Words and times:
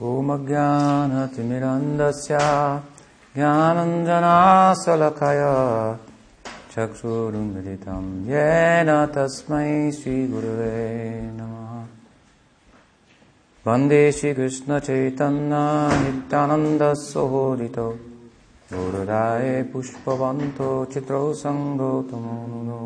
ॐ 0.00 0.28
अज्ञानतिमिरन्दस्य 0.30 2.38
ज्ञानञ्जनाशलकय 3.36 5.40
चक्षुरुन्मिलितं 6.72 8.04
येन 8.28 8.90
तस्मै 9.14 9.70
श्रीगुरुवे 9.96 10.76
नमः। 11.38 11.72
वन्दे 13.66 14.02
श्रीकृष्णचैतन्य 14.18 15.62
नित्यानन्दसहोदितो 16.02 17.88
गुरुराये 18.72 19.56
पुष्पवन्तो 19.72 20.68
चित्रौ 20.92 21.24
सङ्गौतमो 21.42 22.36
नुनो 22.52 22.84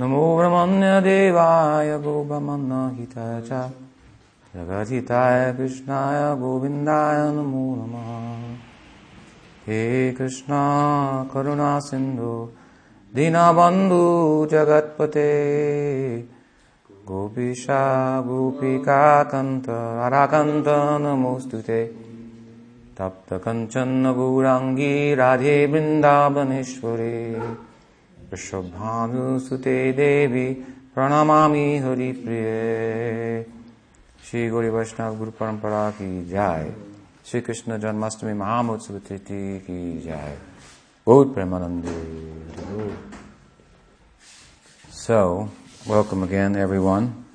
नमो 0.00 0.24
ब्रह्मण्यदेवाय 0.38 1.90
गोपमन्नहिताय 2.08 3.40
च 3.50 3.52
जगजिताय 4.56 5.52
कृष्णाय 5.52 6.36
गोविन्दाय 6.36 7.32
नमो 7.32 7.76
नमः। 7.76 8.54
हे 9.66 10.12
कृष्णा, 10.12 11.30
करुणा 11.34 11.78
सिन्धु, 11.78 12.48
दीनबन्धु 13.14 14.48
जगत्पते। 14.50 15.30
गोपीशा 17.06 18.20
गोपिकाकन्त 18.20 19.68
अराकन्त 20.06 20.64
नमोऽस्तु 21.00 21.58
ते। 21.58 21.84
तप्तकञ्चन 22.98 24.14
गौराङ्गी 24.16 25.14
राधे 25.14 25.66
वृन्दावनेश्वरे। 25.66 27.40
वृषभानुसुते 28.30 29.92
देवी, 29.92 30.54
प्रणमामि 30.94 31.78
हरिप्रिये। 31.78 33.59
श्री 34.29 34.47
गौरी 34.49 34.69
वैष्णव 34.69 35.17
गुरु 35.17 35.31
परंपरा 35.39 35.89
की 35.97 36.09
जय 36.29 36.73
श्री 37.25 37.41
कृष्ण 37.41 37.77
जन्माष्टमी 37.79 38.33
महामोत्सव 38.33 38.97
तिथि 39.09 39.59
की 39.67 40.01
जय 40.01 40.37
बहुत 41.07 41.33
प्रेमानंदे 41.33 41.93
So, 45.05 45.49
welcome 45.85 46.23
again 46.23 46.55
everyone 46.55 47.25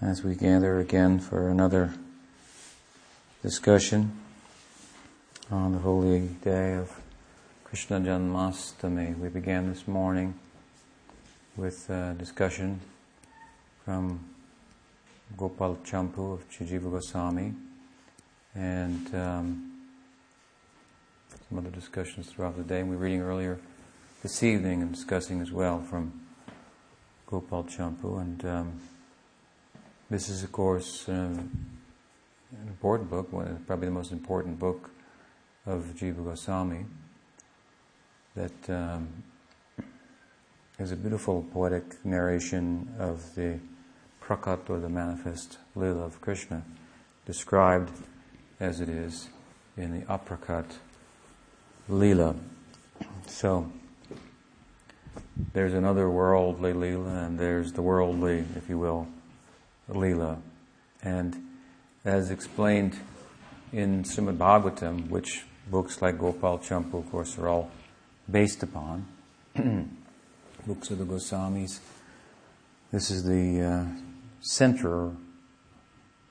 as 0.00 0.22
we 0.22 0.34
gather 0.36 0.78
again 0.78 1.18
for 1.18 1.48
another 1.48 1.94
discussion 3.42 4.12
on 5.50 5.72
the 5.72 5.80
holy 5.80 6.20
day 6.44 6.74
of 6.74 6.92
Krishna 7.64 7.98
Janmastami. 8.00 9.18
We 9.18 9.28
began 9.28 9.68
this 9.68 9.88
morning 9.88 10.34
with 11.56 11.90
a 11.90 12.14
discussion 12.18 12.80
from 13.84 14.20
Gopal 15.37 15.77
Champu 15.83 16.33
of 16.33 16.45
Sri 16.49 16.67
Jiva 16.67 16.91
Goswami 16.91 17.53
and 18.55 19.15
um, 19.15 19.71
some 21.49 21.57
other 21.57 21.69
discussions 21.69 22.27
throughout 22.27 22.57
the 22.57 22.63
day. 22.63 22.79
And 22.81 22.89
we 22.89 22.95
were 22.95 23.03
reading 23.03 23.21
earlier 23.21 23.59
this 24.21 24.43
evening 24.43 24.81
and 24.81 24.93
discussing 24.93 25.41
as 25.41 25.51
well 25.51 25.81
from 25.81 26.21
Gopal 27.27 27.63
Champu. 27.63 28.21
And 28.21 28.45
um, 28.45 28.81
this 30.09 30.29
is, 30.29 30.43
of 30.43 30.51
course, 30.51 31.07
uh, 31.07 31.11
an 31.11 32.67
important 32.67 33.09
book, 33.09 33.29
probably 33.65 33.87
the 33.87 33.93
most 33.93 34.11
important 34.11 34.59
book 34.59 34.91
of 35.65 35.93
Jiva 35.95 36.23
Goswami 36.23 36.85
that 38.35 38.69
um, 38.69 39.23
is 40.79 40.91
a 40.91 40.95
beautiful 40.95 41.45
poetic 41.53 42.03
narration 42.05 42.93
of 42.97 43.35
the 43.35 43.59
prakat 44.31 44.69
or 44.69 44.79
the 44.79 44.89
manifest 44.89 45.57
lila 45.75 46.03
of 46.03 46.21
Krishna, 46.21 46.63
described 47.25 47.91
as 48.59 48.79
it 48.79 48.87
is 48.87 49.29
in 49.75 49.99
the 49.99 50.05
aprakat 50.05 50.65
lila. 51.89 52.35
So 53.27 53.71
there's 55.53 55.73
another 55.73 56.09
worldly 56.09 56.71
lila, 56.71 57.25
and 57.25 57.37
there's 57.37 57.73
the 57.73 57.81
worldly, 57.81 58.45
if 58.55 58.69
you 58.69 58.77
will, 58.77 59.07
lila, 59.89 60.37
and 61.03 61.35
as 62.05 62.31
explained 62.31 62.97
in 63.73 64.03
Srimad 64.03 64.37
Bhagavatam, 64.37 65.09
which 65.09 65.43
books 65.69 66.01
like 66.01 66.17
Gopal 66.17 66.59
Champu, 66.59 66.99
of 66.99 67.11
course, 67.11 67.37
are 67.37 67.49
all 67.49 67.71
based 68.29 68.63
upon 68.63 69.07
books 70.65 70.89
of 70.89 70.99
the 70.99 71.05
Goswamis. 71.05 71.79
This 72.91 73.09
is 73.11 73.23
the 73.23 73.61
uh, 73.61 74.10
center, 74.41 75.15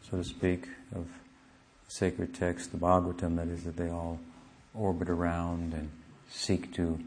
so 0.02 0.18
to 0.18 0.24
speak, 0.24 0.66
of 0.94 1.06
the 1.06 1.90
sacred 1.90 2.34
text, 2.34 2.72
the 2.72 2.78
Bhagavatam, 2.78 3.36
that 3.36 3.48
is, 3.48 3.64
that 3.64 3.76
they 3.76 3.88
all 3.88 4.18
orbit 4.74 5.08
around 5.08 5.72
and 5.72 5.90
seek 6.28 6.72
to 6.74 6.98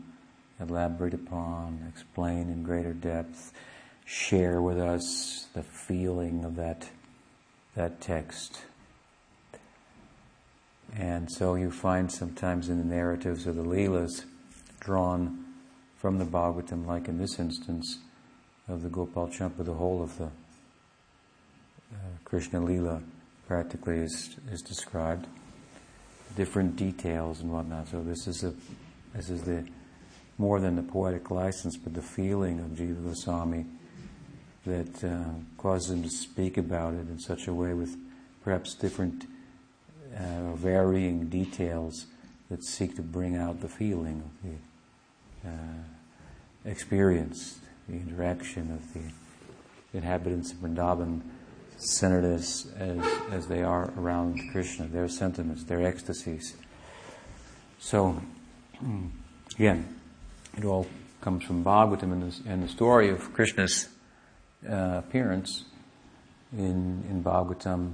elaborate 0.60 1.14
upon, 1.14 1.86
explain 1.90 2.50
in 2.50 2.64
greater 2.64 2.94
depth, 2.94 3.54
share 4.06 4.62
with 4.62 4.80
us 4.80 5.48
the 5.54 5.64
feeling 5.64 6.44
of 6.44 6.56
that, 6.56 6.90
that 7.76 8.00
text. 8.02 8.62
And 10.96 11.32
so 11.32 11.56
you 11.56 11.72
find 11.72 12.12
sometimes 12.12 12.70
in 12.70 12.78
the 12.78 12.84
narratives 12.84 13.48
of 13.48 13.56
the 13.56 13.64
Leelas 13.64 14.26
drawn 14.80 15.46
from 15.98 16.20
the 16.20 16.26
Bhagavatam, 16.26 16.86
like 16.86 17.08
in 17.08 17.18
this 17.18 17.40
instance 17.40 18.00
of 18.68 18.84
the 18.84 18.90
Gopal 18.90 19.28
Champu, 19.28 19.66
the 19.66 19.74
whole 19.74 20.04
of 20.04 20.18
the 20.18 20.30
Krishna 22.26 22.60
Leela 22.60 23.04
practically 23.48 23.98
is, 24.00 24.38
is 24.52 24.62
described, 24.62 25.28
different 26.36 26.76
details 26.76 27.42
and 27.42 27.52
whatnot. 27.52 27.88
So 27.90 28.02
this 28.02 28.28
is 28.28 28.44
a 28.44 28.54
this 29.14 29.30
is 29.30 29.44
the 29.44 29.64
more 30.38 30.60
than 30.60 30.76
the 30.76 30.84
poetic 30.84 31.30
license, 31.30 31.78
but 31.78 31.94
the 31.94 32.02
feeling 32.02 32.60
of 32.60 32.72
Jiva 32.72 33.04
Goswami 33.04 33.66
that 34.66 35.04
uh, 35.04 35.26
causes 35.58 35.92
him 35.92 36.04
to 36.04 36.10
speak 36.10 36.58
about 36.58 36.94
it 36.94 37.08
in 37.10 37.20
such 37.20 37.48
a 37.48 37.54
way 37.54 37.74
with 37.74 37.96
perhaps 38.44 38.74
different 38.74 39.26
uh, 40.18 40.54
varying 40.54 41.28
details 41.28 42.08
that 42.50 42.64
seek 42.64 42.96
to 42.96 43.02
bring 43.02 43.36
out 43.36 43.62
the 43.62 43.70
feeling 43.70 44.24
of 44.26 44.50
the 44.50 45.50
uh, 45.50 46.70
experience, 46.70 47.60
the 47.88 47.96
interaction 47.96 48.72
of 48.72 48.94
the 48.94 49.98
inhabitants 49.98 50.52
of 50.52 50.58
Vrindavan, 50.60 51.22
centered 51.78 52.26
as, 52.26 52.72
as, 52.78 53.00
as 53.32 53.48
they 53.48 53.64
are 53.64 53.92
around 53.98 54.40
Krishna, 54.52 54.88
their 54.88 55.08
sentiments, 55.08 55.64
their 55.64 55.86
ecstasies. 55.86 56.56
So, 57.80 58.22
again, 59.56 60.00
it 60.58 60.66
all 60.66 60.88
comes 61.22 61.44
from 61.44 61.64
Bhagavatam 61.64 62.12
and 62.12 62.32
the, 62.32 62.50
and 62.50 62.64
the 62.64 62.68
story 62.68 63.10
of 63.10 63.34
Krishna's 63.34 63.90
uh, 64.70 65.02
appearance 65.06 65.66
in, 66.52 67.04
in 67.10 67.24
Bhagavatam 67.24 67.94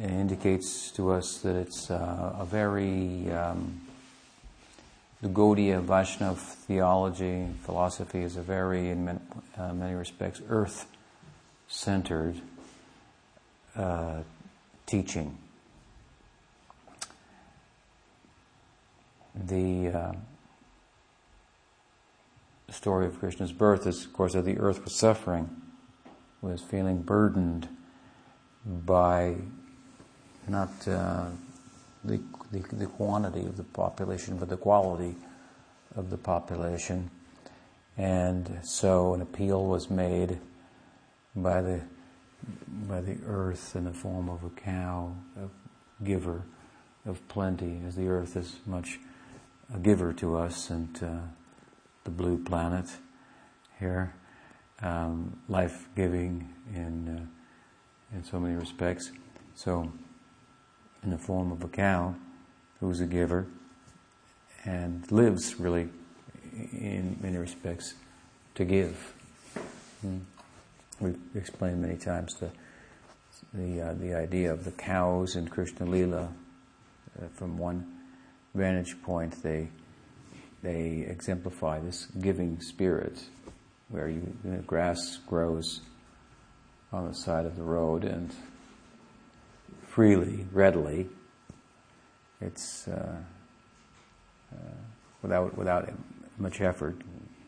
indicates 0.00 0.90
to 0.92 1.12
us 1.12 1.38
that 1.38 1.56
it's 1.56 1.90
uh, 1.90 2.36
a 2.38 2.44
very 2.44 3.30
um, 3.30 3.80
the 5.20 5.28
Gaudiya 5.28 5.84
Vaishnav 5.84 6.36
theology, 6.36 7.48
philosophy 7.62 8.22
is 8.22 8.36
a 8.36 8.42
very, 8.42 8.90
in 8.90 9.04
many, 9.04 9.18
uh, 9.56 9.72
many 9.74 9.94
respects, 9.94 10.40
earth-centered 10.48 12.40
uh, 13.78 14.22
teaching. 14.86 15.38
The 19.34 19.88
uh, 19.88 20.12
story 22.70 23.06
of 23.06 23.18
Krishna's 23.18 23.52
birth 23.52 23.86
is, 23.86 24.04
of 24.04 24.12
course, 24.12 24.32
that 24.32 24.44
the 24.44 24.58
earth 24.58 24.84
was 24.84 24.94
suffering, 24.94 25.48
was 26.42 26.60
feeling 26.60 27.02
burdened 27.02 27.68
by 28.66 29.36
not 30.48 30.70
uh, 30.88 31.26
the, 32.04 32.20
the, 32.50 32.60
the 32.72 32.86
quantity 32.86 33.46
of 33.46 33.56
the 33.56 33.62
population, 33.62 34.38
but 34.38 34.48
the 34.48 34.56
quality 34.56 35.14
of 35.94 36.10
the 36.10 36.18
population. 36.18 37.10
And 37.96 38.58
so 38.62 39.14
an 39.14 39.22
appeal 39.22 39.64
was 39.64 39.90
made 39.90 40.38
by 41.36 41.62
the 41.62 41.80
by 42.88 43.00
the 43.00 43.18
earth 43.26 43.74
in 43.74 43.84
the 43.84 43.92
form 43.92 44.28
of 44.28 44.44
a 44.44 44.50
cow, 44.50 45.14
a 45.36 46.04
giver 46.04 46.42
of 47.06 47.26
plenty, 47.28 47.80
as 47.86 47.96
the 47.96 48.08
earth 48.08 48.36
is 48.36 48.56
much 48.66 48.98
a 49.74 49.78
giver 49.78 50.12
to 50.14 50.36
us, 50.36 50.70
and 50.70 51.02
uh, 51.02 51.18
the 52.04 52.10
blue 52.10 52.38
planet 52.38 52.86
here, 53.78 54.14
um, 54.82 55.38
life 55.48 55.88
giving 55.94 56.48
in 56.74 57.08
uh, 57.08 58.16
in 58.16 58.24
so 58.24 58.40
many 58.40 58.54
respects. 58.54 59.10
So 59.54 59.92
in 61.02 61.10
the 61.10 61.18
form 61.18 61.52
of 61.52 61.62
a 61.62 61.68
cow 61.68 62.14
who's 62.80 63.00
a 63.00 63.06
giver 63.06 63.46
and 64.64 65.10
lives 65.10 65.58
really 65.58 65.88
in 66.72 67.18
many 67.20 67.36
respects 67.36 67.94
to 68.54 68.64
give. 68.64 69.14
Hmm. 70.00 70.18
We've 71.00 71.18
explained 71.34 71.82
many 71.82 71.96
times 71.96 72.34
the 72.34 72.50
the, 73.52 73.80
uh, 73.80 73.94
the 73.94 74.14
idea 74.14 74.52
of 74.52 74.64
the 74.64 74.72
cows 74.72 75.36
in 75.36 75.48
Krishna 75.48 75.86
Lila. 75.86 76.32
Uh, 77.20 77.26
from 77.34 77.58
one 77.58 77.86
vantage 78.54 79.00
point, 79.02 79.42
they, 79.42 79.68
they 80.62 81.06
exemplify 81.08 81.80
this 81.80 82.06
giving 82.20 82.60
spirit 82.60 83.24
where 83.88 84.08
you, 84.08 84.36
grass 84.66 85.18
grows 85.26 85.80
on 86.92 87.08
the 87.08 87.14
side 87.14 87.46
of 87.46 87.56
the 87.56 87.62
road 87.62 88.04
and 88.04 88.34
freely, 89.86 90.46
readily. 90.52 91.08
It's 92.40 92.86
uh, 92.86 93.16
uh, 94.52 94.56
without 95.22 95.56
without 95.56 95.88
much 96.38 96.60
effort. 96.60 96.96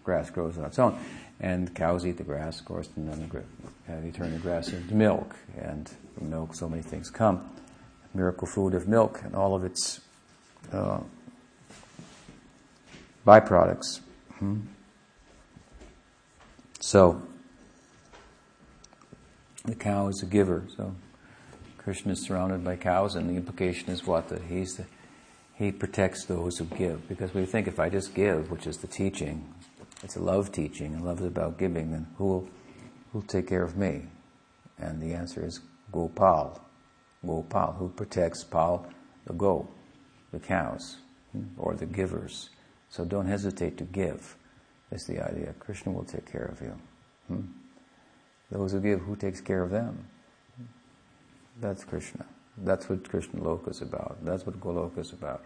Grass 0.02 0.31
grows 0.31 0.58
on 0.58 0.64
its 0.64 0.79
own, 0.79 0.99
and 1.41 1.75
cows 1.75 2.07
eat 2.07 2.19
the 2.19 2.25
grass, 2.25 2.61
of 2.61 2.67
course, 2.67 2.89
and 2.97 3.09
then 3.09 3.45
uh, 3.89 4.01
they 4.01 4.11
turn 4.11 4.33
the 4.33 4.39
grass 4.39 4.69
into 4.69 4.95
milk, 4.95 5.35
and 5.59 5.91
from 6.15 6.31
milk, 6.31 6.55
so 6.55 6.69
many 6.69 6.83
things 6.83 7.11
come. 7.11 7.49
Miracle 8.13 8.47
food 8.47 8.75
of 8.75 8.87
milk 8.87 9.21
and 9.25 9.35
all 9.35 9.55
of 9.55 9.65
its 9.65 10.01
uh, 10.73 11.01
byproducts. 13.27 14.01
Hmm. 14.39 14.61
So, 16.81 17.23
the 19.65 19.75
cow 19.75 20.09
is 20.09 20.23
a 20.23 20.27
giver. 20.27 20.65
So, 20.77 20.95
Krishna 21.79 22.13
is 22.13 22.23
surrounded 22.23 22.65
by 22.65 22.77
cows, 22.77 23.15
and 23.15 23.31
the 23.31 23.35
implication 23.35 23.91
is 23.91 24.07
what? 24.07 24.29
That 24.29 24.43
he's 24.43 24.75
the, 24.75 24.85
he 25.55 25.73
protects 25.73 26.25
those 26.25 26.59
who 26.59 26.65
give. 26.65 27.09
Because 27.09 27.33
we 27.33 27.47
think 27.47 27.67
if 27.69 27.79
I 27.79 27.89
just 27.89 28.15
give, 28.15 28.51
which 28.51 28.67
is 28.67 28.79
the 28.79 28.87
teaching, 28.87 29.55
it's 30.02 30.17
a 30.17 30.23
love 30.23 30.52
teaching, 30.52 30.94
and 30.94 31.05
love 31.05 31.20
is 31.20 31.26
about 31.26 31.58
giving, 31.58 31.91
then 31.91 32.06
who 32.17 32.26
will, 32.26 32.49
who 33.12 33.19
will 33.19 33.26
take 33.26 33.49
care 33.49 33.62
of 33.62 33.76
me? 33.76 34.02
And 34.79 35.00
the 35.00 35.12
answer 35.12 35.44
is 35.44 35.61
Gopal. 35.93 36.61
Gopal, 37.26 37.73
who 37.73 37.88
protects 37.91 38.44
Pal, 38.44 38.87
the 39.26 39.35
go, 39.35 39.69
the 40.32 40.38
cows, 40.38 40.97
hmm, 41.32 41.44
or 41.58 41.75
the 41.75 41.87
givers. 41.87 42.50
So 42.88 43.05
don't 43.05 43.26
hesitate 43.26 43.76
to 43.79 43.85
give 43.85 44.37
is 44.91 45.05
the 45.05 45.20
idea. 45.20 45.55
Krishna 45.58 45.93
will 45.93 46.05
take 46.05 46.31
care 46.31 46.47
of 46.47 46.61
you. 46.61 46.76
Hmm? 47.29 47.41
Those 48.50 48.73
who 48.73 48.81
give, 48.81 49.00
who 49.00 49.17
takes 49.17 49.41
care 49.41 49.62
of 49.62 49.70
them? 49.70 50.06
That's 51.61 51.85
Krishna. 51.85 52.25
That's 52.56 52.88
what 52.88 53.08
Krishna 53.08 53.41
Loka 53.41 53.70
is 53.70 53.82
about. 53.82 54.19
That's 54.25 54.44
what 54.44 54.58
Goloka 54.61 54.99
is 54.99 55.12
about. 55.12 55.44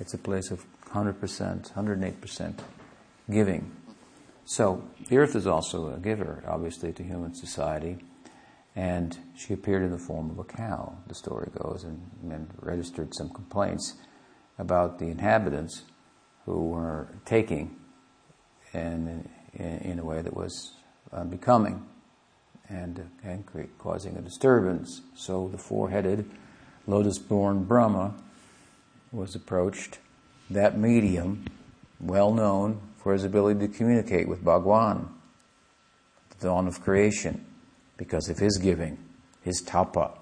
It's 0.00 0.14
a 0.14 0.18
place 0.18 0.50
of 0.50 0.64
100%, 0.86 1.72
108% 1.72 2.58
giving. 3.30 3.74
So, 4.44 4.84
the 5.08 5.16
earth 5.16 5.34
is 5.34 5.46
also 5.46 5.94
a 5.94 5.98
giver, 5.98 6.44
obviously, 6.46 6.92
to 6.92 7.02
human 7.02 7.34
society. 7.34 7.98
And 8.76 9.16
she 9.36 9.54
appeared 9.54 9.82
in 9.82 9.90
the 9.90 9.98
form 9.98 10.30
of 10.30 10.38
a 10.38 10.44
cow, 10.44 10.98
the 11.06 11.14
story 11.14 11.48
goes, 11.56 11.84
and, 11.84 12.10
and 12.30 12.50
registered 12.60 13.14
some 13.14 13.30
complaints 13.30 13.94
about 14.58 14.98
the 14.98 15.06
inhabitants 15.06 15.82
who 16.44 16.68
were 16.68 17.08
taking 17.24 17.76
and 18.72 19.28
in, 19.54 19.64
in 19.64 19.98
a 19.98 20.04
way 20.04 20.20
that 20.20 20.34
was 20.34 20.72
unbecoming 21.12 21.86
and, 22.68 23.08
and 23.22 23.44
causing 23.78 24.16
a 24.16 24.20
disturbance. 24.20 25.02
So 25.14 25.48
the 25.48 25.58
four-headed 25.58 26.28
lotus-born 26.86 27.64
Brahma 27.64 28.14
was 29.12 29.34
approached. 29.34 29.98
That 30.50 30.76
medium, 30.76 31.46
well 32.00 32.32
known 32.32 32.80
for 33.04 33.12
his 33.12 33.22
ability 33.22 33.60
to 33.60 33.68
communicate 33.68 34.26
with 34.26 34.42
Bhagwan, 34.42 35.14
the 36.30 36.46
dawn 36.46 36.66
of 36.66 36.80
creation, 36.80 37.44
because 37.98 38.30
of 38.30 38.38
his 38.38 38.56
giving, 38.56 38.96
his 39.42 39.60
tapa. 39.60 40.12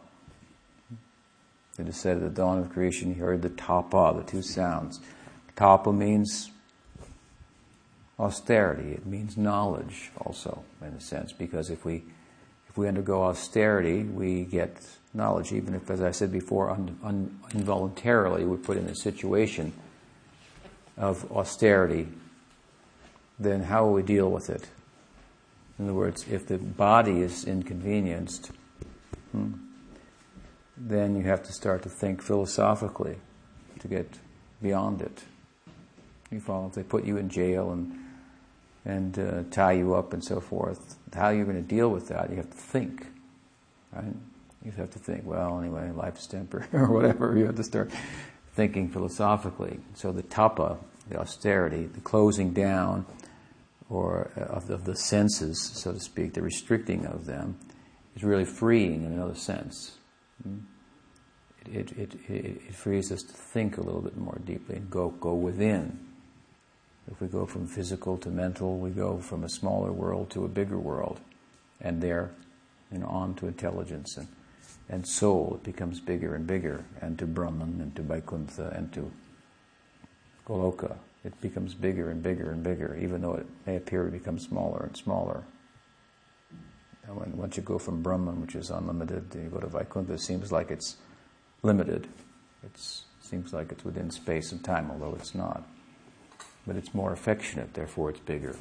It 1.79 1.87
is 1.87 1.96
said 1.96 2.17
at 2.17 2.23
the 2.25 2.29
dawn 2.29 2.58
of 2.58 2.70
creation 2.70 3.14
he 3.14 3.20
heard 3.20 3.40
the 3.40 3.50
tapa, 3.50 4.14
the 4.19 4.29
two 4.29 4.43
sounds. 4.43 5.00
Tapa 5.55 5.93
means 5.93 6.50
austerity. 8.19 8.90
It 8.90 9.06
means 9.06 9.37
knowledge 9.37 10.11
also, 10.19 10.64
in 10.81 10.88
a 10.88 11.00
sense, 11.00 11.32
because 11.32 11.70
if 11.70 11.84
we 11.84 12.02
if 12.69 12.76
we 12.76 12.88
undergo 12.88 13.23
austerity, 13.23 14.02
we 14.02 14.43
get 14.43 14.76
knowledge, 15.14 15.52
even 15.52 15.75
if, 15.75 15.88
as 15.88 16.02
I 16.02 16.11
said 16.11 16.32
before, 16.32 16.70
un, 16.70 16.99
un, 17.05 17.38
involuntarily 17.55 18.44
we're 18.44 18.56
put 18.56 18.79
in 18.79 18.87
a 18.87 18.94
situation 18.94 19.73
of 20.96 21.31
austerity, 21.31 22.08
then 23.38 23.64
how 23.64 23.84
will 23.84 23.94
we 23.94 24.02
deal 24.02 24.31
with 24.31 24.50
it? 24.50 24.69
In 25.79 25.87
other 25.87 25.94
words, 25.94 26.26
if 26.31 26.46
the 26.46 26.58
body 26.58 27.23
is 27.23 27.44
inconvenienced, 27.44 28.50
hmm, 29.32 29.52
then 30.76 31.17
you 31.17 31.23
have 31.25 31.43
to 31.44 31.52
start 31.52 31.82
to 31.82 31.88
think 31.88 32.23
philosophically 32.23 33.17
to 33.81 33.88
get 33.88 34.19
beyond 34.61 35.02
it. 35.02 35.25
You 36.31 36.40
follow? 36.40 36.69
If 36.69 36.75
they 36.75 36.82
put 36.82 37.05
you 37.05 37.17
in 37.17 37.29
jail 37.29 37.73
and 37.73 37.99
and 38.84 39.19
uh, 39.19 39.43
tie 39.50 39.73
you 39.73 39.94
up 39.94 40.12
and 40.12 40.25
so 40.25 40.40
forth. 40.40 40.96
How 41.14 41.31
you're 41.31 41.44
going 41.44 41.56
to 41.56 41.62
deal 41.62 41.88
with 41.88 42.08
that, 42.08 42.31
you 42.31 42.37
have 42.37 42.50
to 42.50 42.56
think, 42.56 43.06
right? 43.93 44.14
You 44.64 44.73
have 44.73 44.90
to 44.90 44.99
think, 44.99 45.25
well, 45.25 45.61
anyway, 45.61 45.90
life's 45.90 46.26
temper 46.26 46.67
or 46.73 46.90
whatever. 46.90 47.37
You 47.37 47.46
have 47.46 47.56
to 47.56 47.64
start 47.64 47.90
thinking 48.55 48.88
philosophically. 48.88 49.81
So 49.94 50.12
the 50.12 50.23
tapa, 50.23 50.79
the 51.12 51.20
austerity, 51.20 51.86
the 51.86 52.00
closing 52.00 52.52
down, 52.52 53.06
or 53.90 54.30
uh, 54.36 54.40
of 54.44 54.66
the, 54.66 54.74
of 54.74 54.84
the 54.84 54.96
senses, 54.96 55.60
so 55.74 55.92
to 55.92 56.00
speak, 56.00 56.34
the 56.34 56.42
restricting 56.42 57.06
of 57.06 57.26
them, 57.26 57.58
is 58.16 58.24
really 58.24 58.44
freeing 58.44 59.04
in 59.04 59.12
another 59.12 59.34
sense. 59.34 59.98
Hmm? 60.42 60.58
It, 61.70 61.92
it, 61.92 62.14
it, 62.28 62.60
it 62.68 62.74
frees 62.74 63.12
us 63.12 63.22
to 63.22 63.32
think 63.32 63.76
a 63.76 63.82
little 63.82 64.00
bit 64.00 64.16
more 64.16 64.40
deeply 64.44 64.76
and 64.76 64.90
go, 64.90 65.10
go 65.10 65.34
within 65.34 66.12
if 67.10 67.20
we 67.20 67.26
go 67.26 67.46
from 67.46 67.66
physical 67.66 68.16
to 68.18 68.30
mental, 68.30 68.78
we 68.78 68.90
go 68.90 69.18
from 69.18 69.44
a 69.44 69.48
smaller 69.48 69.92
world 69.92 70.30
to 70.30 70.44
a 70.44 70.48
bigger 70.48 70.78
world. 70.78 71.20
And 71.80 72.00
there, 72.00 72.30
you 72.92 72.98
know, 72.98 73.06
on 73.06 73.34
to 73.36 73.48
intelligence 73.48 74.16
and, 74.16 74.28
and 74.88 75.06
soul, 75.06 75.58
it 75.60 75.64
becomes 75.64 76.00
bigger 76.00 76.34
and 76.34 76.46
bigger, 76.46 76.84
and 77.00 77.18
to 77.18 77.26
Brahman 77.26 77.80
and 77.80 77.94
to 77.96 78.02
Vaikuntha 78.02 78.72
and 78.76 78.92
to 78.92 79.10
Goloka. 80.46 80.96
It 81.24 81.40
becomes 81.40 81.74
bigger 81.74 82.10
and 82.10 82.22
bigger 82.22 82.50
and 82.50 82.62
bigger, 82.62 82.96
even 83.00 83.22
though 83.22 83.34
it 83.34 83.46
may 83.64 83.76
appear 83.76 84.04
to 84.04 84.10
become 84.10 84.38
smaller 84.38 84.84
and 84.86 84.96
smaller. 84.96 85.44
And 87.06 87.16
when, 87.16 87.36
once 87.36 87.56
you 87.56 87.62
go 87.62 87.78
from 87.78 88.02
Brahman, 88.02 88.40
which 88.40 88.54
is 88.56 88.70
unlimited, 88.70 89.32
you 89.34 89.48
go 89.48 89.60
to 89.60 89.68
Vaikuntha, 89.68 90.14
it 90.14 90.20
seems 90.20 90.50
like 90.50 90.70
it's 90.70 90.96
limited. 91.62 92.08
It 92.64 92.78
seems 93.20 93.52
like 93.52 93.70
it's 93.70 93.84
within 93.84 94.10
space 94.10 94.50
and 94.50 94.64
time, 94.64 94.90
although 94.90 95.14
it's 95.14 95.34
not 95.34 95.64
but 96.67 96.76
it's 96.76 96.94
more 96.94 97.12
affectionate, 97.12 97.74
therefore 97.74 98.10
it's 98.10 98.20
bigger, 98.20 98.56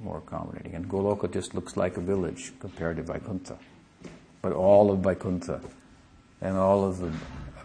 more 0.00 0.18
accommodating. 0.18 0.74
And 0.74 0.88
Goloka 0.88 1.32
just 1.32 1.54
looks 1.54 1.76
like 1.76 1.96
a 1.96 2.00
village 2.00 2.52
compared 2.60 2.96
to 2.96 3.02
Vaikuntha. 3.02 3.58
But 4.42 4.52
all 4.52 4.90
of 4.90 5.00
Vaikuntha 5.00 5.60
and 6.40 6.56
all 6.56 6.84
of 6.84 6.98
the 6.98 7.12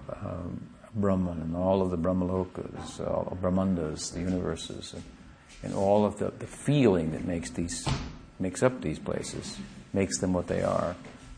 um, 0.09 0.67
Brahman 0.95 1.41
and 1.41 1.55
all 1.55 1.81
of 1.81 1.89
the 1.89 1.97
Brahmalokas, 1.97 2.99
all 2.99 3.37
Brahmandas, 3.41 4.11
the 4.11 4.19
universes, 4.19 4.93
and, 4.93 5.03
and 5.63 5.73
all 5.73 6.05
of 6.05 6.17
the, 6.17 6.31
the 6.39 6.47
feeling 6.47 7.11
that 7.11 7.25
makes 7.25 7.49
these 7.51 7.87
makes 8.39 8.63
up 8.63 8.81
these 8.81 8.99
places, 8.99 9.57
makes 9.93 10.19
them 10.19 10.33
what 10.33 10.47
they 10.47 10.63
are. 10.63 10.95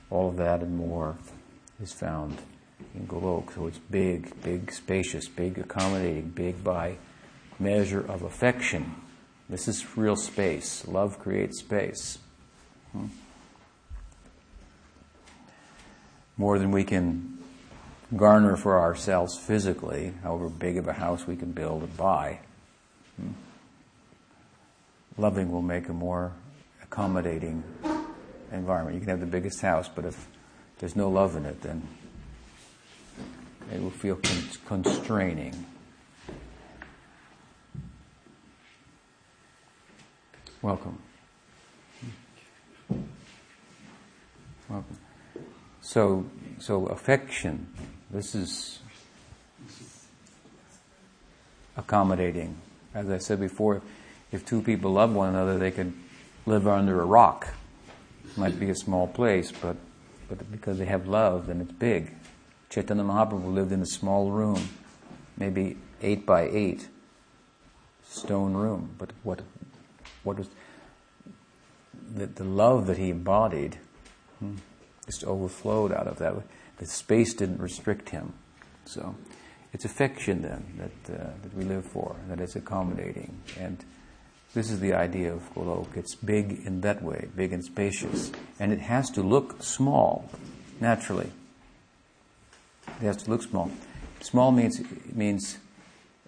All 0.10 0.30
of 0.30 0.38
that 0.38 0.62
and 0.62 0.78
more 0.78 1.18
is 1.82 1.92
found 1.92 2.38
in 2.96 3.08
Golok. 3.08 3.54
So 3.54 3.68
it's 3.68 3.78
big, 3.78 4.42
big, 4.42 4.72
spacious, 4.72 5.28
big, 5.28 5.60
accommodating, 5.60 6.30
big 6.30 6.64
by 6.64 6.98
measure 7.60 8.00
of 8.00 8.24
affection. 8.24 8.96
This 9.50 9.68
is 9.68 9.98
real 9.98 10.16
space. 10.16 10.88
Love 10.88 11.20
creates 11.20 11.60
space. 11.60 12.18
Hmm? 12.94 13.08
More 16.38 16.58
than 16.58 16.72
we 16.72 16.84
can 16.84 17.43
garner 18.16 18.56
for 18.56 18.80
ourselves 18.80 19.38
physically, 19.38 20.14
however 20.24 20.50
big 20.50 20.78
of 20.78 20.88
a 20.88 20.94
house 20.94 21.26
we 21.26 21.36
can 21.36 21.52
build 21.52 21.84
and 21.84 21.98
buy. 21.98 22.40
Hmm? 23.18 23.32
Loving 25.18 25.52
will 25.52 25.62
make 25.62 25.90
a 25.90 25.94
more 25.94 26.34
accommodating 26.82 27.64
environment. 28.52 28.96
You 28.96 29.02
can 29.02 29.10
have 29.10 29.20
the 29.20 29.26
biggest 29.26 29.62
house, 29.62 29.90
but 29.94 30.06
if 30.06 30.28
there's 30.80 30.96
no 30.96 31.10
love 31.10 31.36
in 31.36 31.46
it, 31.46 31.62
then 31.62 31.88
it 33.72 33.82
will 33.82 33.90
feel 33.90 34.16
con- 34.16 34.84
constraining. 34.84 35.66
Welcome. 40.62 40.98
Welcome. 44.70 44.98
So, 45.82 46.26
so 46.60 46.86
affection. 46.88 47.68
This 48.14 48.36
is 48.36 48.80
accommodating. 51.76 52.56
As 52.94 53.10
I 53.10 53.18
said 53.18 53.40
before, 53.40 53.82
if 54.32 54.46
two 54.46 54.62
people 54.62 54.94
love 54.94 55.14
one 55.14 55.30
another, 55.30 55.58
they 55.58 55.72
could 55.72 55.92
live 56.46 56.68
under 56.68 57.02
a 57.02 57.06
rock. 57.06 57.54
It 58.24 58.38
might 58.38 58.60
be 58.60 58.70
a 58.70 58.76
small 58.76 59.08
place, 59.08 59.52
but 59.52 59.76
but 60.30 60.52
because 60.52 60.78
they 60.78 60.86
have 60.86 61.08
love, 61.08 61.48
then 61.48 61.62
it's 61.62 61.72
big. 61.72 62.12
Chaitanya 62.70 63.04
Mahaprabhu 63.04 63.54
lived 63.54 63.72
in 63.72 63.82
a 63.82 63.86
small 63.86 64.32
room, 64.32 64.70
maybe 65.38 65.78
eight 66.02 66.26
by 66.26 66.50
eight, 66.50 66.88
stone 68.04 68.54
room. 68.54 68.96
But 68.98 69.12
what, 69.24 69.42
what 70.24 70.38
was 70.38 70.48
the, 72.16 72.26
the 72.26 72.44
love 72.44 72.88
that 72.88 72.98
he 72.98 73.10
embodied 73.10 73.78
hmm, 74.40 74.56
just 75.06 75.24
overflowed 75.24 75.92
out 75.92 76.08
of 76.08 76.18
that. 76.20 76.34
Space 76.92 77.34
didn't 77.34 77.60
restrict 77.60 78.10
him. 78.10 78.34
So 78.86 79.16
it's 79.74 79.86
affection 79.86 80.42
then 80.42 80.66
that, 80.78 81.20
uh, 81.20 81.30
that 81.42 81.54
we 81.56 81.64
live 81.64 81.86
for, 81.86 82.16
that 82.30 82.40
is 82.40 82.56
accommodating. 82.56 83.42
And 83.60 83.84
this 84.54 84.70
is 84.70 84.80
the 84.80 84.94
idea 84.94 85.34
of 85.34 85.54
Golok. 85.56 85.98
It's 85.98 86.16
big 86.16 86.66
in 86.66 86.82
that 86.82 87.02
way, 87.02 87.28
big 87.36 87.54
and 87.54 87.64
spacious. 87.64 88.32
And 88.60 88.72
it 88.72 88.82
has 88.82 89.10
to 89.12 89.22
look 89.22 89.64
small, 89.64 90.30
naturally. 90.80 91.32
It 92.88 93.06
has 93.06 93.24
to 93.24 93.32
look 93.32 93.42
small. 93.42 93.72
Small 94.22 94.52
means, 94.52 94.80
means 95.12 95.58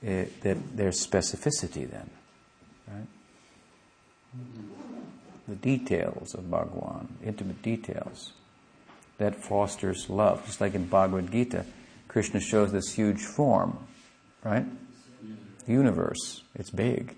uh, 0.03 0.25
that 0.41 0.57
there's 0.75 1.05
specificity 1.05 1.89
then. 1.89 2.09
Right? 2.87 3.07
The 5.47 5.55
details 5.55 6.33
of 6.33 6.49
Bhagwan, 6.49 7.17
intimate 7.23 7.61
details, 7.61 8.33
that 9.17 9.35
fosters 9.35 10.09
love. 10.09 10.45
Just 10.45 10.61
like 10.61 10.75
in 10.75 10.87
Bhagavad 10.87 11.31
Gita, 11.31 11.65
Krishna 12.07 12.39
shows 12.39 12.71
this 12.71 12.93
huge 12.93 13.21
form, 13.21 13.77
right? 14.43 14.65
Universe. 15.67 16.43
It's 16.55 16.69
big. 16.69 17.15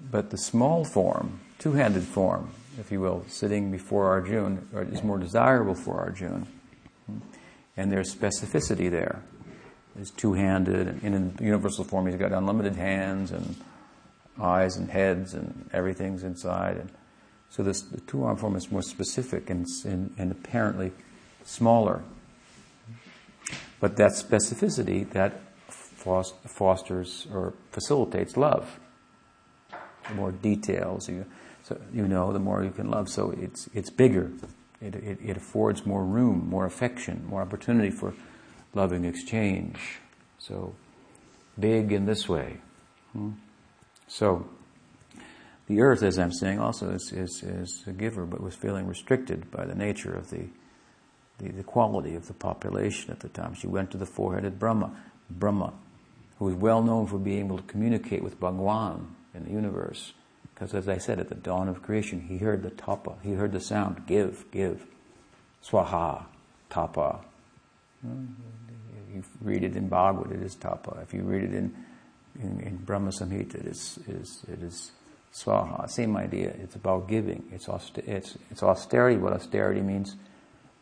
But 0.00 0.30
the 0.30 0.38
small 0.38 0.84
form, 0.84 1.40
two-handed 1.58 2.04
form, 2.04 2.50
if 2.78 2.92
you 2.92 3.00
will, 3.00 3.24
sitting 3.28 3.70
before 3.70 4.06
Arjuna, 4.06 4.60
is 4.92 5.02
more 5.02 5.18
desirable 5.18 5.74
for 5.74 5.98
Arjuna. 5.98 6.46
And 7.76 7.92
there's 7.92 8.14
specificity 8.14 8.90
there. 8.90 9.22
It's 10.00 10.10
two-handed, 10.10 11.02
and 11.02 11.14
in 11.14 11.36
universal 11.40 11.84
form, 11.84 12.06
he's 12.06 12.14
got 12.14 12.32
unlimited 12.32 12.76
hands 12.76 13.32
and 13.32 13.56
eyes 14.40 14.76
and 14.76 14.88
heads, 14.88 15.34
and 15.34 15.68
everything's 15.72 16.22
inside. 16.22 16.76
And 16.76 16.90
so 17.50 17.62
this 17.62 17.82
the 17.82 18.00
two-arm 18.02 18.36
form 18.36 18.56
is 18.56 18.70
more 18.70 18.82
specific 18.82 19.50
and, 19.50 19.66
and, 19.84 20.14
and 20.18 20.32
apparently 20.32 20.92
smaller. 21.44 22.02
But 23.80 23.96
that 23.96 24.12
specificity 24.12 25.08
that 25.10 25.40
fosters 25.68 27.26
or 27.32 27.54
facilitates 27.70 28.36
love 28.36 28.78
the 30.08 30.14
more 30.14 30.32
details 30.32 31.08
you, 31.08 31.24
so 31.62 31.80
you 31.92 32.08
know, 32.08 32.32
the 32.32 32.38
more 32.38 32.64
you 32.64 32.70
can 32.70 32.90
love. 32.90 33.08
So 33.08 33.30
it's, 33.38 33.68
it's 33.74 33.90
bigger. 33.90 34.30
It, 34.80 34.94
it, 34.94 35.18
it 35.22 35.36
affords 35.36 35.84
more 35.84 36.04
room, 36.04 36.48
more 36.48 36.64
affection, 36.64 37.26
more 37.26 37.42
opportunity 37.42 37.90
for 37.90 38.14
loving 38.74 39.04
exchange. 39.04 39.98
So 40.38 40.74
big 41.58 41.92
in 41.92 42.06
this 42.06 42.28
way. 42.28 42.58
Hmm? 43.12 43.32
So 44.06 44.48
the 45.68 45.80
earth, 45.82 46.02
as 46.02 46.18
I'm 46.18 46.32
saying, 46.32 46.58
also 46.58 46.90
is, 46.90 47.12
is, 47.12 47.42
is 47.42 47.84
a 47.86 47.92
giver, 47.92 48.26
but 48.26 48.40
was 48.40 48.54
feeling 48.54 48.86
restricted 48.86 49.50
by 49.50 49.66
the 49.66 49.74
nature 49.74 50.14
of 50.14 50.30
the, 50.30 50.48
the, 51.38 51.52
the 51.52 51.62
quality 51.62 52.14
of 52.14 52.26
the 52.26 52.32
population 52.34 53.10
at 53.10 53.20
the 53.20 53.28
time. 53.28 53.54
She 53.54 53.66
went 53.66 53.90
to 53.90 53.98
the 53.98 54.06
four-headed 54.06 54.58
Brahma, 54.58 54.90
Brahma, 55.30 55.74
who 56.38 56.46
was 56.46 56.54
well 56.54 56.82
known 56.82 57.06
for 57.06 57.18
being 57.18 57.40
able 57.40 57.58
to 57.58 57.64
communicate 57.64 58.22
with 58.22 58.40
Bhagwan, 58.40 59.14
in 59.34 59.44
the 59.44 59.50
universe. 59.50 60.12
Because 60.54 60.74
as 60.74 60.88
I 60.88 60.98
said, 60.98 61.20
at 61.20 61.28
the 61.28 61.34
dawn 61.34 61.68
of 61.68 61.82
creation, 61.82 62.20
he 62.20 62.38
heard 62.38 62.62
the 62.62 62.70
tapa, 62.70 63.14
he 63.22 63.32
heard 63.32 63.52
the 63.52 63.60
sound, 63.60 64.06
give, 64.06 64.50
give, 64.50 64.84
swaha, 65.62 66.24
tapa. 66.70 67.20
You 68.02 69.22
read 69.40 69.64
it 69.64 69.76
in 69.76 69.88
Bhagavad, 69.88 70.32
it 70.32 70.42
is 70.42 70.54
tapa. 70.54 70.98
If 71.02 71.14
you 71.14 71.22
read 71.22 71.44
it 71.44 71.54
in, 71.54 71.74
in, 72.40 72.60
in 72.60 72.76
Brahma 72.78 73.10
Samhita, 73.10 73.56
it 73.56 73.66
is, 73.66 73.98
it 74.08 74.14
is, 74.14 74.44
it 74.48 74.62
is 74.62 74.92
swaha. 75.32 75.88
Same 75.88 76.16
idea. 76.16 76.54
It's 76.62 76.74
about 76.74 77.08
giving. 77.08 77.44
It's, 77.52 77.68
it's, 77.96 78.36
it's 78.50 78.62
austerity. 78.62 79.16
What 79.16 79.32
austerity 79.32 79.80
means? 79.80 80.16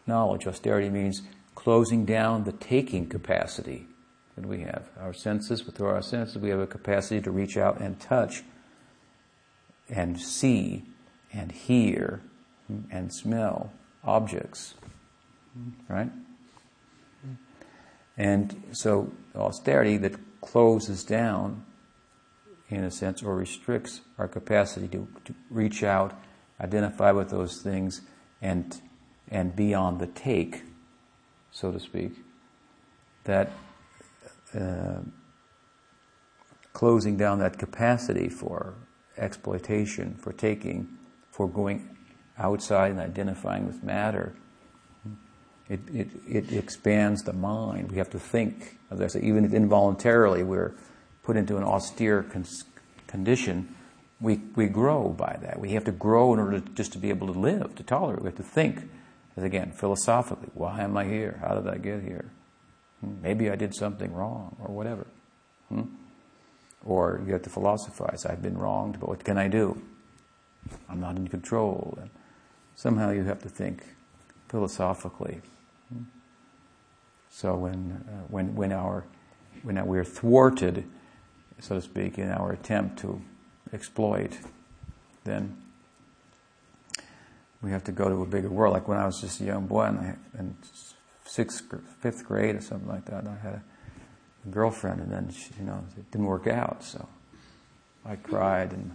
Knowledge. 0.06 0.46
Austerity 0.46 0.88
means 0.88 1.22
closing 1.54 2.04
down 2.04 2.44
the 2.44 2.52
taking 2.52 3.08
capacity 3.08 3.86
that 4.36 4.46
we 4.46 4.60
have. 4.60 4.88
Our 5.00 5.12
senses, 5.12 5.62
through 5.62 5.88
our 5.88 6.02
senses, 6.02 6.38
we 6.38 6.50
have 6.50 6.60
a 6.60 6.66
capacity 6.66 7.20
to 7.22 7.30
reach 7.30 7.56
out 7.56 7.80
and 7.80 7.98
touch 7.98 8.42
and 9.88 10.20
see 10.20 10.84
and 11.32 11.52
hear 11.52 12.22
and 12.90 13.12
smell 13.12 13.72
objects. 14.04 14.74
Right? 15.88 16.10
And 18.16 18.62
so 18.72 19.12
austerity 19.34 19.96
that 19.98 20.14
closes 20.40 21.04
down, 21.04 21.64
in 22.68 22.84
a 22.84 22.90
sense, 22.90 23.22
or 23.22 23.36
restricts 23.36 24.00
our 24.18 24.28
capacity 24.28 24.88
to, 24.88 25.08
to 25.24 25.34
reach 25.50 25.82
out, 25.82 26.18
identify 26.60 27.12
with 27.12 27.30
those 27.30 27.62
things, 27.62 28.02
and 28.42 28.80
and 29.28 29.56
be 29.56 29.74
on 29.74 29.98
the 29.98 30.06
take, 30.06 30.62
so 31.50 31.72
to 31.72 31.80
speak, 31.80 32.12
that 33.24 33.50
uh, 34.54 35.00
closing 36.72 37.16
down 37.16 37.38
that 37.40 37.58
capacity 37.58 38.28
for 38.28 38.74
exploitation, 39.16 40.14
for 40.14 40.32
taking, 40.32 40.88
for 41.30 41.48
going 41.48 41.96
outside 42.38 42.90
and 42.90 43.00
identifying 43.00 43.66
with 43.66 43.82
matter. 43.82 44.34
It, 45.68 45.80
it, 45.92 46.08
it 46.28 46.52
expands 46.52 47.24
the 47.24 47.32
mind. 47.32 47.90
We 47.90 47.98
have 47.98 48.10
to 48.10 48.18
think. 48.20 48.78
As 48.90 49.00
I 49.00 49.08
say, 49.08 49.20
even 49.22 49.44
if 49.44 49.52
involuntarily 49.52 50.44
we're 50.44 50.74
put 51.26 51.36
into 51.36 51.56
an 51.56 51.64
austere 51.64 52.22
con- 52.22 52.46
condition, 53.08 53.74
we, 54.20 54.40
we 54.54 54.68
grow 54.68 55.08
by 55.08 55.36
that. 55.42 55.58
We 55.58 55.72
have 55.72 55.84
to 55.84 55.92
grow 55.92 56.32
in 56.32 56.38
order 56.38 56.60
to, 56.60 56.72
just 56.72 56.92
to 56.92 56.98
be 56.98 57.10
able 57.10 57.26
to 57.26 57.38
live, 57.38 57.74
to 57.74 57.82
tolerate. 57.82 58.22
We 58.22 58.28
have 58.28 58.36
to 58.36 58.44
think, 58.44 58.88
as 59.36 59.42
again, 59.42 59.72
philosophically, 59.72 60.48
why 60.54 60.82
am 60.82 60.96
I 60.96 61.04
here? 61.04 61.38
How 61.42 61.60
did 61.60 61.68
I 61.68 61.78
get 61.78 62.02
here? 62.02 62.30
Maybe 63.02 63.50
I 63.50 63.56
did 63.56 63.74
something 63.74 64.14
wrong 64.14 64.56
or 64.60 64.72
whatever. 64.72 65.08
Hmm? 65.68 65.82
Or 66.84 67.20
you 67.26 67.32
have 67.32 67.42
to 67.42 67.50
philosophize. 67.50 68.24
I've 68.24 68.40
been 68.40 68.56
wronged, 68.56 69.00
but 69.00 69.08
what 69.08 69.24
can 69.24 69.36
I 69.36 69.48
do? 69.48 69.82
I'm 70.88 71.00
not 71.00 71.16
in 71.16 71.26
control. 71.26 71.98
And 72.00 72.10
somehow 72.76 73.10
you 73.10 73.24
have 73.24 73.42
to 73.42 73.48
think 73.48 73.84
philosophically. 74.48 75.40
Hmm? 75.92 76.04
So 77.30 77.56
when, 77.56 78.04
uh, 78.08 78.26
when, 78.28 78.54
when, 78.54 78.72
our, 78.72 79.04
when 79.64 79.84
we're 79.86 80.04
thwarted, 80.04 80.88
so 81.60 81.76
to 81.76 81.82
speak, 81.82 82.18
in 82.18 82.30
our 82.30 82.52
attempt 82.52 82.98
to 83.00 83.20
exploit, 83.72 84.38
then 85.24 85.56
we 87.62 87.70
have 87.70 87.84
to 87.84 87.92
go 87.92 88.08
to 88.08 88.22
a 88.22 88.26
bigger 88.26 88.50
world. 88.50 88.74
Like 88.74 88.88
when 88.88 88.98
I 88.98 89.06
was 89.06 89.20
just 89.20 89.40
a 89.40 89.44
young 89.44 89.66
boy 89.66 89.84
and, 89.84 89.98
I, 89.98 90.16
and 90.38 90.56
sixth, 91.36 91.62
fifth 92.00 92.24
grade 92.24 92.54
or 92.56 92.60
something 92.60 92.88
like 92.88 93.04
that. 93.06 93.26
I 93.26 93.36
had 93.36 93.54
a 93.54 94.48
girlfriend, 94.50 95.00
and 95.00 95.12
then 95.12 95.30
she, 95.30 95.50
you 95.58 95.66
know 95.66 95.84
it 95.96 96.10
didn't 96.10 96.26
work 96.26 96.46
out. 96.46 96.82
So 96.82 97.06
I 98.04 98.16
cried, 98.16 98.72
and 98.72 98.94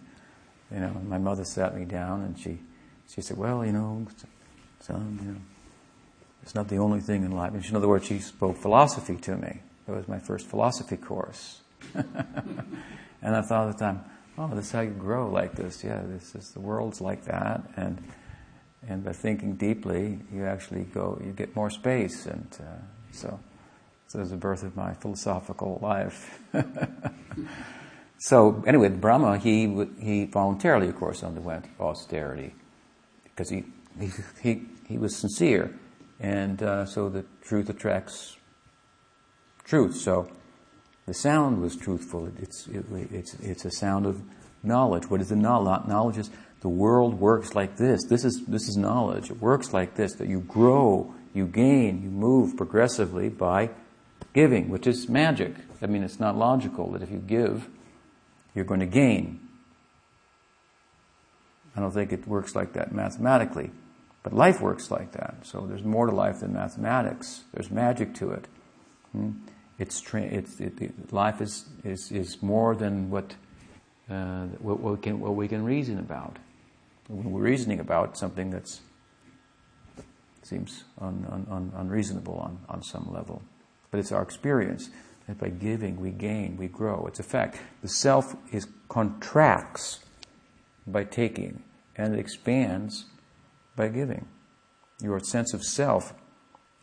you 0.72 0.80
know 0.80 0.94
my 1.08 1.18
mother 1.18 1.44
sat 1.44 1.76
me 1.76 1.86
down, 1.86 2.22
and 2.22 2.38
she 2.40 2.60
she 3.08 3.22
said, 3.22 3.38
"Well, 3.38 3.66
you 3.66 3.72
know, 3.72 4.08
son, 4.80 5.20
you 5.22 5.32
know, 5.32 5.42
it's 6.44 6.56
not 6.56 6.68
the 6.68 6.78
only 6.78 7.00
thing 7.00 7.24
in 7.24 7.32
life." 7.32 7.54
in 7.54 7.76
other 7.76 7.88
words, 7.88 8.06
she 8.06 8.20
spoke 8.20 8.58
philosophy 8.58 9.18
to 9.18 9.36
me. 9.36 9.62
It 9.88 9.92
was 9.92 10.08
my 10.08 10.20
first 10.20 10.48
philosophy 10.48 10.98
course, 10.98 11.62
and 11.94 13.36
I 13.36 13.42
thought 13.42 13.70
at 13.70 13.78
the 13.78 13.84
time, 13.86 14.04
"Oh, 14.38 14.50
this 14.54 14.66
is 14.68 14.72
how 14.72 14.82
you 14.82 14.92
grow 14.92 15.30
like 15.30 15.54
this. 15.56 15.84
Yeah, 15.84 16.02
this 16.06 16.36
is 16.36 16.52
the 16.52 16.60
world's 16.60 17.02
like 17.02 17.26
that." 17.26 17.64
and 17.76 18.02
and 18.88 19.04
by 19.04 19.14
thinking 19.14 19.56
deeply, 19.56 20.20
you 20.34 20.46
actually 20.46 20.84
go, 20.84 21.20
you 21.24 21.32
get 21.32 21.56
more 21.56 21.70
space, 21.70 22.26
and 22.26 22.48
uh, 22.60 22.82
so, 23.12 23.40
so 24.08 24.18
there's 24.18 24.32
the 24.32 24.38
birth 24.38 24.64
of 24.64 24.76
my 24.76 24.94
philosophical 24.94 25.80
life. 25.82 26.40
so 28.18 28.64
anyway, 28.66 28.90
Brahma, 28.90 29.38
he 29.38 29.86
he 30.00 30.26
voluntarily, 30.26 30.88
of 30.88 30.96
course, 30.96 31.24
underwent 31.24 31.66
austerity 31.80 32.56
because 33.24 33.50
he 33.50 33.64
he 34.00 34.10
he, 34.42 34.62
he 34.88 34.98
was 34.98 35.16
sincere, 35.16 35.78
and 36.20 36.64
uh, 36.64 36.86
so 36.86 37.08
the 37.08 37.24
truth 37.44 37.70
attracts 37.70 38.36
truth. 39.64 39.96
So 39.96 40.28
the 41.06 41.14
sound 41.14 41.62
was 41.62 41.76
truthful. 41.76 42.32
It's 42.40 42.68
it, 42.68 42.86
it's 43.12 43.34
it's 43.36 43.66
a 43.66 43.72
sound 43.72 44.06
of 44.06 44.22
knowledge. 44.64 45.10
What 45.10 45.22
is 45.22 45.30
the 45.30 45.36
knowledge? 45.36 45.88
Knowledge 45.88 46.18
is 46.18 46.30
the 46.62 46.70
world 46.70 47.20
works 47.20 47.56
like 47.56 47.78
this. 47.78 48.06
This 48.06 48.24
is, 48.24 48.46
this 48.48 48.68
is 48.70 48.78
knowledge. 48.78 49.32
It 49.32 49.42
works 49.42 49.74
like 49.74 49.96
this, 49.96 50.14
that 50.16 50.28
you 50.28 50.42
grow, 50.42 51.14
you 51.34 51.48
gain, 51.48 52.04
you 52.04 52.10
move 52.10 52.56
progressively 52.56 53.30
by 53.30 53.72
giving, 54.34 54.70
which 54.70 54.86
is 54.86 55.10
magic. 55.10 55.56
I 55.82 55.88
mean, 55.88 56.04
it's 56.04 56.20
not 56.20 56.38
logical 56.38 56.92
that 56.92 57.02
if 57.02 57.10
you 57.10 57.18
give, 57.18 57.68
you're 58.54 58.66
going 58.66 58.80
to 58.80 58.86
gain. 58.86 59.40
I 61.76 61.80
don't 61.80 61.92
think 61.92 62.14
it 62.14 62.28
works 62.28 62.56
like 62.56 62.74
that 62.74 62.94
mathematically. 62.94 63.72
But 64.22 64.34
life 64.34 64.62
works 64.62 64.92
like 64.92 65.14
that. 65.14 65.38
So 65.44 65.66
there's 65.66 65.84
more 65.84 66.06
to 66.06 66.12
life 66.12 66.42
than 66.42 66.54
mathematics. 66.54 67.42
There's 67.54 67.72
magic 67.72 68.14
to 68.16 68.32
it. 68.32 68.48
Hmm? 69.14 69.32
It's, 69.82 70.00
tra- 70.00 70.22
it's 70.22 70.60
it, 70.60 70.80
it, 70.80 71.12
life 71.12 71.42
is, 71.42 71.66
is, 71.84 72.12
is 72.12 72.44
more 72.44 72.76
than 72.76 73.10
what, 73.10 73.34
uh, 74.12 74.44
what, 74.60 74.80
what, 74.80 74.94
we 74.94 75.02
can, 75.02 75.20
what 75.20 75.34
we 75.34 75.48
can 75.48 75.66
reason 75.66 75.98
about. 75.98 76.38
When 77.08 77.32
we're 77.32 77.42
reasoning 77.42 77.80
about 77.80 78.16
something 78.16 78.52
that 78.52 78.80
seems 80.44 80.84
un, 81.00 81.26
un, 81.32 81.48
un, 81.50 81.74
unreasonable 81.76 82.36
on, 82.36 82.60
on 82.70 82.84
some 82.84 83.12
level. 83.12 83.42
But 83.90 84.00
it's 84.00 84.12
our 84.12 84.22
experience 84.22 84.92
that 85.28 85.40
by 85.40 85.50
giving 85.50 86.00
we 86.00 86.12
gain, 86.12 86.58
we 86.58 86.68
grow. 86.68 87.08
It's 87.08 87.20
a 87.20 87.24
fact. 87.24 87.58
The 87.82 87.90
self 87.90 88.36
is 88.52 88.68
contracts 88.88 90.02
by 90.86 91.06
taking 91.06 91.64
and 91.96 92.14
it 92.14 92.20
expands 92.20 93.06
by 93.76 93.88
giving. 93.88 94.28
Your 95.02 95.20
sense 95.22 95.56
of 95.56 95.64
self 95.64 96.14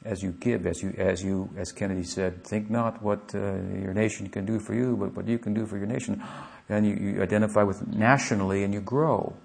as 0.09 0.23
you 0.23 0.33
give, 0.33 0.67
as 0.67 0.83
you, 0.83 0.95
as 0.97 1.23
you, 1.23 1.51
as 1.59 1.71
Kennedy 1.71 2.03
said, 2.03 2.43
think 2.43 2.71
not 2.71 3.03
what 3.03 3.35
uh, 3.35 3.39
your 3.39 3.93
nation 3.93 4.27
can 4.31 4.47
do 4.47 4.59
for 4.59 4.73
you, 4.73 4.97
but 4.97 5.15
what 5.15 5.29
you 5.29 5.39
can 5.39 5.53
do 5.53 5.67
for 5.67 5.77
your 5.77 5.87
nation. 5.87 6.23
And 6.71 6.87
you, 6.87 6.95
you 6.95 7.23
identify 7.23 7.63
with 7.63 7.87
nationally 7.87 8.65
and 8.65 8.73
you 8.73 8.81
grow. 8.81 9.37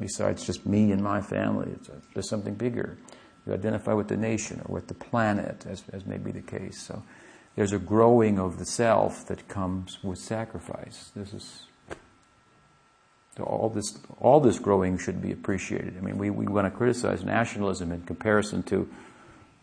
Besides 0.00 0.44
just 0.44 0.66
me 0.66 0.90
and 0.90 1.00
my 1.00 1.20
family, 1.20 1.70
a, 1.72 1.92
there's 2.14 2.28
something 2.28 2.54
bigger. 2.54 2.98
You 3.46 3.54
identify 3.54 3.92
with 3.92 4.08
the 4.08 4.16
nation 4.16 4.60
or 4.64 4.74
with 4.74 4.88
the 4.88 4.94
planet, 4.94 5.64
as, 5.68 5.84
as 5.92 6.04
may 6.04 6.18
be 6.18 6.32
the 6.32 6.42
case. 6.42 6.82
So 6.82 7.04
there's 7.54 7.72
a 7.72 7.78
growing 7.78 8.40
of 8.40 8.58
the 8.58 8.66
self 8.66 9.24
that 9.26 9.46
comes 9.46 10.02
with 10.02 10.18
sacrifice. 10.18 11.12
This 11.14 11.32
is 11.32 11.62
all 13.40 13.70
this, 13.72 13.96
all 14.18 14.40
this 14.40 14.58
growing 14.58 14.98
should 14.98 15.22
be 15.22 15.30
appreciated. 15.30 15.94
I 15.96 16.00
mean, 16.00 16.18
we, 16.18 16.28
we 16.30 16.48
want 16.48 16.66
to 16.66 16.76
criticize 16.76 17.22
nationalism 17.22 17.92
in 17.92 18.02
comparison 18.02 18.64
to, 18.64 18.88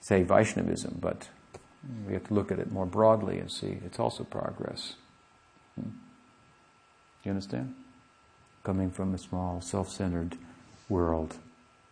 say, 0.06 0.22
Vaishnavism, 0.22 1.00
but 1.02 1.30
we 2.06 2.14
have 2.14 2.28
to 2.28 2.36
look 2.36 2.52
at 2.52 2.60
it 2.60 2.72
more 2.72 2.86
broadly 2.86 3.40
and 3.40 3.50
see 3.50 3.80
it's 3.84 4.00
also 4.00 4.24
progress. 4.24 4.98
Hmm? 5.74 5.90
Do 5.90 7.24
you 7.24 7.32
understand? 7.32 7.74
Coming 8.64 8.92
from 8.92 9.16
a 9.16 9.18
small, 9.18 9.62
self-centered 9.62 10.38
world, 10.90 11.38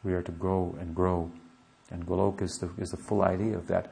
we 0.04 0.14
are 0.14 0.22
to 0.22 0.32
grow 0.32 0.78
and 0.80 0.94
grow, 0.94 1.32
and 1.90 2.06
Golok 2.06 2.44
is 2.44 2.60
the, 2.60 2.70
is 2.78 2.92
the 2.92 2.98
full 2.98 3.24
idea 3.24 3.58
of 3.58 3.66
that, 3.66 3.92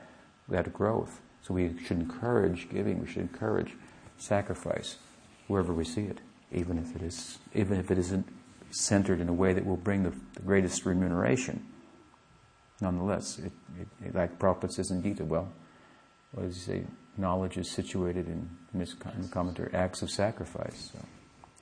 that 0.50 0.72
growth. 0.72 1.20
So 1.42 1.56
we 1.56 1.76
should 1.84 1.98
encourage 1.98 2.70
giving, 2.70 3.02
we 3.02 3.08
should 3.08 3.24
encourage 3.24 3.74
sacrifice 4.20 4.98
wherever 5.48 5.74
we 5.74 5.84
see 5.84 6.04
it 6.04 6.20
even 6.52 6.78
if 6.78 6.96
it 6.96 7.02
is, 7.02 7.40
even 7.56 7.80
if 7.80 7.90
it 7.90 7.98
isn't 7.98 8.28
centered 8.70 9.20
in 9.20 9.30
a 9.30 9.34
way 9.34 9.52
that 9.54 9.66
will 9.66 9.78
bring 9.78 10.04
the, 10.04 10.14
the 10.36 10.42
greatest 10.42 10.86
remuneration. 10.86 11.66
Nonetheless, 12.82 13.40
it, 13.40 13.52
it, 14.04 14.16
like 14.16 14.40
Prabhupada 14.40 14.72
says 14.72 14.92
in 14.92 15.04
Gita, 15.04 15.24
well, 15.24 15.52
what 16.32 16.48
does 16.48 16.56
he 16.58 16.62
say? 16.62 16.84
Knowledge 17.18 17.58
is 17.58 17.70
situated 17.70 18.28
in, 18.28 18.50
in 18.74 18.80
his 18.80 18.96
commentary, 19.32 19.72
acts 19.74 20.02
of 20.02 20.10
sacrifice. 20.10 20.92
So, 20.94 21.00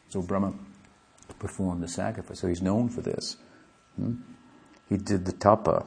so 0.09 0.21
Brahma 0.21 0.53
performed 1.39 1.83
the 1.83 1.88
sacrifice. 1.88 2.39
So 2.39 2.47
he's 2.47 2.61
known 2.61 2.89
for 2.89 3.01
this. 3.01 3.38
Hmm? 3.95 4.15
He 4.88 4.97
did 4.97 5.25
the 5.25 5.33
tapa. 5.33 5.85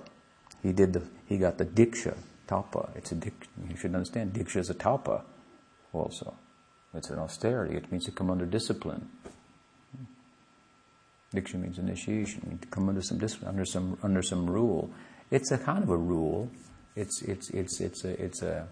He 0.62 0.72
did 0.72 0.92
the. 0.92 1.02
He 1.26 1.38
got 1.38 1.58
the 1.58 1.64
diksha 1.64 2.16
tapa. 2.46 2.90
It's 2.94 3.12
a 3.12 3.14
dik. 3.14 3.34
You 3.68 3.76
should 3.76 3.94
understand. 3.94 4.32
Diksha 4.32 4.58
is 4.58 4.70
a 4.70 4.74
tapa, 4.74 5.24
also. 5.92 6.34
It's 6.94 7.10
an 7.10 7.18
austerity. 7.18 7.76
It 7.76 7.90
means 7.90 8.04
to 8.04 8.10
come 8.10 8.30
under 8.30 8.44
discipline. 8.44 9.08
Diksha 11.34 11.54
means 11.54 11.78
initiation. 11.78 12.42
means 12.46 12.60
to 12.60 12.68
come 12.68 12.88
under 12.88 13.02
some 13.02 13.18
discipline, 13.18 13.48
under 13.48 13.64
some 13.64 13.98
under 14.02 14.22
some 14.22 14.48
rule. 14.48 14.90
It's 15.32 15.50
a 15.50 15.58
kind 15.58 15.82
of 15.82 15.90
a 15.90 15.96
rule. 15.96 16.48
It's 16.94 17.22
it's 17.22 17.50
it's 17.50 17.80
it's 17.80 18.04
a 18.04 18.22
it's 18.22 18.42
a 18.42 18.68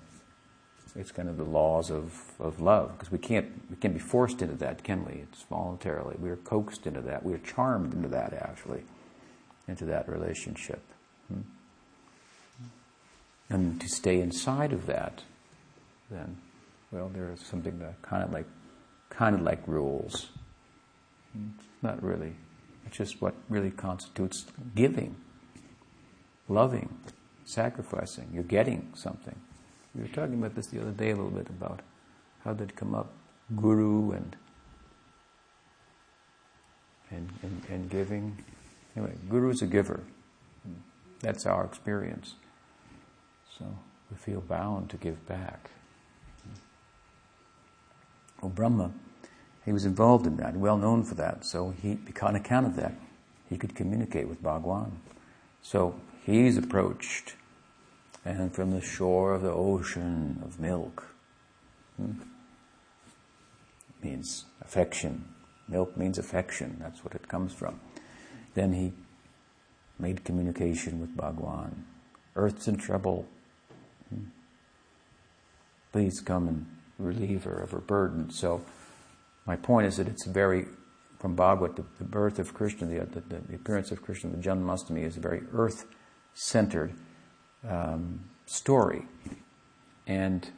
it's 0.94 1.10
kind 1.10 1.28
of 1.28 1.36
the 1.36 1.44
laws 1.44 1.90
of, 1.90 2.12
of 2.38 2.60
love 2.60 2.92
because 2.96 3.10
we 3.10 3.18
can't 3.18 3.46
we 3.70 3.76
can't 3.76 3.94
be 3.94 4.00
forced 4.00 4.42
into 4.42 4.54
that, 4.56 4.84
can 4.84 5.04
we? 5.04 5.14
It's 5.14 5.42
voluntarily. 5.44 6.16
We 6.20 6.30
are 6.30 6.36
coaxed 6.36 6.86
into 6.86 7.00
that. 7.00 7.24
We 7.24 7.32
are 7.32 7.38
charmed 7.38 7.94
into 7.94 8.08
that 8.08 8.32
actually, 8.34 8.82
into 9.66 9.86
that 9.86 10.08
relationship. 10.08 10.82
Hmm? 11.26 11.40
And 13.48 13.80
to 13.80 13.88
stay 13.88 14.20
inside 14.20 14.72
of 14.72 14.86
that, 14.86 15.24
then 16.10 16.36
well, 16.92 17.10
there 17.12 17.32
is 17.32 17.40
something 17.40 17.78
that 17.78 18.02
kind 18.02 18.22
of 18.22 18.32
like, 18.32 18.46
kind 19.10 19.34
of 19.36 19.42
like 19.42 19.66
rules. 19.66 20.28
It's 21.34 21.66
not 21.82 22.02
really. 22.02 22.34
It's 22.86 22.96
just 22.96 23.22
what 23.22 23.34
really 23.48 23.70
constitutes 23.70 24.44
giving, 24.74 25.14
loving, 26.50 26.98
sacrificing. 27.44 28.28
You're 28.32 28.42
getting 28.42 28.92
something. 28.94 29.36
We 29.94 30.02
were 30.02 30.08
talking 30.08 30.34
about 30.34 30.54
this 30.54 30.66
the 30.66 30.80
other 30.80 30.90
day 30.90 31.10
a 31.10 31.16
little 31.16 31.30
bit 31.30 31.48
about 31.48 31.80
how 32.44 32.52
did 32.52 32.76
come 32.76 32.94
up, 32.94 33.12
guru 33.56 34.12
and 34.12 34.36
and, 37.10 37.28
and, 37.42 37.62
and 37.68 37.90
giving. 37.90 38.38
Anyway, 38.96 39.14
guru 39.28 39.50
is 39.50 39.62
a 39.62 39.66
giver. 39.66 40.00
That's 41.20 41.44
our 41.44 41.64
experience. 41.64 42.34
So 43.58 43.66
we 44.10 44.16
feel 44.16 44.40
bound 44.40 44.90
to 44.90 44.96
give 44.96 45.26
back. 45.26 45.70
Well, 48.40 48.50
Brahma, 48.50 48.92
he 49.64 49.72
was 49.72 49.84
involved 49.84 50.26
in 50.26 50.36
that, 50.38 50.56
well 50.56 50.78
known 50.78 51.02
for 51.02 51.14
that. 51.16 51.44
So 51.44 51.74
he, 51.82 51.98
on 52.22 52.36
account 52.36 52.66
of 52.66 52.76
that, 52.76 52.94
he 53.48 53.58
could 53.58 53.74
communicate 53.74 54.28
with 54.28 54.42
Bhagwan. 54.42 55.00
So 55.62 55.94
he's 56.30 56.56
approached, 56.56 57.34
and 58.24 58.54
from 58.54 58.70
the 58.70 58.80
shore 58.80 59.34
of 59.34 59.42
the 59.42 59.50
ocean 59.50 60.40
of 60.44 60.60
milk, 60.60 61.08
hmm, 61.96 62.12
means 64.02 64.44
affection. 64.62 65.24
Milk 65.68 65.96
means 65.96 66.18
affection. 66.18 66.76
That's 66.80 67.04
what 67.04 67.14
it 67.14 67.28
comes 67.28 67.52
from. 67.52 67.80
Then 68.54 68.72
he 68.72 68.92
made 69.98 70.24
communication 70.24 71.00
with 71.00 71.16
Bhagwan. 71.16 71.84
Earth's 72.34 72.68
in 72.68 72.76
trouble. 72.76 73.26
Hmm. 74.08 74.24
Please 75.92 76.20
come 76.20 76.48
and 76.48 76.66
relieve 76.98 77.44
her 77.44 77.60
of 77.60 77.70
her 77.70 77.80
burden. 77.80 78.30
So, 78.30 78.62
my 79.46 79.56
point 79.56 79.86
is 79.86 79.96
that 79.96 80.06
it's 80.06 80.26
very, 80.26 80.66
from 81.18 81.34
Bhagavad, 81.34 81.76
the, 81.76 81.84
the 81.98 82.04
birth 82.04 82.38
of 82.38 82.54
Krishna, 82.54 82.86
the, 82.86 83.06
the, 83.06 83.20
the, 83.48 83.54
appearance 83.54 83.90
of 83.90 84.02
Krishna, 84.02 84.30
the 84.30 84.36
Janmastami 84.36 85.04
is 85.04 85.16
very 85.16 85.42
earth 85.52 85.86
centered 86.34 86.92
um, 87.68 88.20
story. 88.46 89.04
And, 90.06 90.48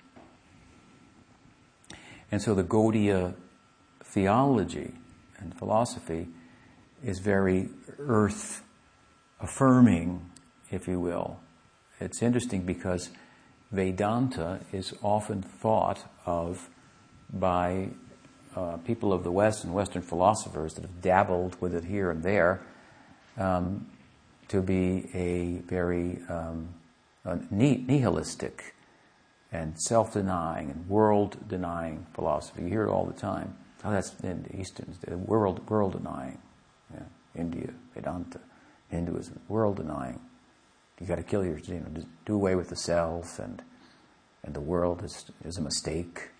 and 2.30 2.40
so 2.40 2.54
the 2.54 2.64
Gaudiya 2.64 3.34
theology 4.04 4.92
and 5.38 5.56
philosophy 5.58 6.28
is 7.04 7.18
very 7.18 7.68
earth 7.98 8.62
affirming, 9.40 10.30
if 10.70 10.86
you 10.86 11.00
will. 11.00 11.40
It's 12.00 12.22
interesting 12.22 12.62
because 12.62 13.10
Vedanta 13.70 14.60
is 14.72 14.94
often 15.02 15.42
thought 15.42 16.04
of 16.26 16.68
by 17.32 17.88
uh, 18.54 18.76
people 18.78 19.12
of 19.12 19.24
the 19.24 19.32
West 19.32 19.64
and 19.64 19.72
Western 19.72 20.02
philosophers 20.02 20.74
that 20.74 20.82
have 20.82 21.00
dabbled 21.00 21.56
with 21.60 21.74
it 21.74 21.84
here 21.84 22.10
and 22.10 22.22
there 22.22 22.60
um, 23.38 23.86
to 24.52 24.62
be 24.62 25.08
a 25.14 25.60
very 25.68 26.18
um, 26.28 26.74
nihilistic 27.50 28.74
and 29.50 29.78
self-denying 29.78 30.70
and 30.70 30.88
world-denying 30.88 32.06
philosophy. 32.14 32.62
You 32.62 32.68
hear 32.68 32.84
it 32.84 32.90
all 32.90 33.04
the 33.04 33.12
time. 33.12 33.56
Oh, 33.84 33.90
that's 33.90 34.14
in 34.20 34.44
the 34.44 34.60
Eastern, 34.60 34.96
world, 35.26 35.68
world-denying. 35.68 36.38
Yeah. 36.94 37.00
India, 37.34 37.70
Vedanta, 37.94 38.40
Hinduism, 38.88 39.40
world-denying 39.48 40.20
you 41.02 41.08
got 41.08 41.16
to 41.16 41.24
kill 41.24 41.44
your, 41.44 41.58
you 41.58 41.74
know, 41.74 42.04
do 42.24 42.34
away 42.34 42.54
with 42.54 42.68
the 42.68 42.76
self, 42.76 43.40
and 43.40 43.60
and 44.44 44.54
the 44.54 44.60
world 44.60 45.02
is 45.02 45.30
is 45.44 45.58
a 45.58 45.60
mistake, 45.60 46.30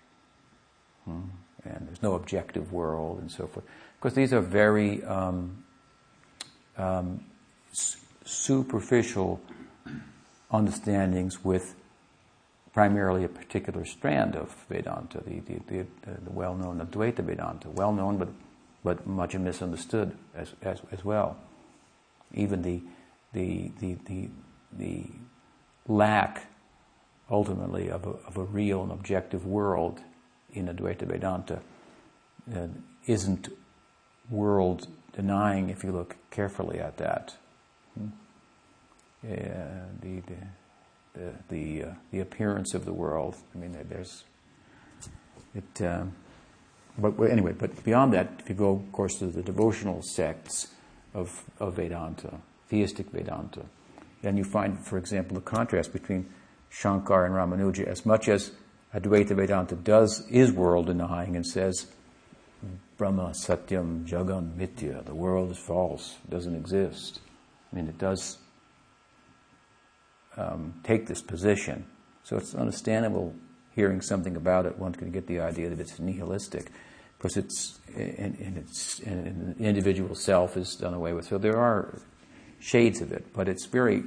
hmm? 1.03 1.23
and 1.65 1.87
there's 1.87 2.01
no 2.01 2.13
objective 2.13 2.71
world, 2.71 3.19
and 3.19 3.29
so 3.29 3.45
forth. 3.45 3.65
Because 3.97 4.15
these 4.15 4.31
are 4.31 4.39
very 4.39 5.03
um, 5.03 5.65
um, 6.77 7.25
superficial 8.25 9.41
understandings 10.51 11.43
with 11.43 11.75
primarily 12.73 13.23
a 13.23 13.29
particular 13.29 13.85
strand 13.85 14.35
of 14.35 14.55
Vedanta, 14.69 15.21
the, 15.25 15.39
the, 15.41 15.59
the, 15.67 15.85
the 16.05 16.31
well-known 16.31 16.79
Advaita 16.79 17.23
Vedanta, 17.23 17.69
well-known 17.69 18.17
but, 18.17 18.29
but 18.83 19.05
much 19.05 19.35
misunderstood 19.35 20.17
as, 20.35 20.53
as, 20.61 20.81
as 20.91 21.05
well. 21.05 21.37
Even 22.33 22.63
the, 22.63 22.81
the, 23.33 23.71
the, 23.79 23.95
the, 24.05 24.29
the 24.77 25.05
lack, 25.87 26.47
ultimately, 27.29 27.89
of 27.89 28.05
a, 28.05 28.11
of 28.27 28.37
a 28.37 28.43
real 28.43 28.81
and 28.81 28.91
objective 28.91 29.45
world 29.45 30.01
in 30.53 30.67
Advaita 30.67 31.03
Vedanta 31.03 31.59
uh, 32.55 32.67
isn't 33.05 33.49
world 34.29 34.87
denying 35.15 35.69
if 35.69 35.83
you 35.83 35.91
look 35.91 36.15
carefully 36.31 36.79
at 36.79 36.97
that. 36.97 37.35
Hmm? 37.97 38.07
Yeah, 39.23 39.85
the, 40.01 40.21
the, 41.13 41.33
the, 41.49 41.83
uh, 41.83 41.93
the 42.11 42.19
appearance 42.19 42.73
of 42.73 42.85
the 42.85 42.93
world. 42.93 43.35
I 43.55 43.57
mean, 43.57 43.77
there's, 43.89 44.23
it, 45.55 45.81
um, 45.81 46.13
but 46.97 47.17
anyway, 47.23 47.53
but 47.53 47.83
beyond 47.83 48.13
that, 48.13 48.29
if 48.39 48.49
you 48.49 48.55
go, 48.55 48.71
of 48.71 48.91
course, 48.91 49.19
to 49.19 49.27
the 49.27 49.41
devotional 49.41 50.01
sects 50.01 50.67
of, 51.13 51.43
of 51.59 51.75
Vedanta, 51.75 52.39
theistic 52.69 53.11
Vedanta, 53.11 53.65
then 54.21 54.37
you 54.37 54.43
find, 54.43 54.85
for 54.85 54.97
example, 54.97 55.35
the 55.35 55.41
contrast 55.41 55.91
between 55.93 56.29
Shankar 56.69 57.25
and 57.25 57.35
Ramanuja. 57.35 57.85
As 57.85 58.05
much 58.05 58.27
as 58.29 58.51
Advaita 58.93 59.35
Vedanta 59.35 59.75
does 59.75 60.25
is 60.29 60.51
world 60.51 60.87
denying 60.87 61.35
and 61.35 61.45
says 61.45 61.87
Brahma 62.97 63.31
Satyam 63.31 64.07
Jagan 64.07 64.55
Mithya, 64.55 65.03
the 65.05 65.15
world 65.15 65.51
is 65.51 65.57
false, 65.57 66.17
doesn't 66.29 66.55
exist. 66.55 67.19
I 67.73 67.75
mean, 67.75 67.87
it 67.87 67.97
does 67.97 68.37
um, 70.37 70.75
take 70.83 71.07
this 71.07 71.21
position. 71.21 71.85
So 72.23 72.37
it's 72.37 72.53
understandable 72.53 73.33
hearing 73.75 74.01
something 74.01 74.35
about 74.35 74.65
it, 74.65 74.77
one 74.77 74.93
can 74.93 75.11
get 75.11 75.27
the 75.27 75.39
idea 75.39 75.69
that 75.69 75.79
it's 75.79 75.99
nihilistic 75.99 76.71
because 77.17 77.37
it's 77.37 77.79
in, 77.95 78.35
in 78.39 78.57
its 78.57 78.99
in, 78.99 79.55
the 79.57 79.65
individual 79.65 80.13
self 80.13 80.55
is 80.55 80.75
done 80.75 80.93
away 80.93 81.13
with. 81.13 81.25
So 81.25 81.37
there 81.37 81.57
are 81.57 81.99
shades 82.59 83.01
of 83.01 83.11
it, 83.11 83.33
but 83.33 83.47
it's 83.47 83.65
very 83.65 84.03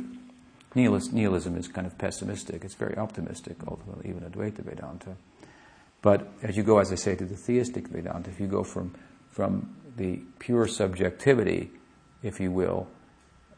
nihilist, 0.75 1.13
nihilism 1.13 1.57
is 1.57 1.67
kind 1.67 1.87
of 1.87 1.99
pessimistic. 1.99 2.65
It's 2.65 2.75
very 2.75 2.97
optimistic, 2.97 3.57
ultimately, 3.67 4.11
even 4.11 4.23
Advaita 4.23 4.59
Vedanta. 4.59 5.17
But 6.03 6.29
as 6.43 6.57
you 6.57 6.63
go, 6.63 6.79
as 6.79 6.93
I 6.93 6.95
say, 6.95 7.17
to 7.17 7.25
the 7.25 7.37
theistic 7.37 7.89
Vedanta, 7.89 8.31
if 8.31 8.39
you 8.39 8.47
go 8.47 8.63
from 8.63 8.95
from 9.31 9.77
the 9.97 10.21
pure 10.39 10.67
subjectivity, 10.67 11.71
if 12.23 12.41
you 12.41 12.51
will, 12.51 12.87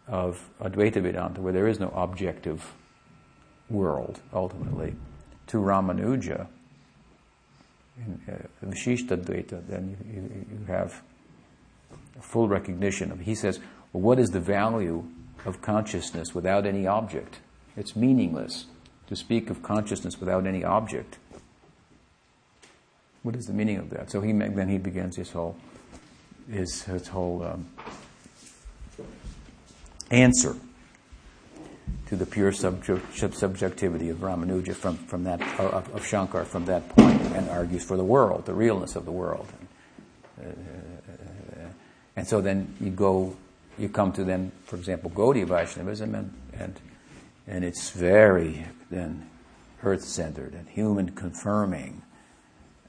of 0.09 0.49
Advaita 0.61 1.03
Vedanta, 1.03 1.41
where 1.41 1.53
there 1.53 1.69
is 1.69 1.79
no 1.79 1.89
objective 1.91 2.75
world, 3.69 4.21
ultimately, 4.33 4.95
to 5.47 5.59
Ramanuja, 5.59 6.49
in 7.99 8.21
uh, 8.29 8.67
Vishishtadvaita, 8.67 9.67
then 9.67 9.97
you, 10.07 10.15
you, 10.15 10.59
you 10.61 10.65
have 10.67 11.03
full 12.21 12.49
recognition 12.49 13.11
of. 13.11 13.21
He 13.21 13.35
says, 13.35 13.59
well, 13.93 14.03
what 14.03 14.19
is 14.19 14.31
the 14.31 14.41
value 14.41 15.05
of 15.45 15.61
consciousness 15.63 16.35
without 16.35 16.67
any 16.67 16.87
object? 16.87 17.41
It's 17.77 17.97
meaningless 17.97 18.67
to 19.09 19.17
speak 19.17 19.51
of 19.51 19.63
consciousness 19.63 20.19
without 20.21 20.47
any 20.47 20.65
object. 20.65 21.19
What 23.23 23.35
is 23.37 23.47
the 23.47 23.53
meaning 23.53 23.79
of 23.79 23.91
that? 23.91 24.11
So 24.11 24.21
he 24.21 24.33
then 24.33 24.69
he 24.69 24.79
begins 24.79 25.17
his 25.17 25.31
whole 25.31 25.57
his 26.51 26.83
his 26.83 27.09
whole 27.09 27.43
um, 27.43 27.69
answer 30.11 30.57
to 32.07 32.17
the 32.17 32.25
pure 32.25 32.53
subjectivity 32.53 34.09
of 34.09 34.19
Ramanuja 34.19 34.75
from, 34.75 34.97
from 34.97 35.25
that, 35.25 35.43
of, 35.61 36.07
Shankar 36.07 36.45
from 36.45 36.65
that 36.65 36.89
point 36.89 37.21
and 37.21 37.49
argues 37.51 37.85
for 37.85 37.97
the 37.97 38.05
world, 38.05 38.47
the 38.47 38.55
realness 38.55 38.97
of 38.97 39.05
the 39.05 39.13
world. 39.13 39.47
And, 42.17 42.27
so 42.27 42.41
then 42.41 42.75
you 42.81 42.91
go, 42.91 43.37
you 43.79 43.89
come 43.89 44.13
to 44.13 44.25
then, 44.25 44.53
for 44.65 44.77
example, 44.77 45.11
Gaudiya 45.11 45.47
Vaishnavism 45.47 46.15
and, 46.15 46.33
and, 46.53 46.81
and 47.47 47.65
it's 47.65 47.91
very 47.91 48.67
then 48.91 49.29
earth-centered 49.83 50.55
and 50.55 50.69
human 50.69 51.11
confirming. 51.11 52.03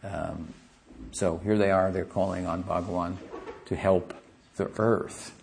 Um, 0.03 0.53
so 1.11 1.39
here 1.43 1.57
they 1.57 1.71
are, 1.71 1.91
they're 1.91 2.05
calling 2.05 2.47
on 2.47 2.63
Bhagavan 2.63 3.17
to 3.65 3.75
help 3.75 4.13
the 4.55 4.71
earth 4.77 5.38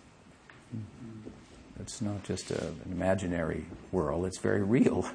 it's 1.81 2.01
not 2.01 2.25
just 2.25 2.51
a, 2.51 2.69
an 2.69 2.93
imaginary 2.93 3.67
world, 3.93 4.27
it's 4.27 4.39
very 4.39 4.63
real. 4.63 5.09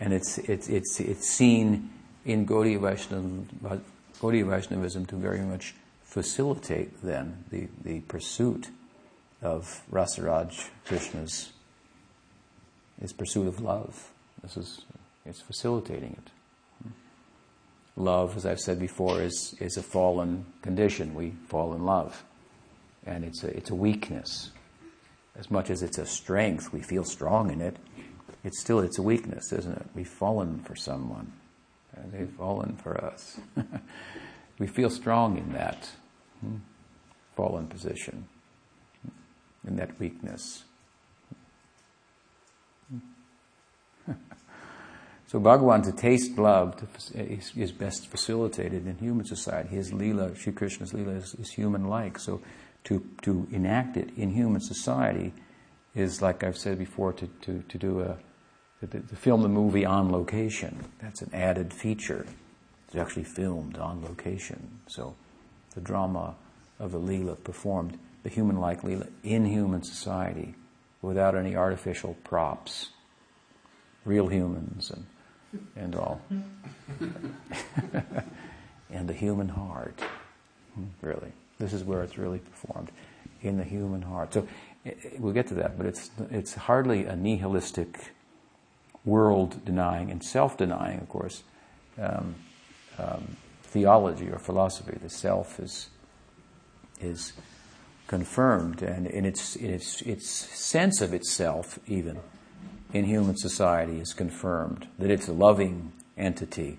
And 0.00 0.12
it's, 0.12 0.38
it's, 0.38 0.68
it's, 0.68 1.00
it's 1.00 1.28
seen 1.28 1.90
in 2.24 2.46
Gaudiya, 2.46 2.80
Vaishnav, 2.80 3.80
Gaudiya 4.20 4.46
Vaishnavism 4.46 5.06
to 5.06 5.16
very 5.16 5.40
much 5.40 5.74
facilitate 6.04 7.02
then 7.02 7.44
the, 7.50 7.68
the 7.82 8.00
pursuit 8.00 8.68
of 9.42 9.82
Rasaraj 9.90 10.68
Krishna's 10.84 11.52
his 13.00 13.12
pursuit 13.12 13.46
of 13.46 13.60
love. 13.60 14.10
This 14.42 14.56
is 14.56 14.84
it's 15.26 15.42
facilitating 15.42 16.16
it. 16.24 16.90
Love, 17.96 18.36
as 18.36 18.46
I've 18.46 18.60
said 18.60 18.78
before, 18.78 19.20
is, 19.20 19.54
is 19.58 19.76
a 19.76 19.82
fallen 19.82 20.44
condition. 20.62 21.14
We 21.14 21.32
fall 21.48 21.74
in 21.74 21.84
love. 21.84 22.24
And 23.04 23.24
it's 23.24 23.42
a, 23.42 23.48
it's 23.56 23.70
a 23.70 23.74
weakness 23.74 24.50
as 25.38 25.50
much 25.50 25.70
as 25.70 25.82
it's 25.82 25.98
a 25.98 26.06
strength, 26.06 26.72
we 26.72 26.80
feel 26.80 27.04
strong 27.04 27.50
in 27.50 27.60
it, 27.60 27.76
it's 28.44 28.60
still 28.60 28.78
it's 28.80 28.98
a 28.98 29.02
weakness, 29.02 29.52
isn't 29.52 29.76
it? 29.76 29.86
We've 29.94 30.08
fallen 30.08 30.60
for 30.60 30.76
someone. 30.76 31.32
They've 32.12 32.30
fallen 32.30 32.76
for 32.76 33.02
us. 33.02 33.40
we 34.58 34.66
feel 34.66 34.90
strong 34.90 35.38
in 35.38 35.52
that 35.52 35.88
hmm, 36.40 36.56
fallen 37.34 37.66
position, 37.66 38.26
in 39.66 39.76
that 39.76 39.98
weakness. 39.98 40.64
so 45.26 45.40
Bhagavan, 45.40 45.82
to 45.84 45.92
taste 45.92 46.38
love 46.38 46.76
to, 46.76 46.86
is, 47.18 47.52
is, 47.56 47.72
best 47.72 48.08
facilitated 48.08 48.86
in 48.86 48.98
human 48.98 49.24
society. 49.24 49.70
His 49.70 49.92
lila, 49.92 50.36
Sri 50.36 50.52
Krishna's 50.52 50.92
lila, 50.94 51.12
is, 51.12 51.34
is 51.34 51.50
human-like. 51.50 52.18
So 52.18 52.42
to, 52.86 53.04
to 53.22 53.46
enact 53.50 53.96
it 53.96 54.10
in 54.16 54.30
human 54.30 54.60
society 54.60 55.32
is, 55.94 56.22
like 56.22 56.44
I've 56.44 56.56
said 56.56 56.78
before, 56.78 57.12
to, 57.14 57.26
to, 57.42 57.62
to 57.68 57.78
do 57.78 58.00
a, 58.00 58.16
to, 58.80 59.00
to 59.00 59.16
film 59.16 59.42
the 59.42 59.48
movie 59.48 59.84
on 59.84 60.12
location. 60.12 60.84
That's 61.02 61.20
an 61.20 61.30
added 61.34 61.74
feature. 61.74 62.24
It's 62.86 62.96
actually 62.96 63.24
filmed 63.24 63.76
on 63.76 64.02
location. 64.02 64.80
So 64.86 65.16
the 65.74 65.80
drama 65.80 66.36
of 66.78 66.92
the 66.92 67.00
Leela 67.00 67.42
performed, 67.42 67.98
the 68.22 68.28
human-like 68.28 68.82
Leela, 68.82 69.08
in 69.24 69.44
human 69.44 69.82
society 69.82 70.54
without 71.02 71.36
any 71.36 71.56
artificial 71.56 72.16
props. 72.22 72.90
Real 74.04 74.28
humans 74.28 74.92
and, 74.92 75.06
and 75.74 75.96
all. 75.96 76.20
and 78.90 79.08
the 79.08 79.12
human 79.12 79.48
heart, 79.48 80.00
hmm, 80.74 80.84
really. 81.00 81.32
This 81.58 81.72
is 81.72 81.84
where 81.84 82.02
it's 82.02 82.18
really 82.18 82.38
performed 82.38 82.90
in 83.42 83.56
the 83.56 83.64
human 83.64 84.02
heart. 84.02 84.34
So 84.34 84.46
eh, 84.84 84.90
eh, 84.90 85.08
we'll 85.18 85.32
get 85.32 85.46
to 85.48 85.54
that, 85.54 85.76
but 85.76 85.86
it's 85.86 86.10
it's 86.30 86.54
hardly 86.54 87.04
a 87.04 87.16
nihilistic, 87.16 88.12
world 89.04 89.64
denying 89.64 90.10
and 90.10 90.22
self 90.22 90.58
denying, 90.58 91.00
of 91.00 91.08
course, 91.08 91.42
um, 91.98 92.34
um, 92.98 93.36
theology 93.62 94.28
or 94.28 94.38
philosophy. 94.38 94.98
The 95.00 95.10
self 95.10 95.58
is 95.58 95.88
is 97.00 97.32
confirmed, 98.06 98.82
and 98.82 99.06
in 99.06 99.24
its 99.24 99.56
in 99.56 99.70
its 99.70 100.02
its 100.02 100.28
sense 100.28 101.00
of 101.00 101.14
itself, 101.14 101.78
even 101.86 102.18
in 102.92 103.04
human 103.04 103.36
society, 103.36 103.98
is 103.98 104.12
confirmed 104.12 104.88
that 104.98 105.10
it's 105.10 105.28
a 105.28 105.32
loving 105.32 105.92
entity, 106.18 106.78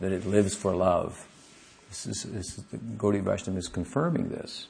that 0.00 0.12
it 0.12 0.26
lives 0.26 0.54
for 0.54 0.74
love 0.74 1.26
this 1.88 2.06
is, 2.06 2.22
this 2.24 2.58
is, 2.58 2.64
Gaudiya 2.96 3.22
Vaishnava 3.22 3.58
is 3.58 3.68
confirming 3.68 4.28
this. 4.28 4.68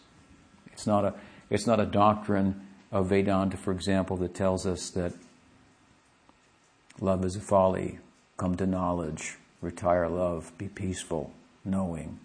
It's 0.73 0.87
not 0.87 1.05
a, 1.05 1.15
it's 1.51 1.67
not 1.67 1.81
a 1.81 1.87
doctrine 1.87 2.67
of 2.93 3.09
Vedanta, 3.09 3.57
for 3.57 3.73
example, 3.73 4.17
that 4.19 4.35
tells 4.35 4.67
us 4.67 4.91
that 4.91 5.13
love 7.01 7.25
is 7.25 7.37
a 7.37 7.41
folly, 7.41 7.99
come 8.37 8.57
to 8.57 8.67
knowledge, 8.67 9.37
retire 9.61 10.09
love, 10.09 10.53
be 10.59 10.69
peaceful, 10.69 11.33
knowing. 11.65 12.19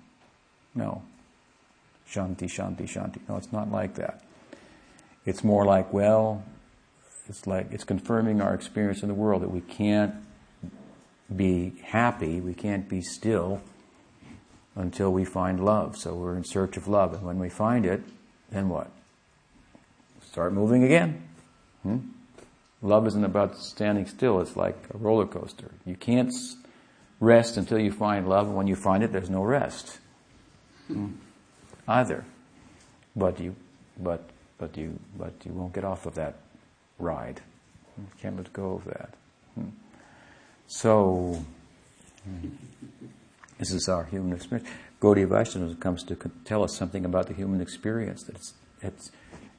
No. 0.76 1.04
Shanti, 2.10 2.46
shanti, 2.46 2.88
shanti. 2.88 3.20
No, 3.28 3.38
it's 3.38 3.52
not 3.52 3.72
like 3.72 3.96
that. 3.96 4.24
It's 5.26 5.44
more 5.44 5.66
like, 5.66 5.92
well, 5.92 6.44
it's 7.28 7.48
like, 7.48 7.72
it's 7.72 7.84
confirming 7.84 8.42
our 8.42 8.54
experience 8.54 9.02
in 9.02 9.08
the 9.08 9.14
world 9.16 9.42
that 9.42 9.52
we 9.52 9.62
can't 9.62 10.14
be 11.34 11.74
happy, 11.84 12.40
we 12.40 12.54
can't 12.54 12.88
be 12.88 13.02
still 13.02 13.62
until 14.76 15.12
we 15.12 15.26
find 15.26 15.64
love. 15.64 15.98
So 15.98 16.14
we're 16.16 16.36
in 16.36 16.44
search 16.44 16.78
of 16.78 16.88
love. 16.88 17.14
And 17.14 17.24
when 17.24 17.40
we 17.40 17.50
find 17.50 17.86
it, 17.86 18.02
then 18.52 18.70
what? 18.70 18.90
Start 20.22 20.54
moving 20.54 20.84
again. 20.84 21.22
Hmm? 21.84 21.98
Love 22.82 23.08
isn't 23.08 23.24
about 23.24 23.58
standing 23.58 24.06
still. 24.06 24.42
It's 24.42 24.56
like 24.56 24.78
a 24.94 24.98
roller 24.98 25.26
coaster. 25.26 25.72
You 25.86 25.96
can't 25.96 26.34
rest 27.20 27.56
until 27.58 27.80
you 27.80 27.92
find 27.92 28.28
love. 28.28 28.48
And 28.48 28.56
when 28.56 28.68
you 28.68 28.76
find 28.76 29.04
it, 29.04 29.12
there's 29.12 29.30
no 29.30 29.44
rest. 29.44 30.00
Hmm? 30.88 31.12
Either. 31.88 32.26
But 33.16 33.40
you, 33.40 33.56
but, 34.00 34.28
but 34.58 34.76
you, 34.76 35.00
but 35.18 35.34
you 35.46 35.52
won't 35.54 35.74
get 35.74 35.84
off 35.84 36.06
of 36.06 36.16
that 36.16 36.36
ride. 36.98 37.42
You 37.98 38.08
can't 38.20 38.38
let 38.38 38.52
go 38.52 38.74
of 38.74 38.86
that. 38.86 39.14
Hmm? 39.56 39.70
So, 40.68 41.44
This 43.64 43.72
is 43.72 43.88
our 43.88 44.04
human 44.04 44.34
experience. 44.34 44.70
Gaudiya 45.00 45.30
Vaishnavism 45.30 45.78
comes 45.78 46.04
to 46.04 46.18
tell 46.44 46.66
us 46.66 46.76
something 46.76 47.06
about 47.06 47.28
the 47.28 47.34
human 47.34 47.62
experience, 47.62 48.24
that 48.24 48.36
it's, 48.36 48.54
it's, 48.82 49.12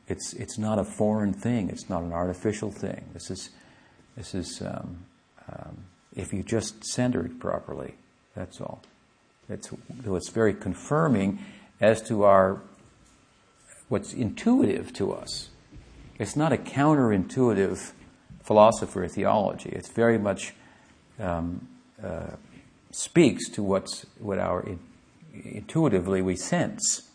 it's, 0.08 0.34
it's 0.34 0.58
not 0.58 0.78
a 0.78 0.84
foreign 0.84 1.32
thing, 1.32 1.70
it's 1.70 1.88
not 1.88 2.02
an 2.02 2.12
artificial 2.12 2.70
thing. 2.70 3.08
This 3.14 3.30
is, 3.30 3.48
this 4.14 4.34
is 4.34 4.60
um, 4.60 5.06
um, 5.50 5.84
if 6.14 6.34
you 6.34 6.42
just 6.42 6.84
center 6.84 7.24
it 7.24 7.38
properly, 7.38 7.94
that's 8.36 8.60
all. 8.60 8.82
It's, 9.48 9.70
it's 10.04 10.28
very 10.28 10.52
confirming 10.52 11.38
as 11.80 12.02
to 12.02 12.24
our 12.24 12.60
what's 13.88 14.12
intuitive 14.12 14.92
to 14.94 15.14
us. 15.14 15.48
It's 16.18 16.36
not 16.36 16.52
a 16.52 16.58
counterintuitive 16.58 17.92
philosophy 18.42 19.00
or 19.00 19.08
theology. 19.08 19.70
It's 19.70 19.88
very 19.88 20.18
much 20.18 20.52
um, 21.18 21.68
uh, 22.04 22.32
speaks 22.94 23.48
to 23.50 23.62
what's 23.62 24.06
what 24.18 24.38
our 24.38 24.62
in, 24.62 24.78
intuitively 25.32 26.22
we 26.22 26.36
sense. 26.36 27.08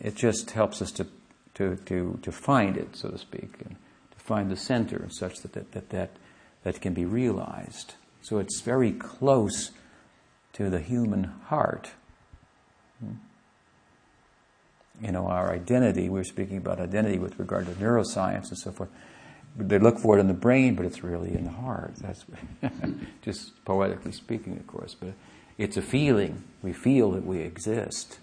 It 0.00 0.16
just 0.16 0.50
helps 0.50 0.82
us 0.82 0.90
to, 0.92 1.06
to, 1.54 1.76
to, 1.76 2.18
to 2.22 2.32
find 2.32 2.76
it, 2.76 2.96
so 2.96 3.10
to 3.10 3.18
speak, 3.18 3.54
and 3.64 3.76
to 4.10 4.18
find 4.18 4.50
the 4.50 4.56
center 4.56 5.06
such 5.10 5.36
that 5.42 5.52
that, 5.52 5.72
that, 5.72 5.90
that, 5.90 6.10
that 6.64 6.80
can 6.80 6.92
be 6.92 7.04
realized. 7.04 7.94
So 8.22 8.38
it's 8.38 8.60
very 8.60 8.92
close 8.92 9.70
to 10.54 10.70
the 10.70 10.80
human 10.80 11.24
heart. 11.24 11.92
Hmm 12.98 13.14
you 15.02 15.10
know, 15.10 15.26
our 15.26 15.52
identity. 15.52 16.08
We 16.08 16.20
were 16.20 16.24
speaking 16.24 16.58
about 16.58 16.78
identity 16.80 17.18
with 17.18 17.38
regard 17.38 17.66
to 17.66 17.72
neuroscience 17.72 18.48
and 18.48 18.58
so 18.58 18.70
forth. 18.70 18.90
They 19.56 19.78
look 19.78 19.98
for 19.98 20.16
it 20.16 20.20
in 20.20 20.28
the 20.28 20.34
brain, 20.34 20.74
but 20.74 20.86
it's 20.86 21.04
really 21.04 21.34
in 21.34 21.44
the 21.44 21.50
heart. 21.50 21.94
That's 21.96 22.24
just 23.22 23.64
poetically 23.64 24.12
speaking, 24.12 24.56
of 24.56 24.66
course. 24.66 24.94
But 24.98 25.12
it's 25.58 25.76
a 25.76 25.82
feeling. 25.82 26.44
We 26.62 26.72
feel 26.72 27.10
that 27.12 27.26
we 27.26 27.40
exist. 27.40 28.18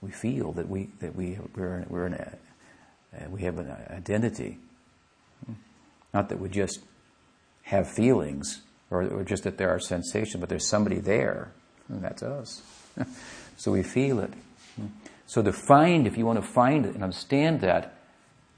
We 0.00 0.10
feel 0.10 0.52
that 0.52 0.68
we 0.68 0.90
that 1.00 1.14
we 1.14 1.38
we're 1.54 1.84
we're 1.88 2.06
in 2.06 2.14
a, 2.14 2.38
uh, 3.16 3.28
we 3.28 3.42
have 3.42 3.58
an 3.58 3.70
identity. 3.90 4.58
Not 6.14 6.30
that 6.30 6.40
we 6.40 6.48
just 6.48 6.80
have 7.62 7.90
feelings 7.90 8.62
or, 8.90 9.02
or 9.02 9.24
just 9.24 9.44
that 9.44 9.58
there 9.58 9.70
are 9.70 9.78
sensations, 9.78 10.40
but 10.40 10.48
there's 10.48 10.66
somebody 10.66 11.00
there, 11.00 11.52
and 11.88 12.02
that's 12.02 12.22
us. 12.22 12.62
so 13.56 13.72
we 13.72 13.82
feel 13.82 14.20
it. 14.20 14.32
So 15.26 15.42
to 15.42 15.52
find, 15.52 16.06
if 16.06 16.16
you 16.16 16.24
want 16.24 16.40
to 16.40 16.46
find 16.46 16.86
it 16.86 16.94
and 16.94 17.04
understand 17.04 17.60
that 17.60 17.94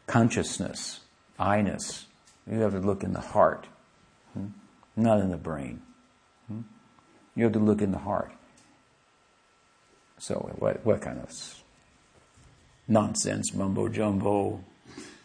consciousness, 0.07 1.01
I-ness, 1.41 2.07
you 2.51 2.59
have 2.61 2.73
to 2.73 2.79
look 2.79 3.03
in 3.03 3.15
the 3.15 3.21
heart, 3.21 3.67
hmm? 4.35 4.49
not 4.95 5.21
in 5.21 5.31
the 5.31 5.39
brain. 5.39 5.81
Hmm? 6.47 6.61
You 7.35 7.45
have 7.45 7.55
to 7.55 7.59
look 7.59 7.81
in 7.81 7.93
the 7.93 7.99
heart. 7.99 8.31
So 10.19 10.35
what, 10.59 10.85
what 10.85 11.01
kind 11.01 11.19
of 11.19 11.31
nonsense, 12.87 13.55
mumbo 13.55 13.89
jumbo 13.89 14.63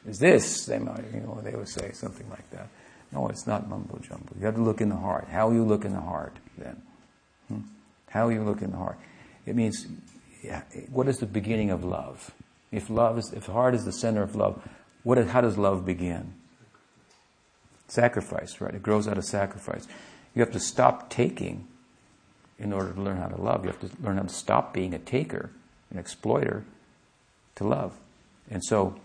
is 0.07 0.19
this? 0.19 0.65
They 0.65 0.79
might, 0.79 1.03
you 1.13 1.19
know, 1.19 1.41
they 1.43 1.53
would 1.53 1.67
say 1.67 1.91
something 1.91 2.29
like 2.29 2.49
that. 2.51 2.69
No, 3.11 3.27
it's 3.27 3.45
not 3.45 3.67
mumbo 3.67 3.99
jumbo. 3.99 4.33
You 4.39 4.45
have 4.45 4.55
to 4.55 4.61
look 4.61 4.79
in 4.79 4.89
the 4.89 4.95
heart. 4.95 5.27
How 5.29 5.51
you 5.51 5.65
look 5.65 5.83
in 5.83 5.91
the 5.91 6.01
heart, 6.01 6.37
then. 6.57 6.81
Hmm? 7.49 7.59
How 8.07 8.29
you 8.29 8.41
look 8.41 8.61
in 8.61 8.71
the 8.71 8.77
heart. 8.77 8.97
It 9.45 9.55
means 9.55 9.85
yeah, 10.41 10.61
what 10.89 11.07
is 11.07 11.17
the 11.17 11.25
beginning 11.25 11.71
of 11.71 11.83
love? 11.83 12.31
If 12.71 12.89
love 12.89 13.17
is, 13.17 13.33
if 13.33 13.47
heart 13.47 13.73
is 13.73 13.83
the 13.83 13.91
center 13.91 14.21
of 14.21 14.35
love, 14.35 14.61
what 15.05 15.19
is, 15.19 15.29
how 15.29 15.39
does 15.39 15.55
love 15.55 15.85
begin? 15.85 16.33
Sacrifice, 17.87 18.59
right? 18.59 18.73
It 18.73 18.81
grows 18.81 19.07
out 19.07 19.19
of 19.19 19.23
sacrifice. 19.23 19.87
You 20.33 20.41
have 20.41 20.51
to 20.53 20.59
stop 20.59 21.11
taking 21.11 21.67
in 22.57 22.73
order 22.73 22.91
to 22.91 22.99
learn 22.99 23.17
how 23.17 23.27
to 23.27 23.39
love. 23.39 23.63
You 23.63 23.71
have 23.71 23.79
to 23.81 23.89
learn 24.01 24.17
how 24.17 24.23
to 24.23 24.29
stop 24.29 24.73
being 24.73 24.95
a 24.95 24.97
taker, 24.99 25.51
an 25.91 25.99
exploiter, 25.99 26.65
to 27.53 27.63
love. 27.67 27.93
And 28.49 28.63
so, 28.65 28.99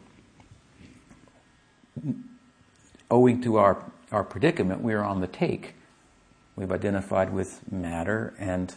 owing 3.10 3.42
to 3.42 3.56
our, 3.56 3.84
our 4.10 4.24
predicament, 4.24 4.80
we 4.80 4.94
are 4.94 5.04
on 5.04 5.20
the 5.20 5.26
take. 5.26 5.74
We've 6.56 6.72
identified 6.72 7.30
with 7.30 7.60
matter, 7.70 8.32
and 8.38 8.74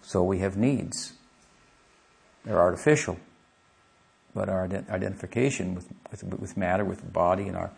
so 0.00 0.24
we 0.24 0.38
have 0.38 0.56
needs. 0.56 1.12
They're 2.46 2.58
artificial. 2.58 3.18
But 4.36 4.50
our 4.50 4.68
ident- 4.68 4.90
identification 4.90 5.74
with, 5.74 5.88
with, 6.10 6.24
with, 6.38 6.56
matter, 6.58 6.84
with 6.84 7.10
body, 7.12 7.48
and 7.48 7.56
our 7.56 7.70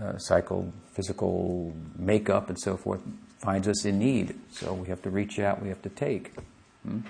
uh, 0.00 0.18
psycho, 0.18 0.70
physical 0.92 1.74
makeup 1.96 2.50
and 2.50 2.60
so 2.60 2.76
forth 2.76 3.00
finds 3.38 3.66
us 3.66 3.86
in 3.86 3.98
need. 3.98 4.38
So 4.50 4.74
we 4.74 4.88
have 4.88 5.00
to 5.02 5.10
reach 5.10 5.38
out, 5.38 5.62
we 5.62 5.70
have 5.70 5.80
to 5.82 5.88
take. 5.88 6.34
Hmm? 6.82 7.00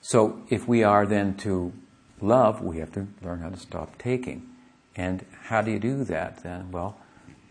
So 0.00 0.42
if 0.48 0.66
we 0.66 0.82
are 0.82 1.04
then 1.06 1.36
to 1.38 1.74
love, 2.22 2.62
we 2.62 2.78
have 2.78 2.92
to 2.92 3.06
learn 3.22 3.40
how 3.40 3.50
to 3.50 3.58
stop 3.58 3.98
taking. 3.98 4.48
And 4.96 5.26
how 5.44 5.60
do 5.60 5.70
you 5.70 5.78
do 5.78 6.04
that 6.04 6.42
then? 6.42 6.72
Well, 6.72 6.96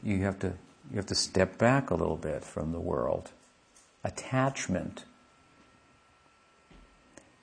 you 0.03 0.23
have 0.23 0.39
to 0.39 0.53
you 0.91 0.97
have 0.97 1.05
to 1.05 1.15
step 1.15 1.57
back 1.57 1.89
a 1.89 1.95
little 1.95 2.17
bit 2.17 2.43
from 2.43 2.73
the 2.73 2.79
world. 2.79 3.31
Attachment 4.03 5.05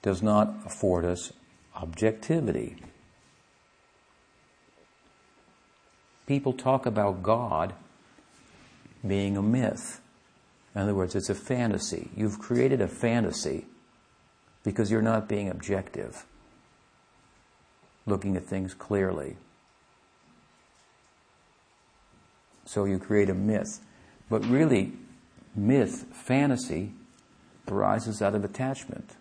does 0.03 0.23
not 0.23 0.55
afford 0.65 1.05
us 1.05 1.33
objectivity. 1.75 2.77
People 6.27 6.53
talk 6.53 6.87
about 6.87 7.23
God 7.23 7.75
being 9.07 9.37
a 9.37 9.43
myth. 9.43 10.01
In 10.75 10.83
other 10.83 10.95
words, 10.95 11.15
it's 11.15 11.31
a 11.31 11.35
fantasy. 11.35 12.11
You've 12.17 12.39
created 12.39 12.81
a 12.81 12.89
fantasy 12.89 13.67
because 14.63 14.91
you're 14.91 15.03
not 15.03 15.29
being 15.29 15.49
objective, 15.49 16.27
looking 18.07 18.37
at 18.37 18.45
things 18.45 18.75
clearly. 18.75 19.37
So 22.67 22.85
you 22.85 22.99
create 22.99 23.31
a 23.31 23.35
myth. 23.35 23.81
But 24.29 24.45
really, 24.45 24.93
myth, 25.57 26.05
fantasy, 26.13 26.93
arises 27.67 28.21
out 28.21 28.35
of 28.35 28.45
attachment. 28.45 29.17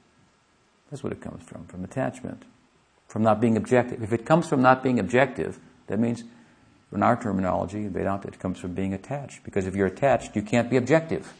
That's 0.89 1.03
what 1.03 1.11
it 1.11 1.21
comes 1.21 1.43
from, 1.43 1.65
from 1.65 1.83
attachment, 1.83 2.43
from 3.07 3.23
not 3.23 3.41
being 3.41 3.57
objective. 3.57 4.01
If 4.01 4.13
it 4.13 4.25
comes 4.25 4.47
from 4.47 4.61
not 4.61 4.83
being 4.83 4.99
objective, 4.99 5.59
that 5.87 5.99
means, 5.99 6.23
in 6.93 7.03
our 7.03 7.21
terminology, 7.21 7.87
Vedanta, 7.87 8.27
it 8.29 8.39
comes 8.39 8.59
from 8.59 8.73
being 8.73 8.93
attached. 8.93 9.43
Because 9.43 9.65
if 9.65 9.75
you're 9.75 9.87
attached, 9.87 10.35
you 10.35 10.41
can't 10.41 10.69
be 10.69 10.77
objective. 10.77 11.33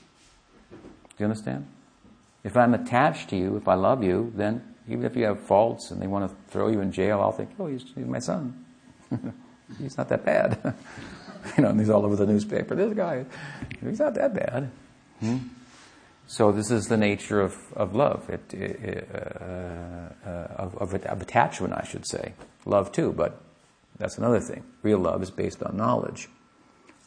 Do 0.72 0.78
you 1.20 1.26
understand? 1.26 1.68
If 2.44 2.56
I'm 2.56 2.74
attached 2.74 3.30
to 3.30 3.36
you, 3.36 3.58
if 3.58 3.68
I 3.68 3.74
love 3.74 4.04
you, 4.04 4.32
then 4.36 4.64
even 4.88 5.06
if 5.06 5.16
you 5.16 5.26
have 5.26 5.40
faults 5.40 5.92
and 5.92 6.02
they 6.02 6.08
want 6.08 6.30
to 6.30 6.36
throw 6.52 6.70
you 6.70 6.82
in 6.82 6.92
jail, 6.92 7.20
I'll 7.22 7.32
think, 7.32 7.50
oh, 7.60 7.68
he's, 7.68 7.84
he's 7.96 8.06
my 8.06 8.20
son. 8.20 8.66
he's 9.80 9.98
not 9.98 10.10
that 10.10 10.24
bad. 10.24 10.58
you 11.58 11.64
know, 11.64 11.70
and 11.70 11.80
he's 11.80 11.90
all 11.90 12.06
over 12.06 12.16
the 12.16 12.26
newspaper. 12.26 12.76
This 12.76 12.94
guy, 12.94 13.26
he's 13.82 14.00
not 14.00 14.14
that 14.16 14.34
bad. 14.34 14.70
Hmm? 15.20 15.38
So 16.28 16.52
this 16.52 16.70
is 16.72 16.88
the 16.88 16.98
nature 16.98 17.40
of, 17.40 17.56
of 17.74 17.96
love, 17.96 18.30
it, 18.30 18.54
it, 18.54 19.10
uh, 19.14 20.28
uh, 20.28 20.48
of, 20.58 20.76
of, 20.76 20.94
of, 20.94 21.22
attachment, 21.22 21.74
I 21.74 21.86
should 21.86 22.06
say. 22.06 22.34
Love 22.66 22.92
too, 22.92 23.14
but 23.14 23.42
that's 23.98 24.18
another 24.18 24.42
thing. 24.42 24.66
Real 24.84 25.00
love 25.00 25.24
is 25.24 25.32
based 25.32 25.64
on 25.64 25.78
knowledge. 25.78 26.28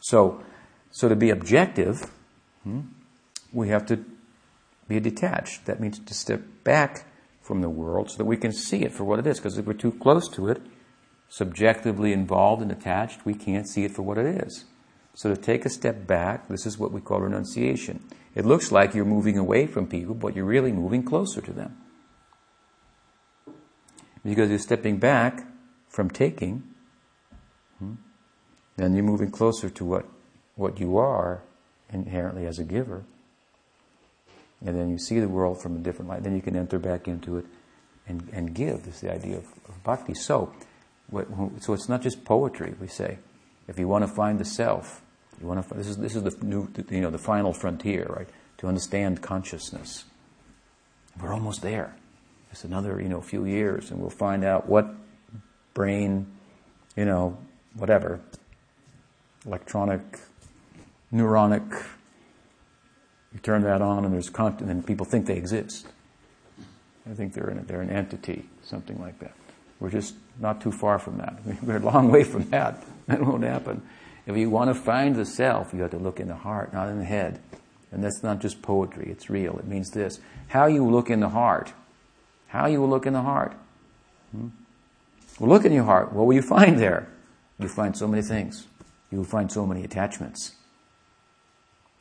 So, 0.01 0.43
so 0.89 1.07
to 1.07 1.15
be 1.15 1.29
objective, 1.29 2.09
hmm, 2.63 2.81
we 3.53 3.69
have 3.69 3.85
to 3.87 4.03
be 4.87 4.99
detached. 4.99 5.65
That 5.65 5.79
means 5.79 5.99
to 5.99 6.13
step 6.15 6.41
back 6.63 7.05
from 7.41 7.61
the 7.61 7.69
world 7.69 8.09
so 8.09 8.17
that 8.17 8.25
we 8.25 8.37
can 8.37 8.51
see 8.51 8.81
it 8.81 8.91
for 8.91 9.03
what 9.03 9.19
it 9.19 9.27
is. 9.27 9.37
Because 9.37 9.59
if 9.59 9.67
we're 9.67 9.73
too 9.73 9.91
close 9.91 10.27
to 10.29 10.47
it, 10.47 10.63
subjectively 11.29 12.11
involved 12.11 12.63
and 12.63 12.71
attached, 12.71 13.23
we 13.23 13.35
can't 13.35 13.67
see 13.67 13.83
it 13.83 13.91
for 13.91 14.01
what 14.01 14.17
it 14.17 14.25
is. 14.25 14.65
So 15.13 15.29
to 15.29 15.39
take 15.39 15.63
a 15.63 15.69
step 15.69 16.07
back, 16.07 16.47
this 16.47 16.65
is 16.65 16.79
what 16.79 16.91
we 16.91 17.01
call 17.01 17.21
renunciation. 17.21 18.03
It 18.33 18.45
looks 18.45 18.71
like 18.71 18.93
you're 18.93 19.05
moving 19.05 19.37
away 19.37 19.67
from 19.67 19.87
people, 19.87 20.15
but 20.15 20.35
you're 20.35 20.45
really 20.45 20.71
moving 20.71 21.03
closer 21.03 21.41
to 21.41 21.51
them. 21.51 21.77
Because 24.23 24.49
you're 24.49 24.59
stepping 24.59 24.97
back 24.97 25.41
from 25.89 26.09
taking, 26.09 26.63
hmm, 27.79 27.95
then 28.77 28.93
you're 28.93 29.03
moving 29.03 29.31
closer 29.31 29.69
to 29.69 29.83
what, 29.83 30.05
what 30.55 30.79
you 30.79 30.97
are 30.97 31.41
inherently 31.91 32.45
as 32.45 32.59
a 32.59 32.63
giver. 32.63 33.03
And 34.65 34.77
then 34.77 34.89
you 34.89 34.97
see 34.97 35.19
the 35.19 35.27
world 35.27 35.61
from 35.61 35.75
a 35.75 35.79
different 35.79 36.09
light. 36.09 36.23
Then 36.23 36.35
you 36.35 36.41
can 36.41 36.55
enter 36.55 36.79
back 36.79 37.07
into 37.07 37.37
it 37.37 37.45
and, 38.07 38.29
and 38.31 38.53
give. 38.53 38.83
This 38.83 38.95
is 38.95 39.01
the 39.01 39.13
idea 39.13 39.37
of, 39.37 39.45
of 39.67 39.83
bhakti. 39.83 40.13
So, 40.13 40.53
what, 41.09 41.27
so 41.59 41.73
it's 41.73 41.89
not 41.89 42.01
just 42.01 42.23
poetry, 42.23 42.75
we 42.79 42.87
say. 42.87 43.17
If 43.67 43.79
you 43.79 43.87
want 43.87 44.07
to 44.07 44.13
find 44.13 44.39
the 44.39 44.45
self, 44.45 45.01
you 45.41 45.47
want 45.47 45.67
to, 45.67 45.73
this 45.73 45.87
is, 45.87 45.97
this 45.97 46.15
is 46.15 46.23
the 46.23 46.45
new, 46.45 46.69
you 46.89 47.01
know, 47.01 47.09
the 47.09 47.17
final 47.17 47.53
frontier, 47.53 48.05
right? 48.09 48.27
To 48.59 48.67
understand 48.67 49.21
consciousness. 49.21 50.05
We're 51.21 51.33
almost 51.33 51.61
there. 51.61 51.95
It's 52.51 52.63
another, 52.63 53.01
you 53.01 53.09
know, 53.09 53.21
few 53.21 53.45
years 53.45 53.91
and 53.91 53.99
we'll 53.99 54.09
find 54.09 54.43
out 54.43 54.67
what 54.67 54.87
brain, 55.73 56.27
you 56.95 57.05
know, 57.05 57.37
whatever, 57.75 58.19
electronic 59.45 60.01
neuronic. 61.13 61.85
You 63.33 63.39
turn 63.39 63.63
that 63.63 63.81
on, 63.81 64.03
and 64.03 64.13
there's 64.13 64.29
content, 64.29 64.69
and 64.69 64.85
people 64.85 65.05
think 65.05 65.25
they 65.25 65.37
exist. 65.37 65.87
I 67.09 67.13
think 67.13 67.33
they're 67.33 67.49
an, 67.49 67.65
they're 67.65 67.81
an 67.81 67.89
entity, 67.89 68.45
something 68.63 68.99
like 68.99 69.19
that. 69.19 69.33
We're 69.79 69.89
just 69.89 70.15
not 70.39 70.61
too 70.61 70.71
far 70.71 70.99
from 70.99 71.17
that. 71.17 71.39
We're 71.63 71.77
a 71.77 71.79
long 71.79 72.11
way 72.11 72.23
from 72.23 72.49
that. 72.49 72.83
That 73.07 73.21
won't 73.21 73.43
happen. 73.43 73.81
If 74.25 74.37
you 74.37 74.49
want 74.49 74.69
to 74.69 74.75
find 74.75 75.15
the 75.15 75.25
self, 75.25 75.73
you 75.73 75.81
have 75.81 75.91
to 75.91 75.97
look 75.97 76.19
in 76.19 76.27
the 76.27 76.35
heart, 76.35 76.73
not 76.73 76.89
in 76.89 76.99
the 76.99 77.05
head. 77.05 77.39
And 77.91 78.03
that's 78.03 78.23
not 78.23 78.39
just 78.39 78.61
poetry, 78.61 79.09
it's 79.11 79.29
real. 79.29 79.57
It 79.57 79.67
means 79.67 79.89
this 79.91 80.19
how 80.47 80.67
you 80.67 80.85
look 80.85 81.09
in 81.09 81.19
the 81.19 81.29
heart. 81.29 81.73
How 82.47 82.67
you 82.67 82.81
will 82.81 82.89
look 82.89 83.05
in 83.05 83.13
the 83.13 83.21
heart. 83.21 83.53
Hmm? 84.31 84.49
Well, 85.39 85.49
look 85.49 85.65
in 85.65 85.71
your 85.71 85.85
heart. 85.85 86.11
What 86.11 86.27
will 86.27 86.35
you 86.35 86.41
find 86.41 86.77
there? 86.77 87.07
You 87.59 87.67
find 87.67 87.95
so 87.95 88.07
many 88.07 88.21
things. 88.21 88.67
You 89.11 89.19
will 89.19 89.25
find 89.25 89.51
so 89.51 89.65
many 89.65 89.83
attachments. 89.83 90.55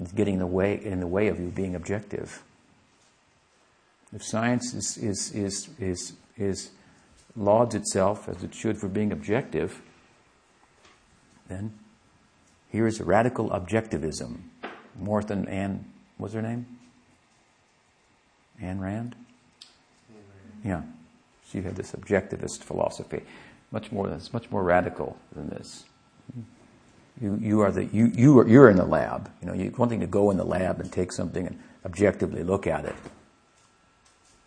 It's 0.00 0.12
getting 0.12 0.34
in 0.34 0.40
the 0.40 0.46
way, 0.46 0.82
in 0.82 1.00
the 1.00 1.06
way 1.06 1.28
of 1.28 1.38
you 1.38 1.48
being 1.48 1.74
objective. 1.74 2.42
If 4.12 4.24
science 4.24 4.74
is, 4.74 4.96
is, 4.96 5.32
is, 5.32 5.68
is, 5.78 6.12
is 6.36 6.70
lauds 7.36 7.74
itself 7.74 8.28
as 8.28 8.42
it 8.42 8.54
should 8.54 8.78
for 8.78 8.88
being 8.88 9.12
objective, 9.12 9.80
then 11.48 11.72
here 12.70 12.86
is 12.86 13.00
radical 13.00 13.50
objectivism. 13.50 14.42
More 14.98 15.22
than 15.22 15.48
Anne, 15.48 15.84
what's 16.18 16.34
her 16.34 16.42
name? 16.42 16.66
Ayn 18.62 18.80
Rand? 18.80 19.14
Yeah. 20.64 20.82
She 21.50 21.62
had 21.62 21.76
this 21.76 21.92
objectivist 21.92 22.62
philosophy. 22.62 23.22
Much 23.72 23.90
more, 23.90 24.08
it's 24.08 24.32
much 24.32 24.50
more 24.50 24.62
radical 24.62 25.18
than 25.34 25.48
this. 25.48 25.84
You, 27.20 27.38
you 27.40 27.60
are 27.60 27.72
the, 27.72 27.84
you, 27.86 28.06
you 28.06 28.38
are, 28.38 28.48
you're 28.48 28.70
in 28.70 28.76
the 28.76 28.84
lab. 28.84 29.30
You 29.40 29.48
know, 29.48 29.54
you, 29.54 29.70
one 29.70 29.88
thing 29.88 30.00
to 30.00 30.06
go 30.06 30.30
in 30.30 30.36
the 30.36 30.44
lab 30.44 30.80
and 30.80 30.92
take 30.92 31.12
something 31.12 31.46
and 31.46 31.58
objectively 31.84 32.42
look 32.42 32.66
at 32.66 32.84
it. 32.84 32.94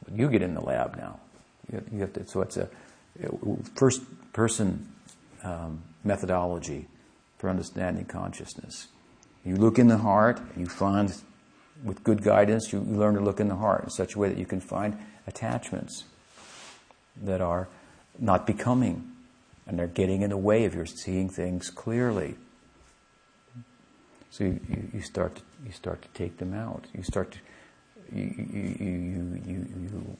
But 0.05 0.17
you 0.17 0.29
get 0.29 0.41
in 0.41 0.53
the 0.53 0.61
lab 0.61 0.97
now. 0.97 1.19
You, 1.71 1.83
you 1.91 1.99
have 2.01 2.13
to, 2.13 2.27
so 2.27 2.41
it's 2.41 2.57
a, 2.57 2.69
first 3.75 4.01
person 4.33 4.91
um, 5.43 5.83
methodology 6.03 6.87
for 7.43 7.49
understanding 7.49 8.05
consciousness. 8.05 8.87
You 9.43 9.57
look 9.57 9.77
in 9.77 9.89
the 9.89 9.97
heart, 9.97 10.39
you 10.55 10.65
find, 10.65 11.13
with 11.83 12.01
good 12.01 12.23
guidance, 12.23 12.71
you 12.71 12.79
learn 12.79 13.15
to 13.15 13.19
look 13.19 13.41
in 13.41 13.49
the 13.49 13.57
heart 13.57 13.83
in 13.83 13.89
such 13.89 14.15
a 14.15 14.19
way 14.19 14.29
that 14.29 14.37
you 14.37 14.45
can 14.45 14.61
find 14.61 14.97
attachments 15.27 16.05
that 17.21 17.41
are 17.41 17.67
not 18.17 18.47
becoming 18.47 19.11
and 19.67 19.77
they're 19.77 19.87
getting 19.87 20.21
in 20.21 20.29
the 20.29 20.37
way 20.37 20.63
of 20.63 20.73
your 20.73 20.85
seeing 20.85 21.27
things 21.27 21.69
clearly. 21.69 22.35
So 24.29 24.45
you, 24.45 24.61
you, 24.69 24.89
you, 24.93 25.01
start 25.01 25.35
to, 25.35 25.41
you 25.65 25.73
start 25.73 26.01
to 26.01 26.07
take 26.13 26.37
them 26.37 26.53
out. 26.53 26.85
You 26.95 27.03
start 27.03 27.33
to 27.33 27.39
you, 28.15 28.23
you, 28.53 28.75
you, 28.79 29.67
you, 29.75 30.17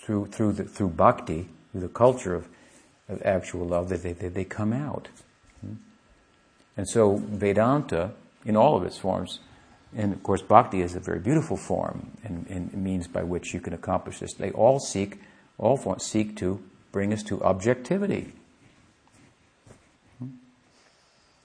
through 0.00 0.26
through 0.26 0.54
the, 0.54 0.64
through 0.64 0.88
bhakti, 0.88 1.46
through 1.70 1.82
the 1.82 1.88
culture 1.88 2.34
of, 2.34 2.48
of 3.08 3.22
actual 3.24 3.68
love, 3.68 3.88
they, 3.88 4.12
they, 4.12 4.26
they 4.28 4.44
come 4.44 4.72
out. 4.72 5.10
Hmm? 5.60 5.74
And 6.80 6.88
so 6.88 7.16
Vedanta, 7.16 8.12
in 8.46 8.56
all 8.56 8.74
of 8.74 8.84
its 8.84 8.96
forms, 8.96 9.40
and 9.94 10.14
of 10.14 10.22
course 10.22 10.40
bhakti 10.40 10.80
is 10.80 10.94
a 10.94 11.00
very 11.00 11.18
beautiful 11.18 11.58
form 11.58 12.12
and, 12.24 12.46
and 12.48 12.72
means 12.72 13.06
by 13.06 13.22
which 13.22 13.52
you 13.52 13.60
can 13.60 13.74
accomplish 13.74 14.20
this. 14.20 14.32
They 14.32 14.50
all 14.52 14.80
seek, 14.80 15.20
all 15.58 15.76
forms 15.76 16.06
seek 16.06 16.38
to 16.38 16.58
bring 16.90 17.12
us 17.12 17.22
to 17.24 17.42
objectivity. 17.42 18.32
Hmm? 20.18 20.28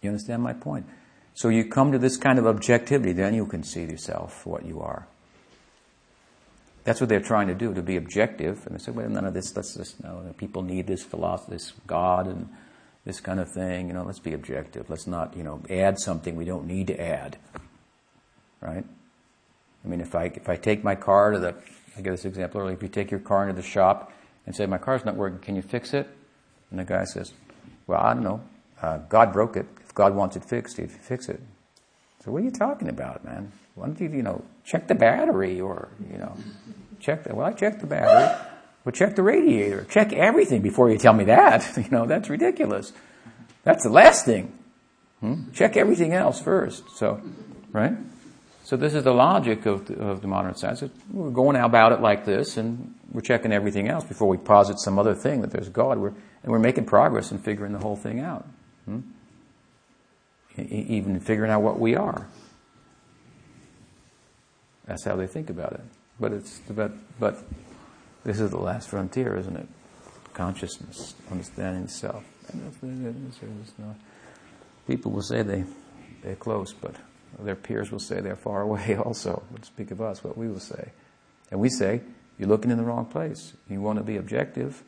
You 0.02 0.12
understand 0.12 0.41
my 0.41 0.54
point? 0.54 0.86
So 1.34 1.50
you 1.50 1.65
come 1.65 1.91
to 1.91 2.00
this 2.00 2.15
kind 2.15 2.39
of 2.39 2.48
objectivity, 2.48 3.12
then 3.12 3.34
you 3.34 3.45
can 3.45 3.63
see 3.63 3.84
yourself 3.84 4.41
for 4.41 4.52
what 4.52 4.65
you 4.65 4.80
are. 4.80 5.06
That's 6.86 7.02
what 7.02 7.10
they're 7.10 7.19
trying 7.19 7.50
to 7.50 7.56
do, 7.56 7.74
to 7.74 7.82
be 7.82 7.98
objective. 7.98 8.65
And 8.65 8.76
they 8.76 8.82
say, 8.82 8.93
well, 8.93 9.10
none 9.10 9.26
of 9.26 9.34
this, 9.34 9.54
let's 9.54 9.76
just, 9.76 10.02
know, 10.02 10.34
people 10.38 10.62
need 10.62 10.88
this 10.88 11.04
philosophy, 11.04 11.52
this 11.52 11.74
God 11.88 12.28
and 12.28 12.48
this 13.05 13.19
kind 13.19 13.39
of 13.39 13.51
thing. 13.51 13.87
You 13.87 13.93
know, 13.93 14.03
let's 14.03 14.19
be 14.19 14.33
objective. 14.33 14.89
Let's 14.89 15.07
not, 15.07 15.37
you 15.37 15.43
know, 15.43 15.61
add 15.69 15.99
something 15.99 16.35
we 16.35 16.45
don't 16.45 16.65
need 16.65 16.87
to 16.87 16.99
add. 16.99 17.37
Right? 18.61 18.83
I 19.83 19.87
mean, 19.87 20.01
if 20.01 20.15
I, 20.15 20.25
if 20.25 20.49
I 20.49 20.55
take 20.55 20.83
my 20.83 20.95
car 20.95 21.31
to 21.31 21.39
the, 21.39 21.55
I 21.95 22.01
give 22.01 22.13
this 22.13 22.25
example 22.25 22.61
earlier, 22.61 22.75
if 22.75 22.81
you 22.81 22.89
take 22.89 23.11
your 23.11 23.19
car 23.19 23.47
into 23.47 23.61
the 23.61 23.67
shop 23.67 24.11
and 24.45 24.55
say, 24.55 24.65
my 24.65 24.79
car's 24.79 25.05
not 25.05 25.15
working, 25.15 25.39
can 25.39 25.55
you 25.55 25.61
fix 25.61 25.93
it? 25.93 26.09
And 26.71 26.79
the 26.79 26.83
guy 26.83 27.05
says, 27.05 27.31
well, 27.87 28.01
I 28.01 28.13
don't 28.13 28.23
know. 28.23 28.41
Uh, 28.81 28.97
God 28.97 29.31
broke 29.31 29.55
it. 29.55 29.67
If 29.81 29.93
God 29.93 30.15
wants 30.15 30.35
it 30.35 30.43
fixed, 30.43 30.77
he'd 30.77 30.91
fix 30.91 31.29
it. 31.29 31.39
So 32.23 32.31
what 32.31 32.41
are 32.41 32.45
you 32.45 32.51
talking 32.51 32.89
about, 32.89 33.23
man? 33.23 33.51
Why 33.75 33.85
don't 33.85 33.99
you, 33.99 34.09
you 34.09 34.23
know, 34.23 34.43
check 34.63 34.87
the 34.87 34.95
battery 34.95 35.61
or, 35.61 35.89
you 36.11 36.17
know, 36.17 36.35
check 36.99 37.23
that. 37.25 37.35
Well, 37.35 37.45
I 37.45 37.51
checked 37.51 37.81
the 37.81 37.87
battery. 37.87 38.35
Well, 38.86 38.93
check 38.93 39.15
the 39.15 39.24
radiator. 39.24 39.84
Check 39.89 40.13
everything 40.13 40.62
before 40.62 40.91
you 40.91 40.98
tell 41.00 41.13
me 41.13 41.26
that. 41.26 41.74
you 41.78 41.89
know, 41.89 42.06
that's 42.06 42.30
ridiculous. 42.30 42.93
That's 43.63 43.84
the 43.84 43.89
last 43.89 44.26
thing. 44.26 44.58
Hmm? 45.21 45.52
Check 45.54 45.76
everything 45.76 46.13
else 46.13 46.39
first. 46.39 46.84
So, 46.95 47.19
right? 47.71 47.93
So 48.63 48.78
this 48.78 48.93
is 48.93 49.04
the 49.04 49.13
logic 49.13 49.65
of 49.65 49.88
the, 49.88 49.95
of 49.95 50.21
the 50.21 50.28
modern 50.28 50.56
science. 50.56 50.84
We're 51.12 51.32
going 51.32 51.56
about 51.56 51.91
it 51.93 52.02
like 52.02 52.26
this, 52.26 52.58
and 52.58 52.93
we're 53.12 53.21
checking 53.21 53.52
everything 53.52 53.88
else 53.89 54.04
before 54.04 54.28
we 54.28 54.38
posit 54.38 54.80
some 54.80 55.00
other 55.00 55.15
thing 55.15 55.41
that 55.41 55.52
there's 55.52 55.69
God. 55.69 55.98
We're, 55.98 56.13
and 56.43 56.52
we're 56.52 56.60
making 56.60 56.86
progress 56.86 57.32
in 57.32 57.39
figuring 57.39 57.74
the 57.74 57.80
whole 57.80 57.95
thing 57.95 58.19
out. 58.19 58.48
Hmm? 58.86 59.00
Even 60.58 61.19
figuring 61.19 61.52
out 61.52 61.63
what 61.63 61.80
we 61.80 61.95
are. 61.95 62.28
That's 64.86 65.04
how 65.04 65.15
they 65.15 65.28
think 65.28 65.50
about 65.50 65.74
it. 65.74 65.82
But 66.19 66.32
it's 66.32 66.60
but 66.69 66.91
but 67.19 67.43
this 68.25 68.39
is 68.39 68.51
the 68.51 68.59
last 68.59 68.89
frontier, 68.89 69.38
isn't 69.38 69.55
it? 69.55 69.67
Consciousness, 70.33 71.15
understanding 71.31 71.88
self. 71.88 72.23
People 74.88 75.11
will 75.11 75.21
say 75.21 75.41
they 75.41 75.63
they're 76.21 76.35
close, 76.35 76.73
but 76.73 76.95
their 77.39 77.55
peers 77.55 77.91
will 77.91 77.99
say 77.99 78.19
they're 78.19 78.35
far 78.35 78.61
away. 78.69 78.95
Also, 78.95 79.43
speak 79.61 79.91
of 79.91 80.01
us, 80.01 80.23
what 80.23 80.38
we 80.38 80.47
will 80.47 80.59
say, 80.59 80.91
and 81.51 81.59
we 81.59 81.69
say 81.69 82.01
you're 82.38 82.49
looking 82.49 82.71
in 82.71 82.77
the 82.77 82.83
wrong 82.83 83.05
place. 83.05 83.53
You 83.69 83.79
want 83.79 83.99
to 83.99 84.03
be 84.03 84.17
objective 84.17 84.83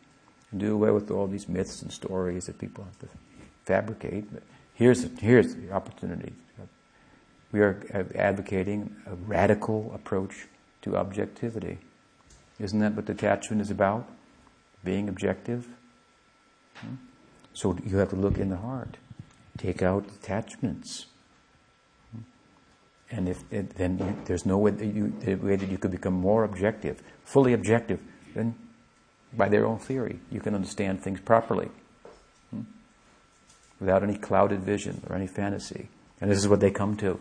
and 0.51 0.59
do 0.59 0.73
away 0.73 0.91
with 0.91 1.09
all 1.11 1.27
these 1.27 1.47
myths 1.47 1.81
and 1.81 1.91
stories 1.91 2.45
that 2.45 2.57
people 2.57 2.83
have 2.83 2.99
to 2.99 3.07
fabricate. 3.65 4.33
But 4.33 4.43
here's 4.73 5.07
here's 5.19 5.55
the 5.55 5.71
opportunity 5.71 6.33
we 7.51 7.61
are 7.61 7.81
advocating 8.15 8.95
a 9.05 9.15
radical 9.15 9.91
approach 9.95 10.47
to 10.81 10.97
objectivity. 10.97 11.77
Isn't 12.59 12.79
that 12.79 12.93
what 12.95 13.05
detachment 13.05 13.61
is 13.61 13.69
about? 13.69 14.07
Being 14.83 15.09
objective? 15.09 15.67
Hmm? 16.77 16.95
So 17.53 17.77
you 17.85 17.97
have 17.97 18.09
to 18.09 18.15
look 18.15 18.37
in 18.37 18.49
the 18.49 18.57
heart, 18.57 18.97
take 19.57 19.81
out 19.81 20.05
attachments. 20.07 21.07
Hmm? 22.11 22.21
And 23.11 23.29
if 23.29 23.43
it, 23.51 23.71
then 23.75 24.21
there's 24.25 24.45
no 24.45 24.57
way 24.57 24.71
that, 24.71 24.85
you, 24.85 25.13
way 25.41 25.55
that 25.55 25.69
you 25.69 25.77
could 25.77 25.91
become 25.91 26.13
more 26.13 26.43
objective, 26.43 27.01
fully 27.23 27.53
objective, 27.53 27.99
then 28.33 28.55
by 29.33 29.49
their 29.49 29.65
own 29.65 29.79
theory, 29.79 30.19
you 30.31 30.39
can 30.39 30.55
understand 30.55 31.01
things 31.01 31.19
properly 31.19 31.69
hmm? 32.51 32.61
without 33.79 34.03
any 34.03 34.17
clouded 34.17 34.61
vision 34.61 35.01
or 35.09 35.15
any 35.15 35.27
fantasy. 35.27 35.89
And 36.19 36.31
this 36.31 36.39
is 36.39 36.47
what 36.47 36.59
they 36.59 36.71
come 36.71 36.97
to 36.97 37.19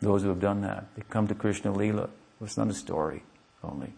those 0.00 0.22
who 0.22 0.28
have 0.28 0.40
done 0.40 0.60
that. 0.62 0.86
They 0.94 1.02
come 1.08 1.26
to 1.28 1.34
Krishna 1.34 1.72
Lila. 1.72 2.10
It's 2.40 2.56
not 2.56 2.68
a 2.68 2.74
story 2.74 3.24
only. 3.64 3.94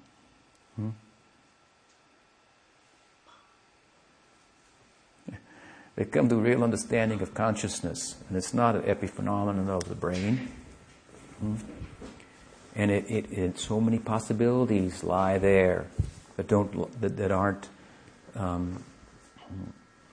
They 5.96 6.04
come 6.04 6.28
to 6.28 6.36
a 6.36 6.38
real 6.38 6.62
understanding 6.62 7.20
of 7.22 7.34
consciousness, 7.34 8.14
and 8.28 8.38
it's 8.38 8.54
not 8.54 8.76
an 8.76 8.82
epiphenomenon 8.82 9.68
of 9.68 9.88
the 9.88 9.96
brain. 9.96 10.48
Hmm? 11.40 11.54
And 12.76 12.92
it, 12.92 13.10
it, 13.10 13.32
it, 13.32 13.58
so 13.58 13.80
many 13.80 13.98
possibilities 13.98 15.02
lie 15.02 15.38
there 15.38 15.86
that 16.36 16.46
don't 16.46 17.00
that, 17.00 17.16
that 17.16 17.32
aren't 17.32 17.68
um, 18.36 18.84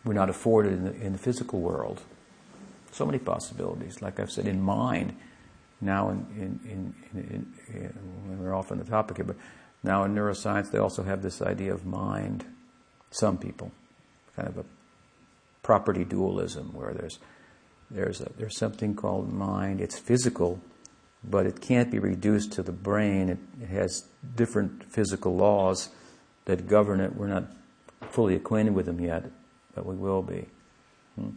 we're 0.03 0.13
not 0.13 0.31
afforded 0.31 0.73
in 0.73 0.83
the, 0.85 0.93
in 0.95 1.13
the 1.13 1.19
physical 1.19 1.59
world. 1.59 2.01
So 2.91 3.05
many 3.05 3.19
possibilities, 3.19 4.01
like 4.01 4.19
I've 4.19 4.31
said, 4.31 4.47
in 4.47 4.61
mind 4.61 5.15
now 5.81 6.09
in, 6.09 6.25
in, 6.35 6.95
in, 7.13 7.53
in, 7.69 8.39
we're 8.39 8.55
off 8.55 8.71
on 8.71 8.79
the 8.79 8.85
topic 8.85 9.17
here, 9.17 9.25
but 9.25 9.35
now 9.85 10.03
in 10.03 10.13
neuroscience 10.13 10.71
they 10.71 10.77
also 10.77 11.03
have 11.03 11.21
this 11.21 11.41
idea 11.41 11.73
of 11.73 11.85
mind. 11.85 12.45
Some 13.11 13.37
people, 13.37 13.71
kind 14.35 14.49
of 14.49 14.57
a 14.57 14.65
property 15.63 16.03
dualism, 16.03 16.73
where 16.73 16.93
there's 16.93 17.19
there's 17.89 18.19
a, 18.19 18.29
there's 18.37 18.57
something 18.57 18.95
called 18.95 19.31
mind. 19.31 19.79
It's 19.79 19.97
physical, 19.97 20.59
but 21.23 21.45
it 21.45 21.61
can't 21.61 21.91
be 21.91 21.99
reduced 21.99 22.51
to 22.53 22.63
the 22.63 22.71
brain. 22.71 23.29
It, 23.29 23.37
it 23.61 23.69
has 23.69 24.05
different 24.35 24.91
physical 24.91 25.35
laws 25.35 25.89
that 26.45 26.67
govern 26.67 26.99
it. 26.99 27.15
We're 27.15 27.27
not 27.27 27.45
fully 28.09 28.35
acquainted 28.35 28.73
with 28.73 28.87
them 28.87 28.99
yet, 28.99 29.25
but 29.73 29.85
we 29.85 29.95
will 29.95 30.21
be. 30.21 30.47
Hmm. 31.15 31.29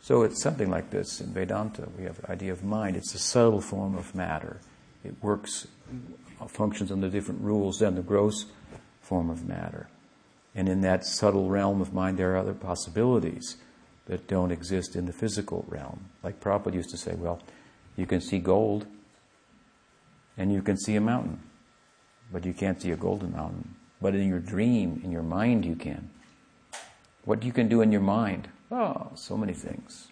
So 0.00 0.22
it's 0.22 0.42
something 0.42 0.70
like 0.70 0.90
this 0.90 1.20
in 1.20 1.32
Vedanta. 1.32 1.88
We 1.96 2.04
have 2.04 2.20
the 2.20 2.30
idea 2.30 2.52
of 2.52 2.64
mind. 2.64 2.96
It's 2.96 3.14
a 3.14 3.18
subtle 3.18 3.60
form 3.60 3.96
of 3.96 4.14
matter. 4.14 4.60
It 5.04 5.14
works, 5.22 5.66
functions 6.46 6.92
under 6.92 7.08
different 7.08 7.40
rules 7.40 7.78
than 7.78 7.94
the 7.94 8.02
gross 8.02 8.46
form 9.00 9.30
of 9.30 9.48
matter. 9.48 9.88
And 10.54 10.68
in 10.68 10.80
that 10.82 11.04
subtle 11.04 11.48
realm 11.48 11.80
of 11.80 11.92
mind, 11.92 12.18
there 12.18 12.32
are 12.34 12.36
other 12.36 12.54
possibilities 12.54 13.56
that 14.06 14.26
don't 14.26 14.50
exist 14.50 14.96
in 14.96 15.06
the 15.06 15.12
physical 15.12 15.64
realm. 15.68 16.06
Like 16.22 16.40
Prabhupada 16.40 16.74
used 16.74 16.90
to 16.90 16.96
say, 16.96 17.14
well, 17.14 17.40
you 17.96 18.06
can 18.06 18.20
see 18.20 18.38
gold 18.38 18.86
and 20.36 20.52
you 20.52 20.62
can 20.62 20.76
see 20.76 20.96
a 20.96 21.00
mountain, 21.00 21.40
but 22.32 22.44
you 22.44 22.54
can't 22.54 22.80
see 22.80 22.90
a 22.90 22.96
golden 22.96 23.32
mountain. 23.32 23.74
But 24.00 24.14
in 24.14 24.28
your 24.28 24.38
dream, 24.38 25.00
in 25.04 25.10
your 25.10 25.22
mind, 25.22 25.64
you 25.64 25.74
can. 25.74 26.10
What 27.24 27.42
you 27.42 27.52
can 27.52 27.68
do 27.68 27.82
in 27.82 27.92
your 27.92 28.00
mind? 28.00 28.48
Oh, 28.70 29.10
so 29.14 29.36
many 29.36 29.52
things. 29.52 30.08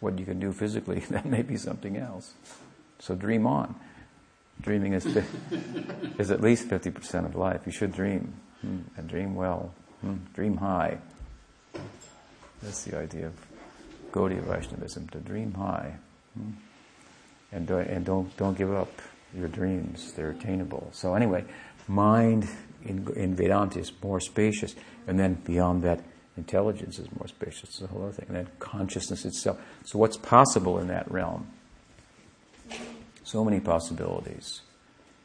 What 0.00 0.18
you 0.18 0.24
can 0.24 0.38
do 0.38 0.52
physically, 0.52 1.00
that 1.10 1.26
may 1.26 1.42
be 1.42 1.56
something 1.56 1.96
else. 1.96 2.34
So 2.98 3.14
dream 3.14 3.46
on. 3.46 3.74
Dreaming 4.60 4.94
is, 4.94 5.06
is 6.18 6.30
at 6.30 6.40
least 6.40 6.68
50% 6.68 7.24
of 7.24 7.34
life. 7.36 7.62
You 7.66 7.72
should 7.72 7.92
dream. 7.92 8.34
Hmm. 8.60 8.78
And 8.96 9.08
dream 9.08 9.34
well. 9.34 9.72
Hmm. 10.00 10.16
Dream 10.34 10.56
high. 10.56 10.98
That's 12.62 12.84
the 12.84 12.98
idea 12.98 13.26
of 13.26 13.34
Gaudiya 14.12 14.42
Vaishnavism, 14.42 15.08
to 15.08 15.18
dream 15.18 15.54
high. 15.54 15.94
Hmm. 16.36 16.50
And, 17.52 17.66
do, 17.66 17.78
and 17.78 18.04
don't, 18.04 18.36
don't 18.36 18.58
give 18.58 18.72
up 18.72 18.90
your 19.34 19.48
dreams. 19.48 20.12
They're 20.12 20.30
attainable. 20.30 20.90
So 20.92 21.14
anyway, 21.14 21.44
mind 21.86 22.48
in, 22.84 23.08
in 23.16 23.34
Vedanta 23.34 23.78
is 23.78 23.92
more 24.02 24.20
spacious. 24.20 24.74
And 25.06 25.18
then 25.18 25.34
beyond 25.44 25.82
that, 25.82 26.00
intelligence 26.36 26.98
is 26.98 27.08
more 27.18 27.28
spacious. 27.28 27.70
It's 27.70 27.82
a 27.82 27.86
whole 27.86 28.02
other 28.02 28.12
thing. 28.12 28.26
And 28.28 28.36
then 28.36 28.48
consciousness 28.58 29.24
itself. 29.24 29.60
So 29.84 29.98
what's 29.98 30.16
possible 30.16 30.78
in 30.78 30.88
that 30.88 31.10
realm? 31.10 31.48
So 33.28 33.44
many 33.44 33.60
possibilities. 33.60 34.62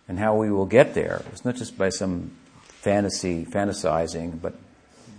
And 0.09 0.19
how 0.19 0.35
we 0.35 0.51
will 0.51 0.65
get 0.65 0.93
there 0.93 1.23
is 1.31 1.45
not 1.45 1.55
just 1.55 1.77
by 1.77 1.87
some 1.87 2.31
fantasy, 2.65 3.45
fantasizing, 3.45 4.41
but, 4.41 4.55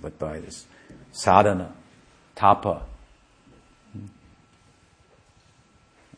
but 0.03 0.19
by 0.19 0.41
this 0.41 0.67
sadhana, 1.11 1.73
tapa. 2.35 2.83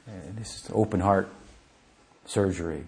And 0.08 0.36
this 0.36 0.56
is 0.56 0.70
open 0.74 0.98
heart 0.98 1.28
surgery, 2.24 2.82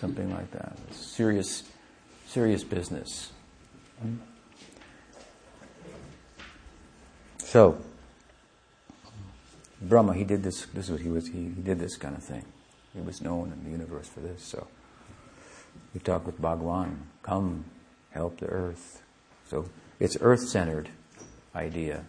something 0.00 0.32
like 0.32 0.50
that. 0.52 0.78
Serious, 0.92 1.64
serious 2.26 2.64
business. 2.64 3.32
Hmm? 4.00 4.16
So, 7.36 7.76
Brahma, 9.82 10.14
he 10.14 10.24
did 10.24 10.42
this. 10.42 10.64
This 10.72 10.86
is 10.86 10.90
what 10.92 11.00
he 11.02 11.10
was 11.10 11.26
he, 11.26 11.32
he 11.32 11.62
did 11.62 11.78
this 11.78 11.98
kind 11.98 12.16
of 12.16 12.24
thing. 12.24 12.46
He 12.94 13.00
was 13.00 13.20
known 13.22 13.52
in 13.52 13.64
the 13.64 13.70
universe 13.70 14.08
for 14.08 14.20
this. 14.20 14.42
So, 14.42 14.66
we 15.94 16.00
talk 16.00 16.26
with 16.26 16.40
Bhagwan. 16.40 17.06
Come, 17.22 17.64
help 18.10 18.38
the 18.38 18.46
earth. 18.46 19.02
So 19.48 19.66
it's 20.00 20.16
earth-centered 20.20 20.88
idea, 21.54 22.04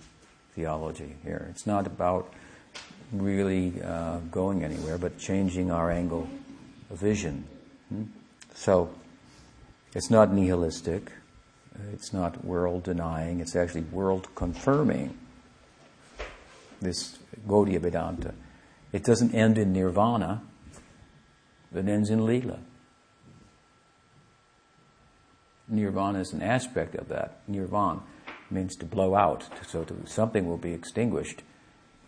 theology 0.56 1.16
here. 1.24 1.48
It's 1.50 1.68
not 1.68 1.86
about 1.86 2.34
really 3.12 3.82
uh, 3.82 4.20
going 4.32 4.64
anywhere, 4.64 4.98
but 4.98 5.18
changing 5.18 5.72
our 5.72 5.92
angle 5.92 6.28
of 6.90 7.00
vision. 7.00 7.46
Hmm? 7.90 8.04
So 8.56 8.90
it's 9.94 10.10
not 10.10 10.32
nihilistic. 10.32 11.12
It's 11.92 12.14
not 12.14 12.46
world 12.46 12.84
denying. 12.84 13.40
It's 13.40 13.56
actually 13.56 13.82
world 13.82 14.28
confirming. 14.36 15.18
This 16.82 17.18
Gaudiya 17.48 17.80
Vedanta. 17.80 18.34
It 18.92 19.04
doesn't 19.04 19.34
end 19.34 19.58
in 19.58 19.74
nirvana. 19.74 20.44
It 21.76 21.88
ends 21.88 22.10
in 22.10 22.26
lila. 22.26 22.60
Nirvana 25.68 26.20
is 26.20 26.34
an 26.34 26.42
aspect 26.42 26.96
of 26.96 27.08
that. 27.10 27.40
Nirvana 27.48 28.02
means 28.52 28.76
to 28.76 28.86
blow 28.86 29.16
out, 29.16 29.46
so 29.66 29.84
to, 29.84 29.96
something 30.06 30.48
will 30.48 30.58
be 30.58 30.74
extinguished, 30.74 31.42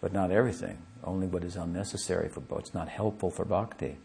but 0.02 0.14
not 0.14 0.32
everything. 0.32 0.78
Only 1.04 1.28
what 1.28 1.44
is 1.44 1.56
unnecessary 1.56 2.30
for 2.30 2.42
what's 2.42 2.74
not 2.74 2.90
helpful 2.90 3.32
for 3.32 3.46
bhakti. 3.46 3.98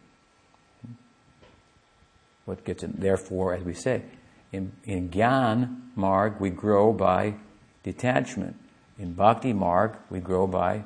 What 2.44 2.64
gets 2.64 2.82
in, 2.82 2.94
therefore, 2.98 3.54
as 3.54 3.62
we 3.62 3.74
say, 3.74 4.02
in, 4.52 4.72
in 4.84 5.10
Gyan 5.10 5.80
Marg 5.94 6.40
we 6.40 6.50
grow 6.50 6.92
by 6.92 7.34
detachment. 7.82 8.56
In 8.98 9.14
Bhakti 9.14 9.52
Marg 9.52 9.96
we 10.10 10.20
grow 10.20 10.46
by 10.46 10.84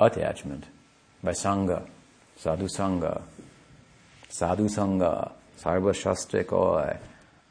attachment, 0.00 0.64
attachment 0.64 0.64
by 1.22 1.32
Sangha, 1.32 1.88
Sadhu 2.36 2.68
Sangha, 2.68 3.22
Sadhu 4.32 4.66
Sangha, 4.68 5.30
Sarva 5.60 5.94
Shastra 5.94 6.42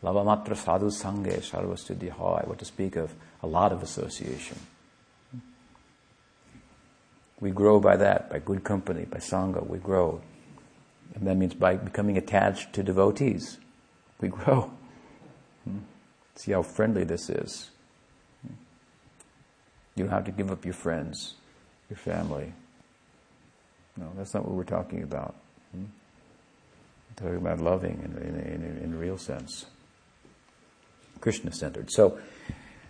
Lavamatra 0.03 0.57
sadhu 0.57 0.89
sange 0.89 1.39
sarvastudhi 1.41 2.09
hoy. 2.09 2.41
What 2.45 2.57
to 2.59 2.65
speak 2.65 2.95
of 2.95 3.13
a 3.43 3.47
lot 3.47 3.71
of 3.71 3.83
association. 3.83 4.57
We 7.39 7.51
grow 7.51 7.79
by 7.79 7.97
that, 7.97 8.29
by 8.29 8.39
good 8.39 8.63
company, 8.63 9.05
by 9.05 9.17
sangha, 9.17 9.65
we 9.65 9.79
grow. 9.79 10.21
And 11.15 11.27
that 11.27 11.35
means 11.35 11.53
by 11.53 11.75
becoming 11.75 12.17
attached 12.17 12.73
to 12.73 12.83
devotees, 12.83 13.57
we 14.19 14.29
grow. 14.29 14.71
Hmm. 15.65 15.79
See 16.35 16.51
how 16.51 16.61
friendly 16.61 17.03
this 17.03 17.29
is. 17.29 17.69
You 19.95 20.05
don't 20.05 20.09
have 20.09 20.25
to 20.25 20.31
give 20.31 20.51
up 20.51 20.65
your 20.65 20.73
friends, 20.73 21.35
your 21.89 21.97
family. 21.97 22.53
No, 23.97 24.11
that's 24.15 24.33
not 24.33 24.45
what 24.45 24.55
we're 24.55 24.63
talking 24.63 25.03
about. 25.03 25.35
Hmm. 25.71 25.85
Talking 27.21 27.37
about 27.37 27.59
loving 27.59 28.01
in, 28.03 28.17
in, 28.17 28.35
in, 28.35 28.79
in 28.83 28.99
real 28.99 29.17
sense. 29.17 29.67
Krishna 31.19 31.51
centered. 31.51 31.91
So, 31.91 32.17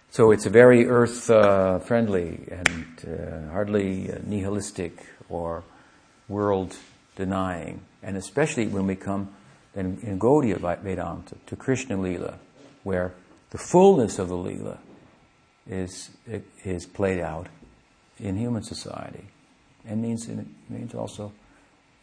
so 0.09 0.31
it's 0.31 0.45
a 0.45 0.49
very 0.49 0.87
earth 0.87 1.29
uh, 1.29 1.79
friendly 1.79 2.47
and 2.49 2.95
uh, 3.05 3.51
hardly 3.51 4.09
nihilistic 4.25 5.05
or 5.27 5.63
world 6.29 6.77
denying, 7.17 7.81
and 8.01 8.15
especially 8.15 8.67
when 8.67 8.87
we 8.87 8.95
come 8.95 9.33
then 9.73 9.99
in 10.01 10.17
Gaudiya 10.17 10.59
Vedanta 10.81 11.35
to 11.47 11.55
Krishna 11.57 11.97
Lila, 11.97 12.39
where 12.83 13.13
the 13.49 13.57
fullness 13.57 14.17
of 14.17 14.29
the 14.29 14.37
Lila 14.37 14.79
is 15.67 16.09
is 16.63 16.85
played 16.85 17.19
out 17.19 17.47
in 18.17 18.37
human 18.37 18.63
society, 18.63 19.27
and 19.85 20.01
means 20.01 20.27
in, 20.27 20.55
means 20.69 20.95
also 20.95 21.33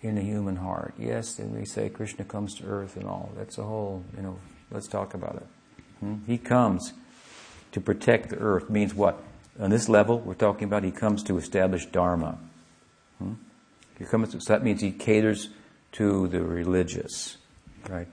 in 0.02 0.14
the 0.14 0.22
human 0.22 0.56
heart. 0.56 0.94
Yes, 0.98 1.38
and 1.38 1.56
we 1.56 1.64
say 1.64 1.88
Krishna 1.88 2.24
comes 2.24 2.54
to 2.56 2.64
earth 2.64 2.96
and 2.96 3.06
all. 3.06 3.32
That's 3.36 3.58
a 3.58 3.64
whole 3.64 4.04
you 4.16 4.22
know. 4.22 4.38
Let's 4.70 4.86
talk 4.86 5.14
about 5.14 5.36
it. 5.36 5.46
Hmm? 6.00 6.16
He 6.26 6.38
comes 6.38 6.92
to 7.72 7.80
protect 7.80 8.30
the 8.30 8.36
earth. 8.36 8.68
Means 8.68 8.94
what? 8.94 9.22
On 9.58 9.70
this 9.70 9.88
level, 9.88 10.20
we're 10.20 10.34
talking 10.34 10.64
about 10.64 10.84
he 10.84 10.90
comes 10.90 11.22
to 11.24 11.36
establish 11.38 11.86
Dharma. 11.86 12.38
Hmm? 13.18 13.34
He 13.98 14.04
comes 14.04 14.30
to, 14.30 14.40
so 14.40 14.52
that 14.52 14.62
means 14.62 14.80
he 14.80 14.92
caters 14.92 15.48
to 15.92 16.28
the 16.28 16.42
religious, 16.42 17.38
right? 17.88 18.06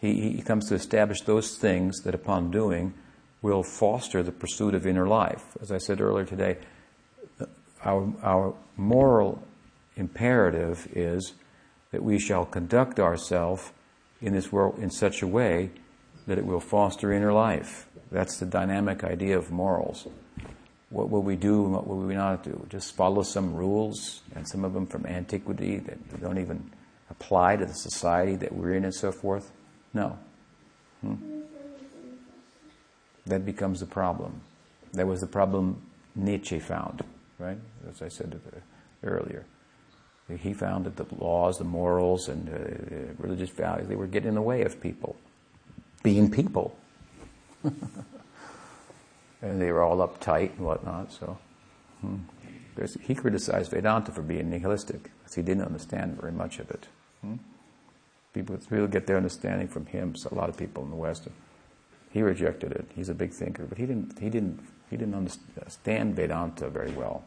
He, 0.00 0.32
he 0.32 0.42
comes 0.42 0.68
to 0.68 0.74
establish 0.74 1.22
those 1.22 1.56
things 1.56 2.02
that 2.02 2.14
upon 2.14 2.50
doing 2.50 2.94
will 3.42 3.62
foster 3.62 4.22
the 4.22 4.30
pursuit 4.30 4.74
of 4.74 4.86
inner 4.86 5.08
life. 5.08 5.42
As 5.60 5.72
I 5.72 5.78
said 5.78 6.00
earlier 6.00 6.24
today, 6.24 6.58
our, 7.82 8.12
our 8.22 8.54
moral 8.76 9.42
imperative 9.96 10.88
is 10.92 11.34
that 11.92 12.02
we 12.02 12.18
shall 12.18 12.44
conduct 12.44 12.98
ourselves 12.98 13.72
in 14.20 14.32
this 14.32 14.50
world 14.50 14.78
in 14.78 14.90
such 14.90 15.22
a 15.22 15.26
way 15.26 15.70
that 16.26 16.38
it 16.38 16.46
will 16.46 16.60
foster 16.60 17.12
inner 17.12 17.32
life. 17.32 17.86
That's 18.10 18.38
the 18.38 18.46
dynamic 18.46 19.04
idea 19.04 19.36
of 19.38 19.50
morals. 19.50 20.06
What 20.90 21.10
will 21.10 21.22
we 21.22 21.36
do 21.36 21.64
and 21.64 21.72
what 21.72 21.86
will 21.86 21.98
we 21.98 22.14
not 22.14 22.44
do? 22.44 22.66
Just 22.68 22.94
follow 22.94 23.22
some 23.22 23.54
rules, 23.54 24.22
and 24.34 24.48
some 24.48 24.64
of 24.64 24.72
them 24.72 24.86
from 24.86 25.06
antiquity 25.06 25.78
that 25.78 26.20
don't 26.20 26.38
even 26.38 26.70
apply 27.10 27.56
to 27.56 27.66
the 27.66 27.74
society 27.74 28.36
that 28.36 28.52
we're 28.52 28.74
in 28.74 28.84
and 28.84 28.94
so 28.94 29.10
forth? 29.10 29.50
No. 29.92 30.18
Hmm? 31.00 31.16
That 33.26 33.44
becomes 33.44 33.80
the 33.80 33.86
problem. 33.86 34.40
That 34.92 35.06
was 35.06 35.20
the 35.20 35.26
problem 35.26 35.82
Nietzsche 36.14 36.60
found, 36.60 37.02
right? 37.38 37.58
As 37.90 38.00
I 38.02 38.08
said 38.08 38.40
earlier. 39.02 39.44
He 40.38 40.54
found 40.54 40.86
that 40.86 40.96
the 40.96 41.06
laws, 41.16 41.58
the 41.58 41.64
morals, 41.64 42.28
and 42.28 42.48
uh, 42.48 43.12
religious 43.18 43.50
values, 43.50 43.88
they 43.88 43.96
were 43.96 44.06
getting 44.06 44.30
in 44.30 44.34
the 44.34 44.42
way 44.42 44.62
of 44.62 44.80
people 44.80 45.16
being 46.04 46.30
people. 46.30 46.76
and 47.64 47.74
they 49.42 49.72
were 49.72 49.82
all 49.82 49.96
uptight 50.06 50.56
and 50.56 50.60
whatnot, 50.60 51.12
so. 51.12 51.36
Hmm. 52.00 52.18
He 53.00 53.14
criticized 53.14 53.70
Vedanta 53.70 54.12
for 54.12 54.22
being 54.22 54.50
nihilistic, 54.50 55.02
because 55.02 55.34
he 55.34 55.42
didn't 55.42 55.64
understand 55.64 56.20
very 56.20 56.32
much 56.32 56.58
of 56.58 56.70
it. 56.70 56.86
Hmm? 57.22 57.36
People 58.32 58.58
really 58.68 58.88
get 58.88 59.06
their 59.06 59.16
understanding 59.16 59.68
from 59.68 59.86
him, 59.86 60.14
so 60.14 60.28
a 60.30 60.34
lot 60.34 60.48
of 60.48 60.56
people 60.56 60.84
in 60.84 60.90
the 60.90 60.96
West. 60.96 61.28
He 62.10 62.22
rejected 62.22 62.72
it. 62.72 62.86
He's 62.94 63.08
a 63.08 63.14
big 63.14 63.32
thinker, 63.32 63.64
but 63.64 63.78
he 63.78 63.86
didn't. 63.86 64.18
He 64.18 64.28
didn't. 64.28 64.60
He 64.90 64.96
didn't 64.96 65.14
understand 65.14 66.14
Vedanta 66.14 66.68
very 66.68 66.90
well. 66.92 67.24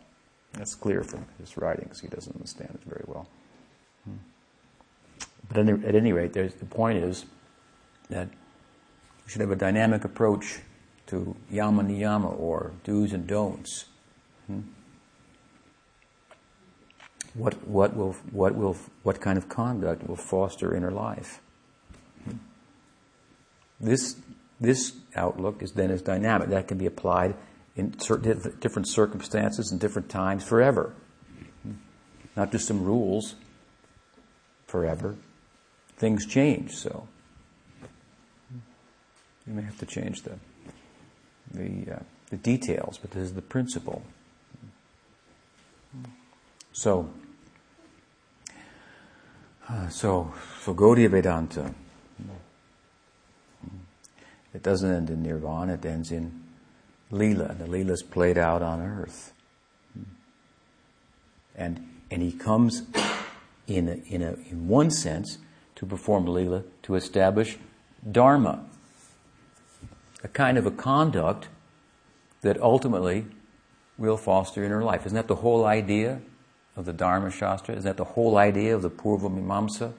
That's 0.54 0.76
clear 0.76 1.04
from 1.04 1.26
his 1.40 1.58
writings. 1.58 2.00
He 2.00 2.08
doesn't 2.08 2.36
understand 2.36 2.72
it 2.82 2.90
very 2.90 3.04
well. 3.06 3.28
Hmm. 4.06 4.18
But 5.50 5.70
at 5.86 5.96
any 5.96 6.12
rate, 6.14 6.34
the 6.34 6.50
point 6.70 6.98
is 6.98 7.26
that 8.10 8.28
we 8.28 9.32
should 9.32 9.42
have 9.42 9.52
a 9.52 9.56
dynamic 9.56 10.04
approach 10.04 10.60
to 11.08 11.36
yama 11.50 11.84
niyama 11.84 12.38
or 12.40 12.74
do's 12.84 13.14
and 13.14 13.28
don'ts. 13.28 13.86
Hmm? 14.48 14.62
What, 17.34 17.68
what, 17.68 17.96
will, 17.96 18.14
what, 18.32 18.56
will, 18.56 18.76
what 19.04 19.22
kind 19.22 19.38
of 19.38 19.48
conduct 19.48 20.08
will 20.08 20.16
foster 20.16 20.76
inner 20.76 20.92
life? 20.92 21.40
Hmm? 22.24 22.38
This, 23.80 24.18
this 24.60 24.94
outlook 25.16 25.62
is 25.62 25.74
then 25.74 25.92
is 25.92 26.02
dynamic. 26.02 26.50
That 26.50 26.68
can 26.68 26.78
be 26.78 26.86
applied 26.86 27.36
in 27.78 27.98
certain 28.00 28.58
different 28.60 28.90
circumstances 28.90 29.72
and 29.72 29.80
different 29.80 30.10
times 30.10 30.44
forever. 30.44 30.94
Not 32.36 32.52
just 32.52 32.68
some 32.68 32.84
rules 32.84 33.36
forever. 34.66 35.16
Things 35.96 36.26
change, 36.26 36.76
so 36.76 37.08
you 39.48 39.54
may 39.54 39.62
have 39.62 39.78
to 39.80 39.86
change 39.86 40.24
the 40.24 40.38
the, 41.52 41.96
uh, 41.96 42.00
the 42.30 42.38
details, 42.38 42.98
but 42.98 43.12
this 43.12 43.24
is 43.24 43.34
the 43.34 43.42
principle. 43.42 44.04
So, 46.74 47.10
uh, 49.70 49.88
so, 49.90 50.34
so 50.62 50.74
Gaudiya 50.74 51.10
Vedanta. 51.10 51.74
It 54.54 54.64
doesn't 54.64 54.92
end 54.92 55.10
in 55.10 55.24
nirvana, 55.24 55.76
it 55.76 55.86
ends 55.86 56.12
in 56.12 56.47
lila. 57.12 57.54
The 57.54 57.68
lila 57.68 57.94
is 57.94 58.04
played 58.04 58.38
out 58.38 58.62
on 58.62 58.82
earth. 58.82 59.34
And, 61.56 61.88
and 62.12 62.22
he 62.22 62.32
comes 62.32 62.84
in, 63.68 63.88
a, 63.90 64.14
in, 64.14 64.22
a, 64.22 64.34
in 64.50 64.68
one 64.68 64.92
sense 64.92 65.40
to 65.76 65.86
perform 65.86 66.26
lila 66.26 66.64
to 66.84 66.96
establish 66.96 67.58
dharma 68.10 68.64
a 70.24 70.28
kind 70.28 70.58
of 70.58 70.66
a 70.66 70.72
conduct 70.72 71.48
that 72.42 72.60
ultimately 72.62 73.26
will 73.98 74.18
foster 74.18 74.64
inner 74.64 74.84
life. 74.84 75.06
Isn't 75.06 75.16
that 75.16 75.28
the 75.28 75.36
whole 75.36 75.66
idea 75.66 76.22
of 76.76 76.86
the 76.86 76.94
Dharma 76.94 77.32
Shastra? 77.32 77.76
Isn't 77.76 77.86
that 77.86 77.98
the 77.98 78.04
whole 78.04 78.38
idea 78.38 78.76
of 78.76 78.82
the 78.82 78.90
Purva 78.90 79.30
Mimamsa? 79.30 79.94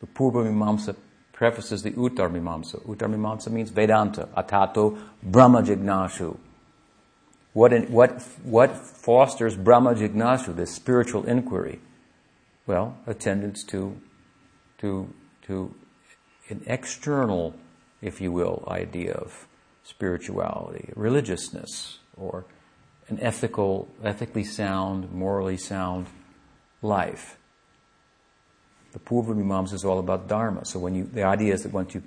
The 0.00 0.06
Purva 0.06 0.44
Mimamsa 0.44 0.96
prefaces 1.36 1.84
the 1.84 1.92
Uttar 1.92 2.28
Mimamsa. 2.28 2.84
Uttar 2.84 3.08
Mimamsa 3.08 3.50
means 3.50 3.70
Vedanta, 3.70 4.28
Atato 4.36 4.98
Brahma 5.22 5.62
Jignashu. 5.62 6.36
What, 7.52 7.72
in, 7.72 7.92
what, 7.92 8.20
what 8.42 8.76
fosters 8.76 9.56
Brahma 9.56 9.94
Jignashu, 9.94 10.56
this 10.56 10.74
spiritual 10.74 11.24
inquiry? 11.24 11.78
Well, 12.66 12.98
attendance 13.06 13.62
to, 13.64 14.00
to, 14.78 15.14
to 15.42 15.72
an 16.48 16.64
external 16.66 17.54
if 18.02 18.20
you 18.20 18.32
will, 18.32 18.64
idea 18.68 19.12
of 19.12 19.46
spirituality, 19.82 20.92
religiousness, 20.94 21.98
or 22.16 22.44
an 23.08 23.18
ethical, 23.20 23.88
ethically 24.02 24.44
sound, 24.44 25.12
morally 25.12 25.56
sound 25.56 26.06
life. 26.82 27.36
The 28.96 29.00
Purva 29.00 29.34
Mimamsa 29.34 29.74
is 29.74 29.84
all 29.84 29.98
about 29.98 30.26
Dharma. 30.26 30.64
So 30.64 30.78
when 30.78 30.94
you, 30.94 31.04
the 31.04 31.22
idea 31.22 31.52
is 31.52 31.64
that 31.64 31.72
once 31.74 31.94
you, 31.94 32.02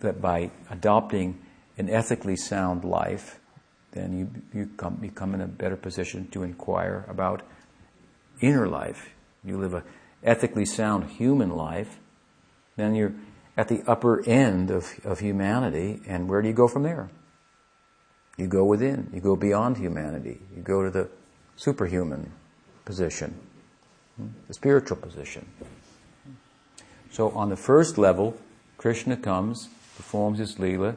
that 0.00 0.22
by 0.22 0.50
adopting 0.70 1.38
an 1.76 1.90
ethically 1.90 2.34
sound 2.34 2.82
life, 2.82 3.38
then 3.92 4.18
you, 4.18 4.30
you 4.58 4.70
come, 4.78 4.94
become 4.94 5.34
in 5.34 5.42
a 5.42 5.46
better 5.46 5.76
position 5.76 6.26
to 6.28 6.42
inquire 6.42 7.04
about 7.10 7.42
inner 8.40 8.66
life. 8.66 9.10
You 9.44 9.58
live 9.58 9.74
a 9.74 9.84
ethically 10.22 10.64
sound 10.64 11.10
human 11.10 11.50
life, 11.50 11.98
then 12.76 12.94
you're 12.94 13.12
at 13.54 13.68
the 13.68 13.82
upper 13.86 14.26
end 14.26 14.70
of, 14.70 14.98
of 15.04 15.20
humanity, 15.20 16.00
and 16.06 16.26
where 16.26 16.40
do 16.40 16.48
you 16.48 16.54
go 16.54 16.68
from 16.68 16.84
there? 16.84 17.10
You 18.38 18.46
go 18.46 18.64
within, 18.64 19.10
you 19.12 19.20
go 19.20 19.36
beyond 19.36 19.76
humanity, 19.76 20.40
you 20.56 20.62
go 20.62 20.82
to 20.82 20.90
the 20.90 21.10
superhuman 21.56 22.32
position, 22.86 23.38
hmm, 24.16 24.28
the 24.48 24.54
spiritual 24.54 24.96
position. 24.96 25.46
So 27.14 27.30
on 27.30 27.48
the 27.48 27.56
first 27.56 27.96
level, 27.96 28.36
Krishna 28.76 29.16
comes, 29.16 29.68
performs 29.96 30.40
his 30.40 30.58
lila 30.58 30.96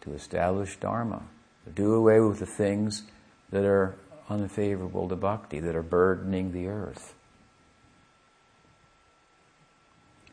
to 0.00 0.14
establish 0.14 0.76
dharma, 0.76 1.20
to 1.66 1.70
do 1.70 1.92
away 1.92 2.20
with 2.20 2.38
the 2.38 2.46
things 2.46 3.02
that 3.50 3.66
are 3.66 3.94
unfavorable 4.30 5.10
to 5.10 5.16
bhakti, 5.16 5.60
that 5.60 5.76
are 5.76 5.82
burdening 5.82 6.52
the 6.52 6.68
earth. 6.68 7.12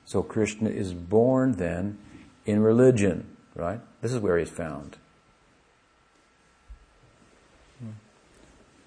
So 0.06 0.24
Krishna 0.24 0.70
is 0.70 0.94
born 0.94 1.58
then 1.58 1.98
in 2.46 2.62
religion, 2.62 3.28
right? 3.56 3.82
This 4.02 4.14
is 4.14 4.20
where 4.20 4.38
he's 4.38 4.50
found. 4.50 4.96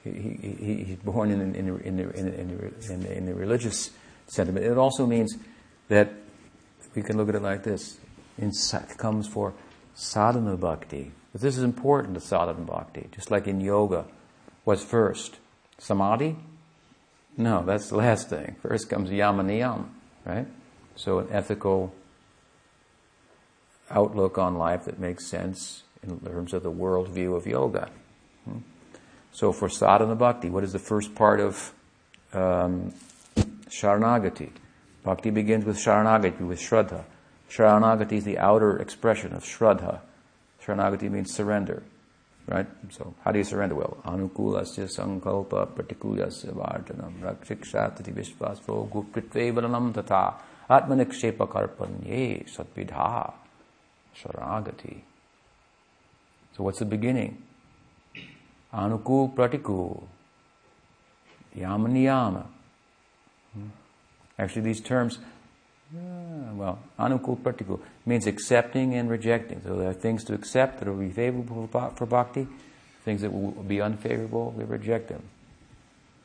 He, 0.02 0.10
he, 0.10 0.84
he's 0.84 0.96
born 0.96 1.30
in, 1.30 1.42
in, 1.42 1.54
in, 1.54 1.98
in, 1.98 1.98
in, 2.00 3.04
in 3.04 3.26
the 3.26 3.34
religious 3.34 3.90
sentiment. 4.28 4.64
It 4.64 4.78
also 4.78 5.04
means 5.04 5.36
that 5.88 6.10
we 6.98 7.04
can 7.04 7.16
look 7.16 7.28
at 7.28 7.36
it 7.36 7.42
like 7.42 7.62
this. 7.62 7.96
It 8.38 8.98
comes 8.98 9.28
for 9.28 9.54
sadhana 9.94 10.56
bhakti. 10.56 11.12
But 11.30 11.40
this 11.40 11.56
is 11.56 11.62
important 11.62 12.14
to 12.14 12.20
sadhana 12.20 12.64
bhakti. 12.64 13.06
Just 13.12 13.30
like 13.30 13.46
in 13.46 13.60
yoga, 13.60 14.04
what's 14.64 14.82
first? 14.82 15.36
Samadhi? 15.78 16.36
No, 17.36 17.62
that's 17.64 17.88
the 17.88 17.96
last 17.96 18.28
thing. 18.28 18.56
First 18.62 18.90
comes 18.90 19.12
yama 19.12 19.44
niyam, 19.44 19.90
right? 20.24 20.48
So, 20.96 21.20
an 21.20 21.28
ethical 21.30 21.94
outlook 23.90 24.36
on 24.36 24.56
life 24.56 24.86
that 24.86 24.98
makes 24.98 25.24
sense 25.28 25.84
in 26.02 26.18
terms 26.18 26.52
of 26.52 26.64
the 26.64 26.70
world 26.70 27.08
view 27.10 27.36
of 27.36 27.46
yoga. 27.46 27.90
Hmm? 28.44 28.58
So, 29.30 29.52
for 29.52 29.68
sadhana 29.68 30.16
bhakti, 30.16 30.50
what 30.50 30.64
is 30.64 30.72
the 30.72 30.80
first 30.80 31.14
part 31.14 31.38
of 31.38 31.72
um, 32.32 32.92
sharanagati? 33.68 34.50
Bhakti 35.04 35.30
begins 35.30 35.64
with 35.64 35.76
sharanagati, 35.76 36.40
with 36.40 36.60
shraddha. 36.60 37.04
Sharanagati 37.50 38.12
is 38.12 38.24
the 38.24 38.38
outer 38.38 38.78
expression 38.78 39.32
of 39.32 39.42
shraddha. 39.42 40.00
Sharanagati 40.64 41.10
means 41.10 41.32
surrender. 41.32 41.82
Right? 42.46 42.66
So, 42.90 43.14
how 43.24 43.32
do 43.32 43.38
you 43.38 43.44
surrender? 43.44 43.74
Well, 43.74 43.98
anukulasya 44.04 44.88
sankalpa 44.88 45.68
pratikulasya 45.68 46.54
vardhanam 46.54 47.20
rakshikshatati 47.20 48.12
vishvasvo 48.12 48.88
gupritvevalanam 48.90 49.94
tata 49.94 50.34
Atmanikshepa 50.68 51.48
karpanye 51.48 52.44
satvidha 52.46 53.32
Sharanagati. 54.14 55.00
So 56.54 56.64
what's 56.64 56.80
the 56.80 56.84
beginning? 56.84 57.42
Anukul 58.74 59.34
pratikul. 59.34 60.02
Yama. 61.54 62.46
Actually 64.38 64.62
these 64.62 64.80
terms, 64.80 65.18
uh, 65.94 66.54
well, 66.54 66.78
anukul 66.98 67.38
pratikul 67.38 67.80
means 68.06 68.26
accepting 68.26 68.94
and 68.94 69.10
rejecting. 69.10 69.60
So 69.64 69.76
there 69.76 69.88
are 69.88 69.94
things 69.94 70.24
to 70.24 70.34
accept 70.34 70.78
that 70.78 70.88
will 70.88 70.96
be 70.96 71.10
favorable 71.10 71.66
for 71.96 72.06
bhakti, 72.06 72.46
things 73.04 73.22
that 73.22 73.32
will 73.32 73.50
be 73.62 73.80
unfavorable, 73.80 74.52
we 74.56 74.64
reject 74.64 75.08
them. 75.08 75.22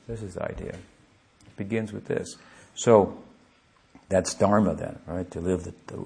This 0.08 0.22
is 0.22 0.34
the 0.36 0.44
idea. 0.44 0.76
It 1.46 1.58
begins 1.58 1.94
with 1.94 2.06
this. 2.06 2.36
So, 2.76 3.24
that's 4.10 4.34
dharma 4.34 4.76
then, 4.76 5.00
right? 5.08 5.30
To 5.32 5.40
live 5.40 5.64
the, 5.64 5.74
the, 5.88 6.06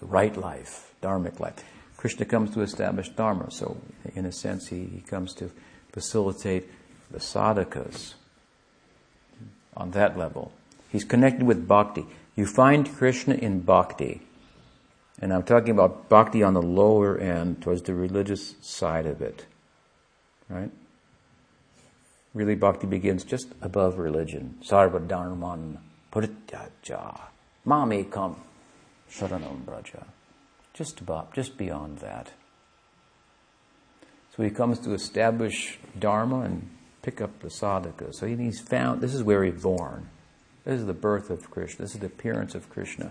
the 0.00 0.06
right 0.06 0.36
life, 0.36 0.92
dharmic 1.02 1.40
life. 1.40 1.54
Krishna 1.96 2.24
comes 2.24 2.52
to 2.54 2.62
establish 2.62 3.08
dharma, 3.08 3.50
so 3.50 3.76
in 4.14 4.26
a 4.26 4.32
sense 4.32 4.68
he, 4.68 4.84
he 4.84 5.00
comes 5.00 5.34
to 5.34 5.50
facilitate 5.92 6.68
the 7.10 7.18
sadhakas 7.18 8.14
on 9.76 9.92
that 9.92 10.18
level. 10.18 10.52
He's 10.88 11.04
connected 11.04 11.42
with 11.42 11.68
bhakti. 11.68 12.06
You 12.34 12.46
find 12.46 12.94
Krishna 12.96 13.34
in 13.34 13.60
bhakti. 13.60 14.22
And 15.20 15.32
I'm 15.32 15.42
talking 15.42 15.70
about 15.70 16.08
bhakti 16.08 16.42
on 16.42 16.54
the 16.54 16.62
lower 16.62 17.18
end, 17.18 17.62
towards 17.62 17.82
the 17.82 17.94
religious 17.94 18.54
side 18.60 19.06
of 19.06 19.20
it. 19.20 19.46
Right? 20.48 20.70
Really, 22.34 22.54
bhakti 22.54 22.86
begins 22.86 23.24
just 23.24 23.48
above 23.60 23.98
religion. 23.98 24.58
Sarva 24.62 25.06
dharman 25.06 25.78
prityaja. 26.12 27.20
Mami 27.66 28.10
come, 28.10 28.36
Sharanam 29.10 29.64
Braja. 29.64 30.06
Just 30.72 31.00
above, 31.00 31.32
just 31.32 31.58
beyond 31.58 31.98
that. 31.98 32.32
So 34.36 34.44
he 34.44 34.50
comes 34.50 34.78
to 34.80 34.94
establish 34.94 35.78
Dharma 35.98 36.42
and 36.42 36.70
pick 37.02 37.20
up 37.20 37.40
the 37.40 37.48
sadhaka. 37.48 38.14
So 38.14 38.26
he's 38.26 38.60
found, 38.60 39.00
this 39.00 39.12
is 39.12 39.22
where 39.24 39.42
he's 39.42 39.60
born. 39.60 40.08
This 40.68 40.80
is 40.80 40.86
the 40.86 40.92
birth 40.92 41.30
of 41.30 41.50
Krishna. 41.50 41.86
This 41.86 41.94
is 41.94 42.00
the 42.00 42.08
appearance 42.08 42.54
of 42.54 42.68
Krishna 42.68 43.10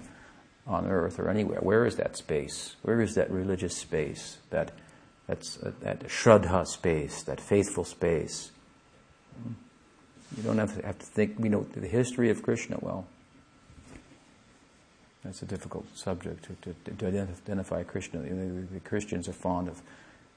on 0.67 0.85
earth 0.85 1.17
or 1.17 1.27
anywhere. 1.27 1.57
Where 1.59 1.87
is 1.87 1.95
that 1.95 2.15
space? 2.15 2.75
Where 2.83 3.01
is 3.01 3.15
that 3.15 3.31
religious 3.31 3.75
space? 3.75 4.37
That 4.51 4.73
that's 5.25 5.57
uh, 5.63 5.71
that 5.81 6.01
shraddha 6.01 6.67
space, 6.67 7.23
that 7.23 7.41
faithful 7.41 7.83
space. 7.83 8.51
You 10.37 10.43
don't 10.43 10.59
have 10.59 10.79
to 10.79 10.85
have 10.85 10.99
to 10.99 11.05
think. 11.07 11.39
We 11.39 11.49
know 11.49 11.65
the 11.73 11.87
history 11.87 12.29
of 12.29 12.43
Krishna 12.43 12.77
well. 12.79 13.07
That's 15.23 15.41
a 15.41 15.47
difficult 15.47 15.87
subject 15.97 16.45
to, 16.45 16.73
to, 16.73 16.93
to 16.93 17.07
identify 17.07 17.81
Krishna. 17.81 18.19
The, 18.19 18.67
the 18.71 18.79
Christians 18.81 19.27
are 19.27 19.33
fond 19.33 19.67
of 19.67 19.81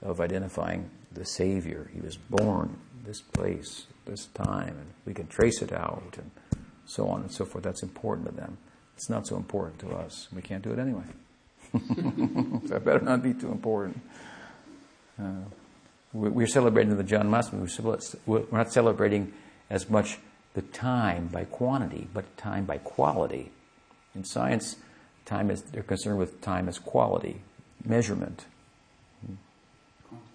of 0.01 0.23
identifying 0.23 0.89
the 1.13 1.27
Savior. 1.27 1.91
He 1.93 2.01
was 2.01 2.17
born 2.17 2.79
this 3.05 3.21
place, 3.21 3.87
this 4.07 4.25
time, 4.29 4.69
and 4.69 4.87
we 5.05 5.13
can 5.13 5.27
trace 5.27 5.61
it 5.61 5.73
out, 5.75 6.17
and 6.17 6.31
so 6.91 7.07
on 7.09 7.23
and 7.23 7.33
so 7.33 7.45
forth. 7.45 7.63
That's 7.63 7.83
important 7.83 8.29
to 8.29 8.35
them. 8.35 8.59
It's 8.97 9.09
not 9.09 9.27
so 9.27 9.37
important 9.37 9.79
to 9.81 9.91
us. 9.95 10.29
We 10.35 10.43
can't 10.43 10.63
do 10.63 10.73
it 10.73 10.79
anyway. 10.79 11.05
so 12.69 12.77
it 12.77 12.85
better 12.85 13.01
not 13.01 13.23
be 13.23 13.33
too 13.33 13.51
important. 13.53 14.01
Uh, 15.19 15.45
we're 16.13 16.49
celebrating 16.49 16.97
the 16.97 17.05
John 17.05 17.31
Janmashtami. 17.31 18.17
We're 18.27 18.45
not 18.51 18.73
celebrating 18.73 19.33
as 19.71 19.89
much 19.89 20.19
the 20.55 20.63
time 20.63 21.29
by 21.29 21.45
quantity, 21.45 22.09
but 22.13 22.37
time 22.37 22.65
by 22.65 22.79
quality. 22.79 23.53
In 24.17 24.25
science, 24.25 24.77
time 25.25 25.53
is 25.53 25.63
they're 25.63 25.85
concerned 25.85 26.19
with 26.19 26.41
time 26.41 26.69
as 26.69 26.81
quality, 26.81 27.43
measurement. 27.85 28.47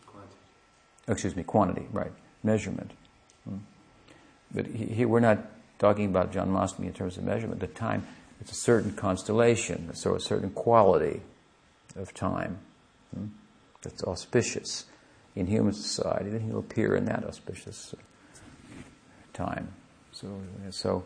Quantity. 0.07 0.35
Excuse 1.09 1.35
me, 1.35 1.43
quantity, 1.43 1.87
right? 1.91 2.13
Measurement. 2.41 2.91
Hmm. 3.43 3.57
But 4.53 4.67
here 4.67 5.09
we're 5.09 5.19
not 5.19 5.39
talking 5.79 6.05
about 6.05 6.31
Janmashtami 6.31 6.85
in 6.85 6.93
terms 6.93 7.17
of 7.17 7.23
measurement. 7.23 7.59
The 7.59 7.67
time, 7.67 8.07
it's 8.39 8.51
a 8.51 8.55
certain 8.55 8.93
constellation, 8.93 9.93
so 9.95 10.15
a 10.15 10.19
certain 10.19 10.51
quality 10.51 11.21
of 11.95 12.13
time 12.13 12.59
hmm, 13.13 13.27
that's 13.81 14.03
auspicious 14.03 14.85
in 15.35 15.47
human 15.47 15.73
society. 15.73 16.29
Then 16.29 16.41
he'll 16.41 16.59
appear 16.59 16.95
in 16.95 17.05
that 17.05 17.23
auspicious 17.23 17.93
time. 19.33 19.73
So, 20.11 20.41
so, 20.71 21.03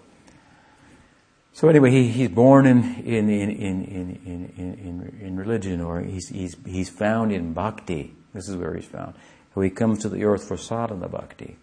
so 1.51 1.67
anyway, 1.67 1.91
he, 1.91 2.07
he's 2.09 2.29
born 2.29 2.67
in, 2.67 2.83
in, 3.03 3.29
in, 3.29 3.49
in, 3.49 3.85
in, 3.85 4.53
in, 4.55 5.19
in, 5.19 5.35
religion, 5.35 5.81
or 5.81 6.01
he's, 6.01 6.29
he's, 6.29 6.55
he's 6.65 6.89
found 6.89 7.31
in 7.31 7.53
bhakti. 7.53 8.13
This 8.33 8.47
is 8.47 8.55
where 8.55 8.75
he's 8.75 8.85
found. 8.85 9.15
So 9.55 9.61
he 9.61 9.71
comes 9.71 9.99
to 9.99 10.09
the 10.09 10.23
earth 10.25 10.47
for 10.47 10.57
sadhana 10.57 11.07
bhakti. 11.07 11.57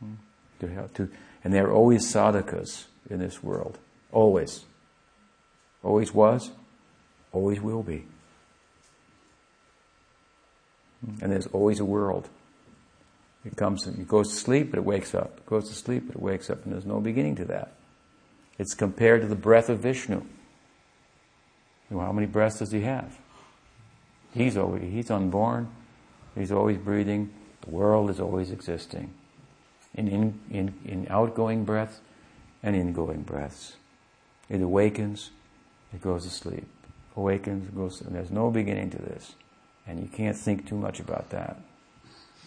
Hmm, 0.00 0.14
to, 0.58 0.88
to, 0.94 1.08
and 1.44 1.52
there 1.52 1.66
are 1.66 1.72
always 1.72 2.10
sadhakas 2.10 2.86
in 3.10 3.20
this 3.20 3.42
world. 3.42 3.78
Always. 4.10 4.64
Always 5.82 6.14
was, 6.14 6.50
always 7.32 7.60
will 7.60 7.82
be. 7.82 8.06
And 11.20 11.30
there's 11.30 11.46
always 11.48 11.80
a 11.80 11.84
world. 11.84 12.30
It 13.44 13.56
comes 13.56 13.86
and 13.86 13.98
it 13.98 14.08
goes 14.08 14.30
to 14.30 14.34
sleep, 14.36 14.70
but 14.70 14.78
it 14.78 14.84
wakes 14.86 15.14
up. 15.14 15.36
It 15.36 15.46
goes 15.46 15.68
to 15.68 15.74
sleep, 15.74 16.04
but 16.06 16.16
it 16.16 16.22
wakes 16.22 16.48
up, 16.48 16.64
and 16.64 16.72
there's 16.72 16.86
no 16.86 16.98
beginning 16.98 17.36
to 17.36 17.44
that. 17.46 17.74
It's 18.58 18.72
compared 18.72 19.20
to 19.20 19.26
the 19.26 19.34
breath 19.34 19.68
of 19.68 19.80
Vishnu. 19.80 20.22
Well, 21.90 22.06
how 22.06 22.12
many 22.12 22.26
breaths 22.26 22.60
does 22.60 22.72
he 22.72 22.80
have? 22.80 23.18
He's 24.32 24.56
always, 24.56 24.90
he's 24.90 25.10
unborn. 25.10 25.68
He's 26.34 26.50
always 26.50 26.78
breathing. 26.78 27.30
The 27.60 27.70
world 27.70 28.08
is 28.08 28.18
always 28.18 28.50
existing 28.50 29.12
in, 29.94 30.08
in, 30.08 30.40
in, 30.50 30.74
in 30.84 31.06
outgoing 31.10 31.64
breaths 31.64 32.00
and 32.62 32.74
ingoing 32.74 33.22
breaths. 33.22 33.76
It 34.48 34.60
awakens, 34.60 35.30
it 35.92 36.02
goes 36.02 36.24
to 36.24 36.30
sleep. 36.30 36.66
Awakens, 37.16 37.70
goes, 37.70 38.00
and 38.00 38.14
there's 38.14 38.30
no 38.30 38.50
beginning 38.50 38.90
to 38.90 38.98
this. 38.98 39.34
And 39.86 40.00
you 40.00 40.08
can't 40.08 40.36
think 40.36 40.66
too 40.66 40.76
much 40.76 40.98
about 40.98 41.30
that. 41.30 41.58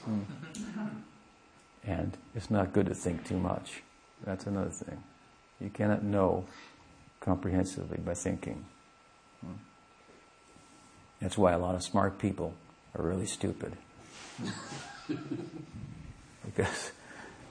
Hmm. 0.03 0.21
And 1.83 2.17
it's 2.35 2.51
not 2.51 2.73
good 2.73 2.87
to 2.87 2.93
think 2.93 3.25
too 3.25 3.37
much. 3.37 3.81
That's 4.25 4.45
another 4.45 4.71
thing. 4.71 5.03
You 5.61 5.69
cannot 5.69 6.03
know 6.03 6.45
comprehensively 7.21 7.99
by 7.99 8.13
thinking. 8.13 8.65
Hmm. 9.41 9.53
That's 11.21 11.37
why 11.37 11.53
a 11.53 11.57
lot 11.57 11.75
of 11.75 11.83
smart 11.83 12.19
people 12.19 12.53
are 12.95 13.03
really 13.03 13.25
stupid. 13.25 13.77
because 16.45 16.91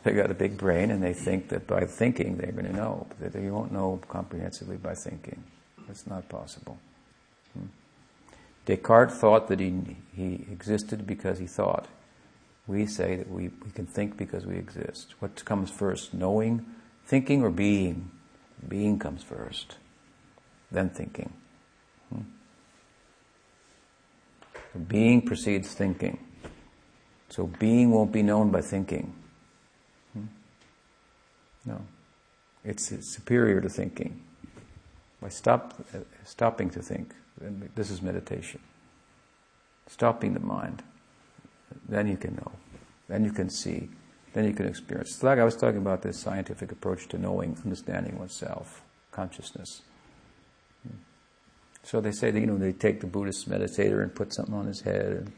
they 0.06 0.12
got 0.12 0.30
a 0.30 0.34
big 0.34 0.56
brain 0.56 0.92
and 0.92 1.02
they 1.02 1.12
think 1.12 1.48
that 1.48 1.66
by 1.66 1.84
thinking 1.84 2.36
they're 2.36 2.52
going 2.52 2.66
to 2.66 2.72
know, 2.72 3.08
but 3.18 3.32
they 3.32 3.50
won't 3.50 3.72
know 3.72 4.00
comprehensively 4.08 4.76
by 4.76 4.94
thinking. 4.94 5.42
It's 5.88 6.06
not 6.06 6.28
possible. 6.28 6.78
Hmm. 7.52 7.66
Descartes 8.66 9.14
thought 9.18 9.48
that 9.48 9.58
he, 9.58 9.96
he 10.14 10.46
existed 10.50 11.08
because 11.08 11.40
he 11.40 11.46
thought. 11.46 11.88
We 12.68 12.86
say 12.86 13.16
that 13.16 13.28
we, 13.28 13.48
we 13.64 13.72
can 13.74 13.86
think 13.86 14.16
because 14.16 14.46
we 14.46 14.56
exist. 14.56 15.14
What 15.18 15.44
comes 15.44 15.70
first, 15.70 16.14
knowing, 16.14 16.64
thinking, 17.04 17.42
or 17.42 17.50
being? 17.50 18.12
Being 18.68 19.00
comes 19.00 19.24
first, 19.24 19.76
then 20.70 20.88
thinking. 20.88 21.32
Hmm. 22.10 22.22
being 24.86 25.22
precedes 25.22 25.74
thinking. 25.74 26.20
So 27.28 27.48
being 27.48 27.90
won't 27.90 28.12
be 28.12 28.22
known 28.22 28.52
by 28.52 28.60
thinking. 28.60 29.12
No. 31.66 31.82
It's, 32.64 32.92
superior 33.14 33.60
to 33.60 33.68
thinking. 33.68 34.22
By 35.20 35.28
stop, 35.28 35.74
uh, 35.94 35.98
stopping 36.24 36.70
to 36.70 36.82
think, 36.82 37.14
this 37.74 37.90
is 37.90 38.02
meditation. 38.02 38.60
Stopping 39.88 40.34
the 40.34 40.40
mind, 40.40 40.82
then 41.88 42.08
you 42.08 42.16
can 42.16 42.34
know, 42.34 42.52
then 43.08 43.24
you 43.24 43.32
can 43.32 43.48
see, 43.48 43.88
then 44.32 44.44
you 44.44 44.52
can 44.52 44.66
experience. 44.66 45.10
It's 45.14 45.22
like 45.22 45.38
I 45.38 45.44
was 45.44 45.56
talking 45.56 45.78
about 45.78 46.02
this 46.02 46.20
scientific 46.20 46.72
approach 46.72 47.08
to 47.08 47.18
knowing, 47.18 47.56
understanding 47.64 48.18
oneself, 48.18 48.82
consciousness. 49.12 49.82
Hmm. 50.82 50.96
So 51.84 52.00
they 52.00 52.12
say 52.12 52.30
that, 52.32 52.40
you 52.40 52.46
know, 52.46 52.58
they 52.58 52.72
take 52.72 53.00
the 53.00 53.06
Buddhist 53.06 53.48
meditator 53.48 54.02
and 54.02 54.14
put 54.14 54.34
something 54.34 54.54
on 54.54 54.66
his 54.66 54.80
head 54.80 55.06
and 55.06 55.32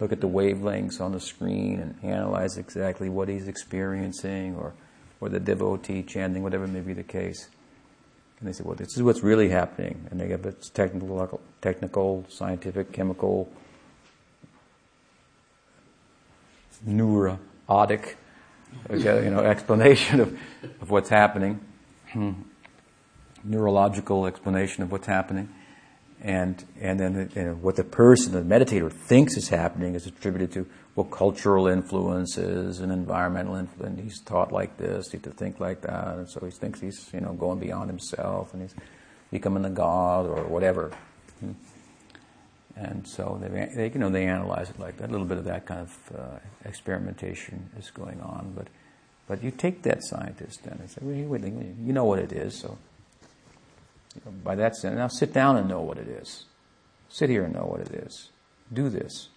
look 0.00 0.12
at 0.12 0.20
the 0.20 0.28
wavelengths 0.28 1.00
on 1.00 1.12
the 1.12 1.20
screen 1.20 1.80
and 1.80 1.98
analyze 2.04 2.56
exactly 2.56 3.08
what 3.08 3.28
he's 3.28 3.48
experiencing 3.48 4.54
or 4.54 4.74
or 5.20 5.28
the 5.28 5.40
devotee 5.40 6.02
chanting, 6.02 6.42
whatever 6.42 6.66
may 6.66 6.80
be 6.80 6.92
the 6.92 7.02
case. 7.02 7.48
And 8.38 8.48
they 8.48 8.52
say, 8.52 8.62
well, 8.64 8.76
this 8.76 8.96
is 8.96 9.02
what's 9.02 9.22
really 9.22 9.48
happening. 9.48 10.06
And 10.10 10.20
they 10.20 10.28
give 10.28 10.46
its 10.46 10.70
technical, 10.70 11.40
technical, 11.60 12.24
scientific, 12.28 12.92
chemical, 12.92 13.50
neurotic, 16.84 18.16
you 18.90 19.30
know, 19.30 19.40
explanation 19.40 20.20
of, 20.20 20.38
of 20.80 20.90
what's 20.90 21.08
happening. 21.08 21.60
Hmm. 22.12 22.32
Neurological 23.42 24.26
explanation 24.26 24.82
of 24.84 24.92
what's 24.92 25.06
happening. 25.06 25.48
And, 26.20 26.64
and 26.80 26.98
then 26.98 27.62
what 27.62 27.76
the 27.76 27.84
person, 27.84 28.32
the 28.32 28.42
meditator, 28.42 28.92
thinks 28.92 29.36
is 29.36 29.48
happening 29.48 29.94
is 29.94 30.06
attributed 30.06 30.52
to 30.52 30.66
well, 30.98 31.04
cultural 31.04 31.68
influences 31.68 32.80
and 32.80 32.90
environmental 32.90 33.54
influence. 33.54 34.00
He's 34.02 34.20
taught 34.20 34.50
like 34.50 34.78
this, 34.78 35.12
he 35.12 35.18
to 35.18 35.30
think 35.30 35.60
like 35.60 35.82
that, 35.82 36.16
and 36.16 36.28
so 36.28 36.44
he 36.44 36.50
thinks 36.50 36.80
he's 36.80 37.08
you 37.14 37.20
know 37.20 37.34
going 37.34 37.60
beyond 37.60 37.88
himself 37.88 38.52
and 38.52 38.62
he's 38.62 38.74
becoming 39.30 39.64
a 39.64 39.70
god 39.70 40.26
or 40.26 40.42
whatever. 40.48 40.90
And 42.74 43.06
so 43.06 43.38
they, 43.40 43.70
they 43.76 43.90
you 43.92 44.00
know 44.00 44.10
they 44.10 44.26
analyze 44.26 44.70
it 44.70 44.80
like 44.80 44.96
that. 44.96 45.08
A 45.08 45.12
little 45.12 45.26
bit 45.28 45.38
of 45.38 45.44
that 45.44 45.66
kind 45.66 45.82
of 45.82 46.18
uh, 46.18 46.38
experimentation 46.64 47.70
is 47.78 47.92
going 47.92 48.20
on, 48.20 48.52
but 48.56 48.66
but 49.28 49.40
you 49.40 49.52
take 49.52 49.82
that 49.82 50.02
scientist 50.02 50.64
then 50.64 50.78
and 50.80 50.90
say, 50.90 50.98
well, 51.00 51.14
you 51.14 51.92
know 51.92 52.06
what 52.06 52.18
it 52.18 52.32
is, 52.32 52.58
so 52.58 52.76
by 54.44 54.54
that 54.54 54.76
sense, 54.76 54.96
now 54.96 55.08
sit 55.08 55.32
down 55.32 55.56
and 55.56 55.68
know 55.68 55.80
what 55.80 55.98
it 55.98 56.08
is. 56.08 56.44
Sit 57.08 57.30
here 57.30 57.44
and 57.44 57.54
know 57.54 57.64
what 57.64 57.80
it 57.80 57.90
is. 57.90 58.30
Do 58.72 58.88
this. 58.88 59.28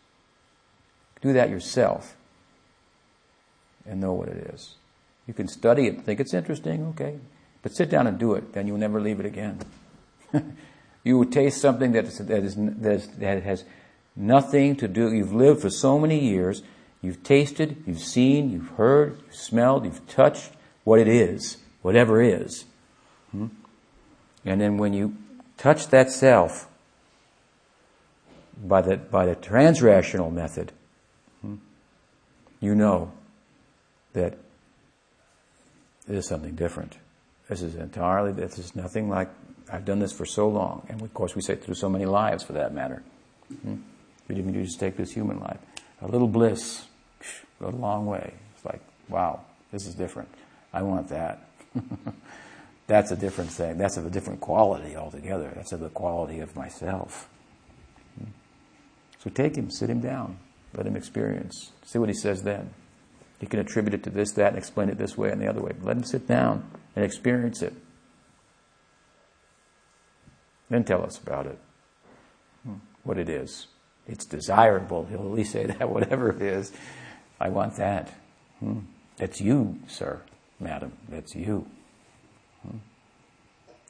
Do 1.21 1.33
that 1.33 1.49
yourself 1.49 2.15
and 3.85 3.99
know 3.99 4.13
what 4.13 4.27
it 4.27 4.51
is. 4.53 4.75
You 5.27 5.33
can 5.33 5.47
study 5.47 5.87
it, 5.87 6.01
think 6.01 6.19
it's 6.19 6.33
interesting, 6.33 6.87
okay, 6.87 7.17
but 7.61 7.73
sit 7.73 7.89
down 7.89 8.07
and 8.07 8.17
do 8.17 8.33
it, 8.33 8.53
then 8.53 8.67
you'll 8.67 8.77
never 8.77 8.99
leave 8.99 9.19
it 9.19 9.25
again. 9.25 9.59
you 11.03 11.17
will 11.17 11.25
taste 11.25 11.61
something 11.61 11.91
that, 11.93 12.05
that, 12.05 12.43
is, 12.43 12.55
that, 12.55 12.91
is, 12.93 13.07
that 13.07 13.43
has 13.43 13.63
nothing 14.15 14.75
to 14.77 14.87
do, 14.87 15.13
you've 15.13 15.33
lived 15.33 15.61
for 15.61 15.69
so 15.69 15.99
many 15.99 16.19
years, 16.19 16.63
you've 17.01 17.23
tasted, 17.23 17.83
you've 17.85 17.99
seen, 17.99 18.51
you've 18.51 18.69
heard, 18.69 19.21
you've 19.25 19.35
smelled, 19.35 19.85
you've 19.85 20.07
touched 20.07 20.51
what 20.83 20.99
it 20.99 21.07
is, 21.07 21.57
whatever 21.81 22.21
is. 22.21 22.65
Hmm? 23.31 23.47
And 24.45 24.59
then 24.59 24.77
when 24.77 24.93
you 24.93 25.15
touch 25.57 25.87
that 25.87 26.11
self 26.11 26.67
by 28.63 28.81
the, 28.81 28.97
by 28.97 29.25
the 29.25 29.35
transrational 29.35 30.31
method, 30.31 30.71
you 32.59 32.75
know 32.75 33.11
that 34.13 34.37
this 36.07 36.25
is 36.25 36.27
something 36.27 36.55
different. 36.55 36.97
This 37.49 37.61
is 37.61 37.75
entirely, 37.75 38.31
this 38.31 38.57
is 38.57 38.75
nothing 38.75 39.09
like 39.09 39.29
I've 39.71 39.85
done 39.85 39.99
this 39.99 40.11
for 40.11 40.25
so 40.25 40.47
long, 40.47 40.85
and 40.89 41.01
of 41.01 41.13
course 41.13 41.35
we 41.35 41.41
say 41.41 41.55
through 41.55 41.75
so 41.75 41.89
many 41.89 42.05
lives 42.05 42.43
for 42.43 42.53
that 42.53 42.73
matter. 42.73 43.03
Hmm? 43.61 43.77
We 44.27 44.35
didn't 44.35 44.53
just 44.53 44.79
take 44.79 44.95
this 44.95 45.11
human 45.11 45.39
life. 45.39 45.59
A 46.01 46.07
little 46.07 46.27
bliss 46.27 46.85
goes 47.59 47.73
a 47.73 47.77
long 47.77 48.05
way. 48.05 48.33
It's 48.55 48.65
like, 48.65 48.81
wow, 49.09 49.41
this 49.71 49.85
is 49.85 49.95
different. 49.95 50.29
I 50.73 50.81
want 50.83 51.09
that. 51.09 51.47
That's 52.91 53.09
a 53.09 53.15
different 53.15 53.49
thing. 53.49 53.77
That's 53.77 53.95
of 53.95 54.05
a 54.05 54.09
different 54.09 54.41
quality 54.41 54.97
altogether. 54.97 55.49
That's 55.55 55.71
of 55.71 55.79
the 55.79 55.87
quality 55.87 56.41
of 56.41 56.57
myself. 56.57 57.29
So 59.19 59.29
take 59.29 59.55
him, 59.55 59.71
sit 59.71 59.89
him 59.89 60.01
down, 60.01 60.39
let 60.75 60.85
him 60.85 60.97
experience. 60.97 61.71
See 61.85 61.99
what 61.99 62.09
he 62.09 62.13
says 62.13 62.43
then. 62.43 62.71
He 63.39 63.45
can 63.45 63.61
attribute 63.61 63.93
it 63.93 64.03
to 64.03 64.09
this, 64.09 64.33
that, 64.33 64.49
and 64.49 64.57
explain 64.57 64.89
it 64.89 64.97
this 64.97 65.17
way 65.17 65.31
and 65.31 65.41
the 65.41 65.47
other 65.47 65.61
way. 65.61 65.71
But 65.71 65.85
Let 65.85 65.97
him 65.97 66.03
sit 66.03 66.27
down 66.27 66.69
and 66.93 67.05
experience 67.05 67.61
it. 67.61 67.73
Then 70.69 70.83
tell 70.83 71.01
us 71.01 71.17
about 71.17 71.47
it, 71.47 71.59
what 73.03 73.17
it 73.17 73.29
is. 73.29 73.67
It's 74.05 74.25
desirable. 74.25 75.05
He'll 75.05 75.19
at 75.19 75.31
least 75.31 75.53
say 75.53 75.65
that, 75.65 75.89
whatever 75.89 76.29
it 76.31 76.41
is, 76.41 76.73
I 77.39 77.47
want 77.47 77.77
that. 77.77 78.11
Hmm. 78.59 78.79
That's 79.15 79.39
you, 79.39 79.79
sir, 79.87 80.23
madam. 80.59 80.91
That's 81.07 81.33
you. 81.35 81.67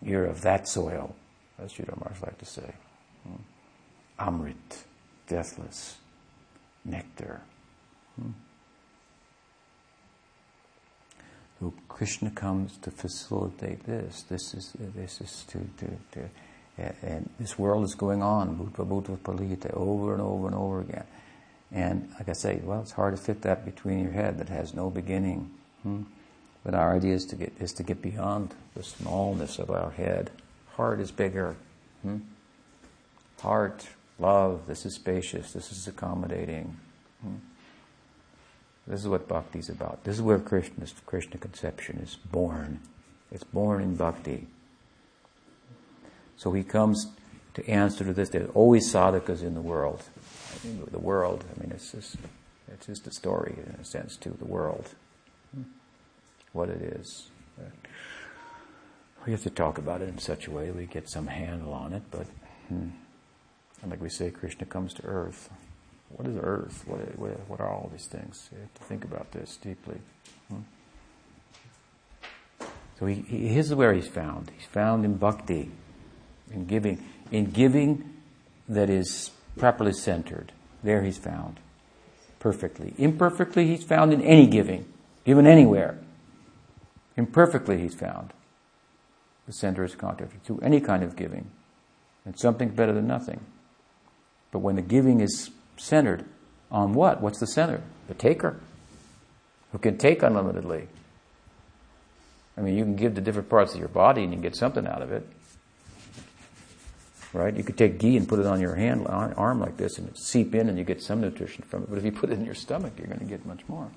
Hmm. 0.01 0.09
You're 0.09 0.25
of 0.25 0.41
that 0.41 0.67
soil, 0.67 1.15
as 1.59 1.73
Sridhar 1.73 1.97
Maharaj 1.99 2.21
like 2.21 2.37
to 2.39 2.45
say. 2.45 2.73
Amrit, 4.19 4.83
deathless, 5.27 5.97
nectar. 6.85 7.41
So 11.59 11.73
Krishna 11.87 12.31
comes 12.31 12.77
to 12.77 12.91
facilitate 12.91 13.83
this. 13.83 14.23
This 14.23 14.53
is 14.55 14.73
this 14.79 15.21
is 15.21 15.45
to, 15.49 15.59
to, 15.77 15.91
to 16.13 16.29
and 17.03 17.29
this 17.39 17.59
world 17.59 17.83
is 17.83 17.93
going 17.93 18.23
on, 18.23 18.57
bhutva 18.57 18.87
bhutva 18.87 19.17
palita, 19.17 19.71
over 19.75 20.13
and 20.13 20.21
over 20.21 20.47
and 20.47 20.55
over 20.55 20.81
again. 20.81 21.05
And 21.71 22.09
like 22.17 22.29
I 22.29 22.33
say, 22.33 22.59
well, 22.63 22.81
it's 22.81 22.91
hard 22.91 23.15
to 23.15 23.21
fit 23.21 23.43
that 23.43 23.63
between 23.65 23.99
your 23.99 24.11
head 24.11 24.39
that 24.39 24.49
has 24.49 24.73
no 24.73 24.89
beginning. 24.89 25.51
Hmm? 25.83 26.03
But 26.63 26.75
our 26.75 26.95
idea 26.95 27.15
is 27.15 27.25
to 27.27 27.35
get 27.35 27.53
is 27.59 27.73
to 27.73 27.83
get 27.83 28.01
beyond 28.01 28.53
the 28.75 28.83
smallness 28.83 29.57
of 29.59 29.71
our 29.71 29.91
head. 29.91 30.29
Heart 30.75 30.99
is 30.99 31.11
bigger. 31.11 31.55
Hmm? 32.03 32.17
Heart, 33.41 33.87
love. 34.19 34.67
This 34.67 34.85
is 34.85 34.95
spacious. 34.95 35.53
This 35.53 35.71
is 35.71 35.87
accommodating. 35.87 36.77
Hmm? 37.21 37.35
This 38.87 39.01
is 39.01 39.07
what 39.07 39.27
bhakti 39.27 39.59
is 39.59 39.69
about. 39.69 40.03
This 40.03 40.15
is 40.15 40.21
where 40.21 40.39
Krishna's 40.39 40.93
Krishna 41.05 41.37
conception 41.37 41.97
is 41.97 42.15
born. 42.15 42.79
It's 43.31 43.43
born 43.43 43.81
in 43.81 43.95
bhakti. 43.95 44.47
So 46.35 46.51
he 46.51 46.63
comes 46.63 47.07
to 47.53 47.67
answer 47.67 48.03
to 48.03 48.13
this. 48.13 48.29
There's 48.29 48.49
always 48.53 48.91
sadhakas 48.91 49.41
in 49.41 49.53
the 49.53 49.61
world. 49.61 50.03
I 50.53 50.67
mean, 50.67 50.87
the 50.91 50.99
world. 50.99 51.43
I 51.55 51.61
mean, 51.61 51.71
it's 51.71 51.91
just 51.91 52.17
it's 52.67 52.85
just 52.85 53.07
a 53.07 53.11
story 53.11 53.55
in 53.57 53.75
a 53.79 53.85
sense 53.85 54.15
to 54.17 54.29
the 54.29 54.45
world. 54.45 54.89
What 56.53 56.69
it 56.69 56.81
is. 56.81 57.29
We 59.25 59.31
have 59.31 59.43
to 59.43 59.49
talk 59.49 59.77
about 59.77 60.01
it 60.01 60.09
in 60.09 60.17
such 60.17 60.47
a 60.47 60.51
way 60.51 60.71
we 60.71 60.85
get 60.85 61.09
some 61.09 61.27
handle 61.27 61.73
on 61.73 61.93
it. 61.93 62.03
But 62.09 62.25
hmm, 62.67 62.89
like 63.87 64.01
we 64.01 64.09
say, 64.09 64.31
Krishna 64.31 64.65
comes 64.65 64.93
to 64.95 65.05
earth. 65.05 65.49
What 66.09 66.27
is 66.27 66.35
earth? 66.41 66.83
What, 66.87 66.99
what 67.47 67.59
are 67.59 67.69
all 67.69 67.89
these 67.91 68.07
things? 68.07 68.49
You 68.51 68.59
have 68.59 68.73
to 68.73 68.83
think 68.83 69.03
about 69.03 69.31
this 69.31 69.57
deeply. 69.57 69.99
Hmm? 70.49 70.61
So 72.99 73.05
he, 73.05 73.15
he, 73.27 73.47
here's 73.47 73.73
where 73.73 73.93
he's 73.93 74.07
found. 74.07 74.51
He's 74.57 74.67
found 74.67 75.05
in 75.05 75.15
bhakti, 75.15 75.71
in 76.51 76.65
giving, 76.65 77.03
in 77.31 77.45
giving 77.45 78.13
that 78.67 78.89
is 78.89 79.31
properly 79.57 79.93
centered. 79.93 80.51
There 80.83 81.03
he's 81.03 81.17
found 81.17 81.59
perfectly. 82.39 82.93
Imperfectly, 82.97 83.67
he's 83.67 83.83
found 83.83 84.11
in 84.11 84.21
any 84.21 84.47
giving, 84.47 84.85
given 85.23 85.47
anywhere. 85.47 85.97
Imperfectly, 87.17 87.79
he's 87.79 87.95
found 87.95 88.33
the 89.47 89.53
center 89.53 89.83
is 89.83 89.95
contact 89.95 90.45
to 90.45 90.59
any 90.61 90.79
kind 90.79 91.03
of 91.03 91.15
giving. 91.15 91.49
And 92.25 92.39
something's 92.39 92.73
better 92.73 92.93
than 92.93 93.07
nothing. 93.07 93.41
But 94.51 94.59
when 94.59 94.75
the 94.75 94.81
giving 94.81 95.19
is 95.21 95.49
centered 95.77 96.25
on 96.71 96.93
what? 96.93 97.21
What's 97.21 97.39
the 97.39 97.47
center? 97.47 97.81
The 98.07 98.13
taker, 98.13 98.59
who 99.71 99.79
can 99.79 99.97
take 99.97 100.21
unlimitedly. 100.21 100.87
I 102.57 102.61
mean, 102.61 102.77
you 102.77 102.83
can 102.83 102.95
give 102.95 103.15
to 103.15 103.21
different 103.21 103.49
parts 103.49 103.73
of 103.73 103.79
your 103.79 103.89
body 103.89 104.23
and 104.23 104.31
you 104.31 104.37
can 104.37 104.43
get 104.43 104.55
something 104.55 104.85
out 104.85 105.01
of 105.01 105.11
it. 105.11 105.27
Right? 107.33 107.55
You 107.55 107.63
could 107.63 107.77
take 107.77 107.97
ghee 107.97 108.17
and 108.17 108.27
put 108.27 108.39
it 108.39 108.45
on 108.45 108.59
your 108.59 108.75
hand, 108.75 109.07
arm 109.07 109.59
like 109.59 109.77
this, 109.77 109.97
and 109.97 110.07
it 110.07 110.17
seep 110.17 110.53
in, 110.53 110.67
and 110.67 110.77
you 110.77 110.83
get 110.83 111.01
some 111.01 111.21
nutrition 111.21 111.63
from 111.63 111.83
it. 111.83 111.89
But 111.89 111.97
if 111.97 112.05
you 112.05 112.11
put 112.11 112.29
it 112.29 112.33
in 112.33 112.45
your 112.45 112.55
stomach, 112.55 112.93
you're 112.97 113.07
going 113.07 113.19
to 113.19 113.25
get 113.25 113.45
much 113.45 113.61
more 113.69 113.89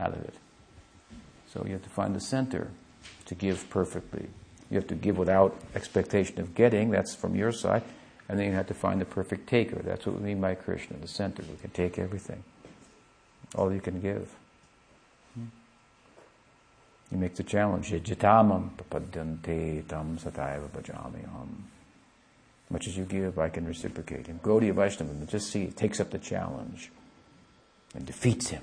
out 0.00 0.12
of 0.12 0.22
it. 0.24 0.34
So 1.54 1.64
you 1.64 1.72
have 1.72 1.84
to 1.84 1.88
find 1.88 2.14
the 2.14 2.20
center 2.20 2.68
to 3.26 3.34
give 3.34 3.70
perfectly. 3.70 4.26
You 4.70 4.76
have 4.76 4.88
to 4.88 4.96
give 4.96 5.16
without 5.16 5.56
expectation 5.74 6.40
of 6.40 6.54
getting. 6.54 6.90
That's 6.90 7.14
from 7.14 7.36
your 7.36 7.52
side. 7.52 7.84
And 8.28 8.38
then 8.38 8.46
you 8.46 8.52
have 8.54 8.66
to 8.66 8.74
find 8.74 9.00
the 9.00 9.04
perfect 9.04 9.48
taker. 9.48 9.76
That's 9.76 10.04
what 10.04 10.16
we 10.16 10.22
mean 10.22 10.40
by 10.40 10.56
Krishna, 10.56 10.96
the 10.96 11.06
center. 11.06 11.42
We 11.42 11.56
can 11.56 11.70
take 11.70 11.98
everything. 11.98 12.42
All 13.54 13.72
you 13.72 13.80
can 13.80 14.00
give. 14.00 14.34
Hmm. 15.34 15.44
You 17.12 17.18
make 17.18 17.36
the 17.36 17.44
challenge. 17.44 17.92
Jitamam 17.92 18.70
papadyante 18.76 19.86
tam. 19.86 20.18
Much 22.70 22.88
as 22.88 22.96
you 22.96 23.04
give, 23.04 23.38
I 23.38 23.50
can 23.50 23.66
reciprocate. 23.66 24.26
And 24.26 24.42
Gaudiya 24.42 24.72
Vaishnava, 24.72 25.26
just 25.26 25.52
see, 25.52 25.66
takes 25.66 26.00
up 26.00 26.10
the 26.10 26.18
challenge 26.18 26.90
and 27.94 28.06
defeats 28.06 28.48
him. 28.48 28.62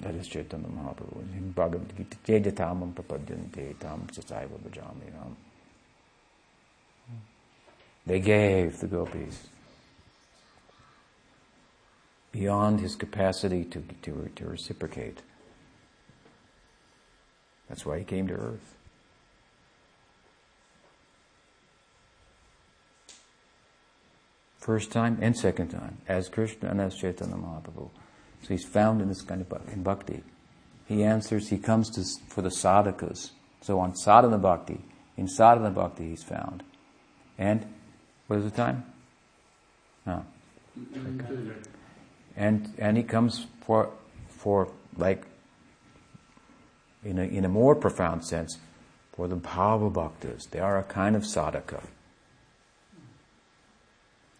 That 0.00 0.14
is 0.14 0.26
Chaitanya 0.26 0.68
Mahaprabhu. 0.68 1.36
In 1.36 1.52
Bhagavad 1.52 1.92
Gita, 2.24 2.52
papadyante 2.52 3.78
tam 3.78 4.06
sataiva 4.10 4.58
bhajamiham. 4.58 5.34
They 8.06 8.18
gave 8.18 8.80
the 8.80 8.88
gopis 8.88 9.46
beyond 12.32 12.80
his 12.80 12.96
capacity 12.96 13.64
to, 13.64 13.82
to, 14.02 14.30
to 14.34 14.44
reciprocate. 14.46 15.18
That's 17.68 17.86
why 17.86 17.98
he 17.98 18.04
came 18.04 18.26
to 18.28 18.34
earth. 18.34 18.74
First 24.58 24.90
time 24.90 25.18
and 25.20 25.36
second 25.36 25.68
time, 25.68 25.98
as 26.08 26.28
Krishna 26.28 26.70
and 26.70 26.80
as 26.80 26.94
Chaitanya 26.96 27.34
Mahaprabhu. 27.34 27.90
So 28.42 28.48
he's 28.48 28.64
found 28.64 29.00
in 29.00 29.08
this 29.08 29.22
kind 29.22 29.40
of 29.40 29.72
in 29.72 29.82
bhakti. 29.82 30.22
He 30.86 31.04
answers, 31.04 31.48
he 31.48 31.58
comes 31.58 31.90
to, 31.90 32.04
for 32.28 32.42
the 32.42 32.48
sadhakas. 32.48 33.30
So 33.60 33.78
on 33.78 33.94
sadhana 33.94 34.38
bhakti, 34.38 34.80
in 35.16 35.28
sadhana 35.28 35.70
bhakti 35.70 36.10
he's 36.10 36.24
found. 36.24 36.62
And 37.38 37.66
what 38.26 38.38
is 38.40 38.44
the 38.44 38.50
time? 38.50 38.84
No. 40.04 40.24
And 42.36 42.74
and 42.78 42.96
he 42.96 43.02
comes 43.02 43.46
for 43.64 43.90
for 44.28 44.72
like 44.96 45.24
in 47.04 47.18
a 47.18 47.22
in 47.22 47.44
a 47.44 47.48
more 47.48 47.74
profound 47.74 48.24
sense 48.24 48.58
for 49.12 49.28
the 49.28 49.36
bhava 49.36 49.92
bhaktas. 49.92 50.50
They 50.50 50.58
are 50.58 50.78
a 50.78 50.82
kind 50.82 51.14
of 51.14 51.22
sadhaka. 51.22 51.82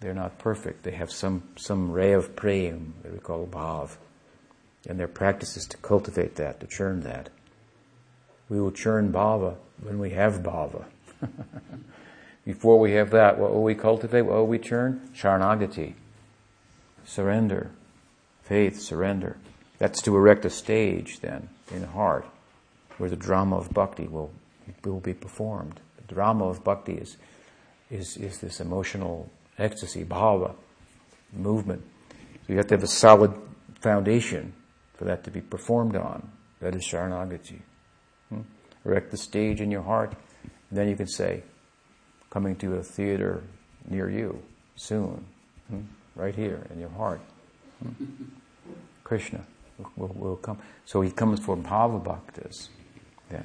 They're 0.02 0.12
not 0.12 0.38
perfect. 0.38 0.82
They 0.82 0.90
have 0.90 1.12
some 1.12 1.44
some 1.56 1.92
ray 1.92 2.12
of 2.12 2.34
prem 2.34 2.94
that 3.02 3.12
we 3.12 3.20
call 3.20 3.46
bhav. 3.46 3.96
And 4.88 4.98
their 4.98 5.06
practice 5.06 5.56
is 5.56 5.64
to 5.66 5.76
cultivate 5.76 6.34
that, 6.36 6.58
to 6.58 6.66
churn 6.66 7.02
that. 7.02 7.30
We 8.48 8.60
will 8.60 8.72
churn 8.72 9.12
bhava 9.12 9.54
when 9.80 10.00
we 10.00 10.10
have 10.10 10.42
bhava. 10.42 10.86
Before 12.44 12.80
we 12.80 12.92
have 12.92 13.10
that, 13.10 13.38
what 13.38 13.52
will 13.52 13.62
we 13.62 13.76
cultivate? 13.76 14.22
What 14.22 14.34
will 14.34 14.48
we 14.48 14.58
churn? 14.58 15.08
Sharanagati. 15.14 15.94
Surrender. 17.04 17.70
Faith, 18.42 18.80
surrender. 18.80 19.36
That's 19.78 20.02
to 20.02 20.16
erect 20.16 20.44
a 20.44 20.50
stage 20.50 21.20
then 21.20 21.48
in 21.70 21.84
heart 21.84 22.26
where 22.98 23.08
the 23.08 23.14
drama 23.14 23.56
of 23.56 23.72
bhakti 23.72 24.08
will, 24.08 24.32
will 24.84 24.98
be 24.98 25.14
performed. 25.14 25.78
The 25.96 26.12
drama 26.12 26.48
of 26.48 26.64
bhakti 26.64 26.94
is, 26.94 27.16
is, 27.88 28.16
is 28.16 28.38
this 28.38 28.60
emotional 28.60 29.30
ecstasy, 29.62 30.04
bhava, 30.04 30.54
movement. 31.32 31.82
So 32.10 32.52
you 32.52 32.56
have 32.56 32.66
to 32.68 32.74
have 32.74 32.82
a 32.82 32.88
solid 32.88 33.32
foundation 33.80 34.52
for 34.94 35.04
that 35.04 35.24
to 35.24 35.30
be 35.30 35.40
performed 35.40 35.96
on. 35.96 36.30
That 36.60 36.74
is 36.74 36.86
Sharanagati. 36.86 37.60
Hmm? 38.28 38.40
Erect 38.84 39.10
the 39.10 39.16
stage 39.16 39.60
in 39.60 39.70
your 39.70 39.82
heart, 39.82 40.14
then 40.70 40.88
you 40.88 40.96
can 40.96 41.06
say, 41.06 41.42
coming 42.30 42.56
to 42.56 42.74
a 42.76 42.82
theater 42.82 43.42
near 43.88 44.10
you 44.10 44.42
soon, 44.76 45.24
hmm? 45.68 45.80
right 46.14 46.34
here 46.34 46.66
in 46.72 46.80
your 46.80 46.90
heart. 46.90 47.20
Hmm? 47.82 48.04
Krishna 49.04 49.44
will, 49.78 49.90
will, 49.96 50.14
will, 50.14 50.36
come. 50.36 50.58
So 50.84 51.00
he 51.00 51.10
comes 51.10 51.40
for 51.40 51.56
bhava 51.56 52.02
bhaktas. 52.02 52.68
Yeah. 53.30 53.42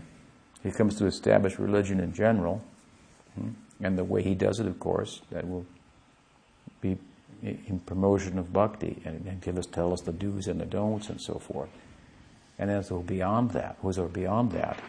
He 0.64 0.72
comes 0.72 0.96
to 0.96 1.06
establish 1.06 1.60
religion 1.60 2.00
in 2.00 2.14
general, 2.14 2.64
hmm, 3.36 3.50
and 3.82 3.98
the 3.98 4.04
way 4.04 4.24
he 4.24 4.36
does 4.36 4.60
it, 4.60 4.68
of 4.68 4.80
course, 4.80 5.22
that 5.32 5.48
will 5.48 5.66
be 6.82 6.98
in 7.44 7.80
promotion 7.86 8.40
of 8.40 8.52
bhakti 8.52 9.02
and, 9.06 9.26
and 9.28 9.42
give 9.42 9.58
us, 9.58 9.66
tell 9.66 9.94
us 9.94 10.02
the 10.02 10.12
do's 10.12 10.48
and 10.48 10.60
the 10.60 10.66
don'ts 10.66 11.10
and 11.10 11.22
so 11.22 11.36
forth. 11.36 11.70
And 12.58 12.72
as 12.72 12.88
who 12.88 13.04
beyond 13.04 13.52
that, 13.52 13.78
who's 13.82 14.00
are 14.00 14.08
beyond 14.08 14.52
that, 14.54 14.82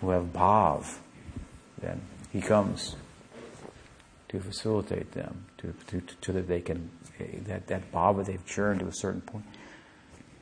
who 0.00 0.10
have 0.10 0.32
bhav, 0.32 0.98
then 1.80 2.00
he 2.32 2.40
comes 2.40 2.96
to 4.28 4.38
facilitate 4.38 5.12
them, 5.12 5.46
to, 5.58 5.74
to, 5.88 6.00
to, 6.00 6.14
to 6.20 6.32
that 6.32 6.48
they 6.48 6.60
can, 6.60 6.90
that, 7.46 7.66
that 7.66 7.90
bhava 7.90 8.24
they've 8.24 8.44
churned 8.46 8.80
to 8.80 8.86
a 8.86 8.92
certain 8.92 9.22
point, 9.22 9.44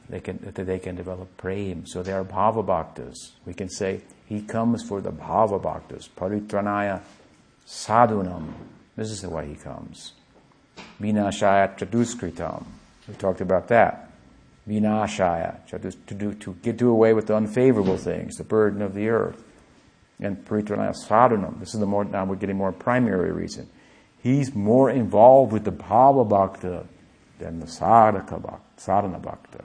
they 0.08 0.20
can, 0.20 0.38
that 0.42 0.54
they 0.54 0.78
can 0.78 0.96
develop 0.96 1.36
prem. 1.36 1.86
So 1.86 2.02
they 2.02 2.12
are 2.12 2.24
bhava 2.24 2.64
bhaktas. 2.64 3.32
We 3.46 3.54
can 3.54 3.68
say, 3.68 4.02
he 4.26 4.42
comes 4.42 4.82
for 4.82 5.00
the 5.00 5.12
bhava 5.12 5.60
bhaktas, 5.62 6.08
paritranaya 6.16 7.02
sadhunam. 7.66 8.52
This 8.96 9.10
is 9.10 9.22
the 9.22 9.30
way 9.30 9.46
he 9.46 9.54
comes. 9.54 10.12
Vinashaya 11.00 11.78
chaduskritam. 11.78 12.64
We 13.06 13.14
talked 13.14 13.40
about 13.40 13.68
that. 13.68 14.10
Vinashaya, 14.68 15.64
to 16.06 16.14
do, 16.14 16.34
to 16.34 16.54
get 16.62 16.76
do 16.76 16.90
away 16.90 17.14
with 17.14 17.26
the 17.26 17.34
unfavorable 17.34 17.96
things, 17.96 18.36
the 18.36 18.44
burden 18.44 18.82
of 18.82 18.94
the 18.94 19.08
earth. 19.08 19.42
And 20.20 20.44
paritranaya 20.44 20.94
sadhunam. 20.94 21.60
This 21.60 21.74
is 21.74 21.80
the 21.80 21.86
more, 21.86 22.04
now 22.04 22.24
we're 22.24 22.36
getting 22.36 22.56
more 22.56 22.72
primary 22.72 23.32
reason. 23.32 23.68
He's 24.20 24.54
more 24.54 24.90
involved 24.90 25.52
with 25.52 25.64
the 25.64 25.72
bhava 25.72 26.28
bhakta 26.28 26.86
than 27.38 27.60
the 27.60 27.66
sadhaka 27.66 28.42
bhakta, 28.42 28.60
sadhana 28.76 29.20
bhakta. 29.20 29.64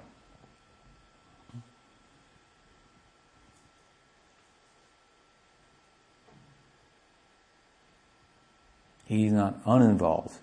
He's 9.05 9.31
not 9.31 9.59
uninvolved 9.65 10.39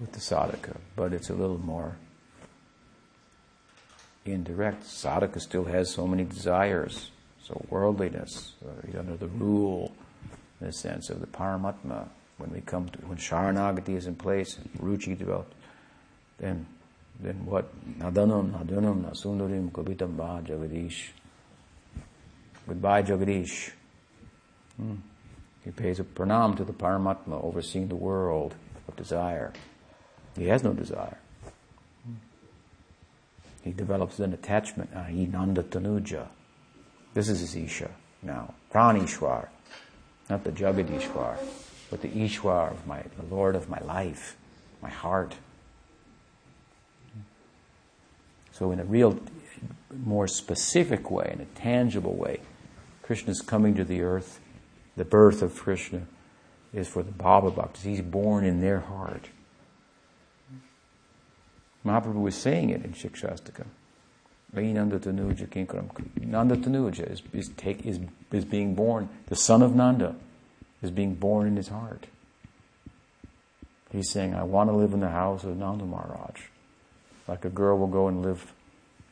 with 0.00 0.12
the 0.12 0.20
sadhaka, 0.20 0.76
but 0.96 1.12
it's 1.12 1.30
a 1.30 1.34
little 1.34 1.58
more 1.58 1.96
indirect. 4.24 4.84
Sadhaka 4.84 5.40
still 5.40 5.64
has 5.64 5.90
so 5.90 6.06
many 6.06 6.24
desires, 6.24 7.10
so 7.42 7.64
worldliness, 7.68 8.52
uh, 8.64 8.98
under 8.98 9.16
the 9.16 9.28
rule, 9.28 9.92
in 10.60 10.66
the 10.66 10.72
sense 10.72 11.10
of 11.10 11.20
the 11.20 11.26
paramatma. 11.26 12.08
When 12.36 12.50
we 12.50 12.60
come 12.60 12.88
to, 12.90 12.98
when 13.06 13.18
Sharanagati 13.18 13.96
is 13.96 14.06
in 14.06 14.14
place, 14.14 14.58
Ruchi 14.78 15.18
developed, 15.18 15.54
then, 16.38 16.66
then 17.18 17.44
what? 17.44 17.66
Nadanam, 17.98 18.52
nadanam, 18.52 19.10
nasundarim, 19.10 19.72
kabitam 19.72 20.16
ba, 20.16 20.40
jagadish. 20.44 21.08
Goodbye, 22.68 23.02
Jagadish. 23.02 23.70
Hmm. 24.76 24.96
He 25.64 25.70
pays 25.70 25.98
a 26.00 26.04
pranam 26.04 26.54
to 26.58 26.64
the 26.64 26.74
Paramatma 26.74 27.42
overseeing 27.42 27.88
the 27.88 27.96
world 27.96 28.54
of 28.86 28.94
desire. 28.94 29.54
He 30.38 30.46
has 30.46 30.62
no 30.62 30.72
desire. 30.72 31.18
He 33.62 33.72
develops 33.72 34.18
an 34.20 34.32
attachment, 34.32 34.90
uh, 34.94 35.08
Nanda 35.08 35.62
Tanuja. 35.62 36.28
This 37.14 37.28
is 37.28 37.40
his 37.40 37.56
Isha 37.56 37.90
now. 38.22 38.54
Pranishwar. 38.72 39.48
Not 40.30 40.44
the 40.44 40.52
Jagadishwar, 40.52 41.38
but 41.90 42.02
the 42.02 42.08
Ishwar 42.08 42.70
of 42.70 42.86
my, 42.86 43.02
the 43.18 43.34
Lord 43.34 43.56
of 43.56 43.68
my 43.68 43.80
life, 43.80 44.36
my 44.82 44.90
heart. 44.90 45.34
So 48.52 48.70
in 48.70 48.80
a 48.80 48.84
real, 48.84 49.18
more 50.04 50.28
specific 50.28 51.10
way, 51.10 51.30
in 51.32 51.40
a 51.40 51.46
tangible 51.46 52.14
way, 52.14 52.40
Krishna 53.02 53.30
is 53.30 53.40
coming 53.40 53.74
to 53.74 53.84
the 53.84 54.02
earth 54.02 54.38
the 54.98 55.04
birth 55.04 55.42
of 55.42 55.54
Krishna 55.54 56.02
is 56.72 56.88
for 56.88 57.04
the 57.04 57.12
Bhava 57.12 57.54
Bhaktas. 57.54 57.82
He's 57.82 58.02
born 58.02 58.44
in 58.44 58.60
their 58.60 58.80
heart. 58.80 59.28
Mahaprabhu 61.84 62.20
was 62.20 62.34
saying 62.34 62.70
it 62.70 62.84
in 62.84 62.92
Shikshashtaka. 62.92 63.66
Nanda 64.52 64.98
Tanuja 64.98 65.46
Kinkaram. 65.46 65.90
Nanda 66.16 66.56
Tanuja 66.56 67.10
is, 67.10 67.22
is, 67.32 67.50
is, 67.84 68.00
is 68.32 68.44
being 68.44 68.74
born, 68.74 69.08
the 69.26 69.36
son 69.36 69.62
of 69.62 69.74
Nanda 69.74 70.16
is 70.82 70.90
being 70.90 71.14
born 71.14 71.46
in 71.46 71.56
his 71.56 71.68
heart. 71.68 72.06
He's 73.92 74.10
saying, 74.10 74.34
I 74.34 74.42
want 74.42 74.70
to 74.70 74.76
live 74.76 74.92
in 74.92 75.00
the 75.00 75.10
house 75.10 75.44
of 75.44 75.56
Nanda 75.56 75.84
Maharaj. 75.84 76.40
Like 77.26 77.44
a 77.44 77.50
girl 77.50 77.78
will 77.78 77.86
go 77.86 78.08
and 78.08 78.22
live 78.22 78.52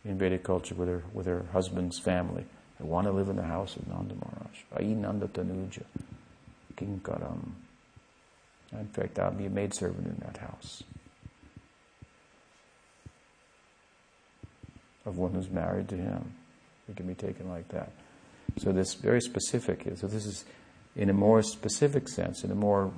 in 0.04 0.18
Vedic 0.18 0.44
culture 0.44 0.74
with 0.74 0.88
her, 0.88 1.02
with 1.12 1.26
her 1.26 1.46
husband's 1.52 1.98
family. 1.98 2.44
I 2.80 2.84
want 2.84 3.06
to 3.06 3.12
live 3.12 3.28
in 3.28 3.36
the 3.36 3.42
house 3.42 3.76
of 3.76 3.86
Nanda 3.88 4.14
Maharaj. 4.14 4.64
Ainanda 4.76 5.28
Tanuja 5.28 5.82
Kinkaram. 6.76 7.52
In 8.72 8.86
fact, 8.88 9.18
I'll 9.18 9.32
be 9.32 9.46
a 9.46 9.50
maidservant 9.50 10.06
in 10.06 10.16
that 10.26 10.38
house. 10.38 10.82
Of 15.06 15.18
one 15.18 15.32
who's 15.32 15.48
married 15.48 15.88
to 15.88 15.96
him. 15.96 16.32
It 16.88 16.96
can 16.96 17.06
be 17.06 17.14
taken 17.14 17.48
like 17.48 17.68
that. 17.68 17.92
So 18.58 18.72
this 18.72 18.94
very 18.94 19.20
specific. 19.20 19.86
So 19.96 20.06
this 20.06 20.26
is 20.26 20.44
in 20.94 21.08
a 21.10 21.12
more 21.12 21.42
specific 21.42 22.08
sense, 22.08 22.42
in 22.44 22.50
a 22.50 22.54
more 22.54 22.92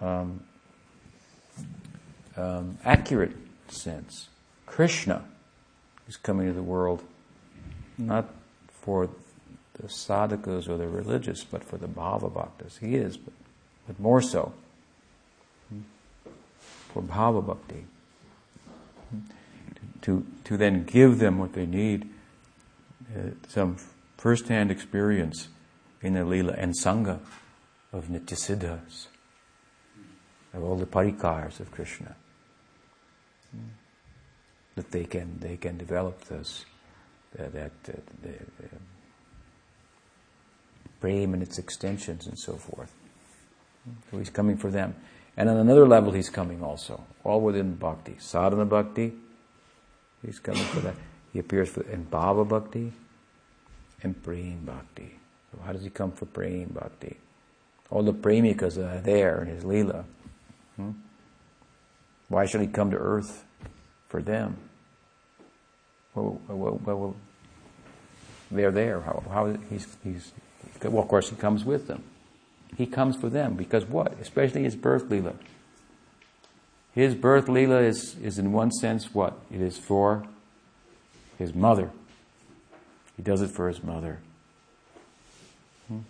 um, 0.00 0.42
um, 2.36 2.78
accurate 2.84 3.36
sense. 3.68 4.28
Krishna 4.66 5.24
is 6.08 6.16
coming 6.16 6.46
to 6.46 6.52
the 6.52 6.62
world 6.62 7.02
not 7.98 8.28
for 8.68 9.08
the 9.74 9.88
sadhakas 9.88 10.68
or 10.68 10.76
the 10.76 10.88
religious, 10.88 11.44
but 11.44 11.62
for 11.62 11.76
the 11.76 11.86
bhava 11.86 12.30
bhaktas. 12.30 12.78
He 12.78 12.96
is, 12.96 13.16
but, 13.16 13.34
but 13.86 14.00
more 14.00 14.22
so 14.22 14.52
for 16.92 17.02
bhava 17.02 17.44
bhakti. 17.46 17.84
To, 20.02 20.26
to 20.44 20.56
then 20.56 20.84
give 20.84 21.18
them 21.18 21.38
what 21.38 21.52
they 21.52 21.66
need, 21.66 22.08
uh, 23.14 23.30
some 23.48 23.76
first-hand 24.16 24.70
experience 24.70 25.48
in 26.00 26.14
the 26.14 26.24
lila 26.24 26.54
and 26.54 26.74
sangha 26.74 27.20
of 27.92 28.06
nityasiddhas, 28.06 29.08
of 30.54 30.62
all 30.62 30.76
the 30.76 30.86
parikars 30.86 31.60
of 31.60 31.70
Krishna. 31.70 32.16
That 34.76 34.90
they 34.90 35.04
can, 35.04 35.38
they 35.40 35.56
can 35.56 35.76
develop 35.76 36.24
this 36.24 36.64
that, 37.36 37.52
that 37.52 37.72
uh, 37.88 38.00
the, 38.22 38.34
prem 41.00 41.32
and 41.32 41.42
its 41.42 41.58
extensions 41.58 42.26
and 42.26 42.38
so 42.38 42.54
forth. 42.54 42.92
So 44.10 44.18
he's 44.18 44.30
coming 44.30 44.56
for 44.56 44.70
them. 44.70 44.94
And 45.36 45.48
on 45.48 45.56
another 45.56 45.88
level, 45.88 46.12
he's 46.12 46.28
coming 46.28 46.62
also, 46.62 47.04
all 47.24 47.40
within 47.40 47.76
bhakti. 47.76 48.16
Sadhana 48.18 48.66
bhakti, 48.66 49.12
he's 50.24 50.38
coming 50.38 50.62
for 50.64 50.80
that. 50.80 50.94
He 51.32 51.38
appears 51.38 51.68
for, 51.68 51.82
in 51.82 52.06
bhava 52.06 52.48
bhakti 52.48 52.92
and 54.02 54.20
prem 54.22 54.60
bhakti. 54.64 55.14
So 55.52 55.62
how 55.64 55.72
does 55.72 55.82
he 55.82 55.90
come 55.90 56.12
for 56.12 56.26
prem 56.26 56.66
bhakti? 56.66 57.16
All 57.90 58.02
the 58.02 58.12
premikas 58.12 58.76
are 58.78 59.00
there 59.00 59.42
in 59.42 59.48
his 59.48 59.64
lila. 59.64 60.04
Hmm? 60.76 60.90
Why 62.28 62.46
should 62.46 62.60
he 62.60 62.68
come 62.68 62.90
to 62.92 62.96
earth 62.96 63.44
for 64.08 64.22
them? 64.22 64.56
well, 66.14 66.40
well, 66.48 66.80
well, 66.84 67.16
they're 68.50 68.70
there. 68.70 69.00
How, 69.00 69.22
how 69.30 69.56
he's, 69.68 69.86
he's, 70.02 70.32
well, 70.82 71.02
of 71.02 71.08
course, 71.08 71.30
he 71.30 71.36
comes 71.36 71.64
with 71.64 71.86
them. 71.86 72.02
He 72.76 72.86
comes 72.86 73.16
for 73.16 73.28
them 73.28 73.54
because 73.54 73.84
what? 73.84 74.14
Especially 74.20 74.62
his 74.62 74.76
birth 74.76 75.10
lila. 75.10 75.34
His 76.94 77.14
birth 77.14 77.48
lila 77.48 77.80
is, 77.80 78.16
is 78.22 78.38
in 78.38 78.52
one 78.52 78.70
sense 78.72 79.14
what? 79.14 79.38
It 79.50 79.60
is 79.60 79.78
for 79.78 80.26
his 81.38 81.54
mother. 81.54 81.90
He 83.16 83.22
does 83.22 83.42
it 83.42 83.50
for 83.50 83.68
his 83.68 83.82
mother. 83.82 84.18
Hmm? 85.88 86.00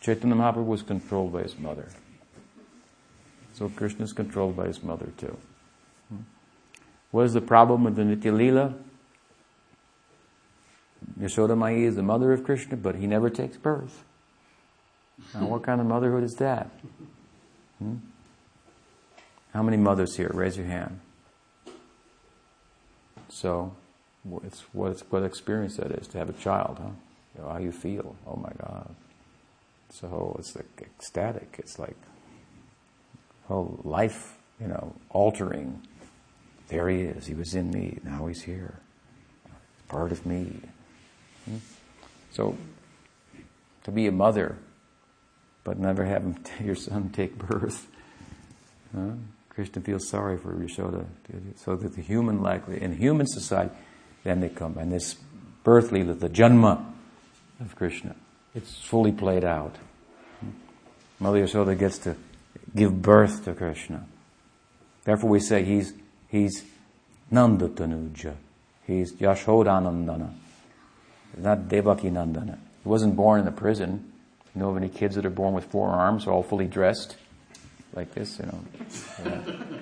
Chaitanya 0.00 0.36
Mahaprabhu 0.36 0.66
was 0.66 0.82
controlled 0.82 1.32
by 1.32 1.42
his 1.42 1.58
mother. 1.58 1.88
So 3.52 3.68
Krishna 3.68 4.04
is 4.04 4.12
controlled 4.12 4.56
by 4.56 4.66
his 4.66 4.82
mother 4.82 5.08
too. 5.16 5.36
What 7.10 7.26
is 7.26 7.32
the 7.32 7.40
problem 7.40 7.84
with 7.84 7.96
the 7.96 8.02
Nitya 8.02 8.32
Leela? 8.32 8.74
Yashoda 11.18 11.56
Mai 11.56 11.72
is 11.72 11.96
the 11.96 12.02
mother 12.02 12.32
of 12.32 12.44
Krishna, 12.44 12.76
but 12.76 12.94
he 12.96 13.06
never 13.06 13.30
takes 13.30 13.56
birth. 13.56 14.04
Now, 15.34 15.46
what 15.46 15.62
kind 15.62 15.80
of 15.80 15.86
motherhood 15.86 16.22
is 16.22 16.34
that? 16.36 16.70
Hmm? 17.78 17.96
How 19.52 19.62
many 19.62 19.76
mothers 19.76 20.16
here? 20.16 20.30
Raise 20.32 20.56
your 20.56 20.66
hand. 20.66 21.00
So, 23.28 23.74
it's 24.44 24.60
what, 24.72 25.02
what 25.10 25.22
experience 25.22 25.76
that 25.76 25.90
is 25.92 26.06
to 26.08 26.18
have 26.18 26.28
a 26.28 26.34
child, 26.34 26.78
huh? 26.80 26.90
You 27.36 27.42
know, 27.42 27.48
how 27.50 27.58
you 27.58 27.72
feel. 27.72 28.16
Oh 28.26 28.36
my 28.36 28.52
God. 28.60 28.94
So 29.90 30.36
it's 30.38 30.54
like 30.56 30.66
ecstatic. 30.80 31.56
It's 31.58 31.78
like 31.78 31.96
whole 33.46 33.80
life, 33.84 34.36
you 34.60 34.66
know, 34.66 34.94
altering 35.10 35.80
there 36.70 36.88
he 36.88 37.02
is. 37.02 37.26
He 37.26 37.34
was 37.34 37.54
in 37.54 37.70
me. 37.70 37.98
Now 38.04 38.26
he's 38.26 38.42
here. 38.42 38.78
Part 39.88 40.12
of 40.12 40.24
me. 40.24 40.60
Hmm? 41.44 41.56
So 42.30 42.56
to 43.82 43.90
be 43.90 44.06
a 44.06 44.12
mother, 44.12 44.56
but 45.64 45.78
never 45.78 46.04
have 46.04 46.38
your 46.64 46.76
son 46.76 47.10
take 47.10 47.36
birth. 47.36 47.88
Huh? 48.94 49.10
Krishna 49.60 49.82
feels 49.82 50.08
sorry 50.08 50.38
for 50.38 50.54
Yashoda, 50.54 51.04
so 51.56 51.76
that 51.76 51.94
the 51.94 52.00
human 52.00 52.40
likely 52.40 52.80
in 52.80 52.96
human 52.96 53.26
society, 53.26 53.70
then 54.24 54.40
they 54.40 54.48
come 54.48 54.78
and 54.78 54.90
this 54.90 55.16
birth 55.62 55.92
lila, 55.92 56.14
the 56.14 56.30
janma 56.30 56.82
of 57.60 57.76
Krishna, 57.76 58.16
it's 58.54 58.82
fully 58.82 59.12
played 59.12 59.44
out. 59.44 59.76
Mother 61.18 61.44
Yashoda 61.44 61.78
gets 61.78 61.98
to 61.98 62.16
give 62.74 63.02
birth 63.02 63.44
to 63.44 63.52
Krishna. 63.52 64.06
Therefore, 65.04 65.28
we 65.28 65.40
say 65.40 65.62
he's 65.62 65.92
he's 66.28 66.64
Nandatanuja. 67.30 68.36
He's 68.86 69.12
Yashodanandana. 69.12 70.32
Not 71.36 71.68
Devaki 71.68 72.08
Nandana. 72.08 72.56
He 72.82 72.88
wasn't 72.88 73.14
born 73.14 73.42
in 73.42 73.46
a 73.46 73.52
prison. 73.52 74.10
You 74.54 74.62
know 74.62 74.70
of 74.70 74.78
any 74.78 74.88
kids 74.88 75.16
that 75.16 75.26
are 75.26 75.28
born 75.28 75.52
with 75.52 75.66
four 75.66 75.90
arms, 75.90 76.26
all 76.26 76.42
fully 76.42 76.66
dressed, 76.66 77.18
like 77.92 78.12
this, 78.14 78.38
you 78.38 78.46
know, 78.46 78.64
you 79.18 79.30
know, 79.30 79.78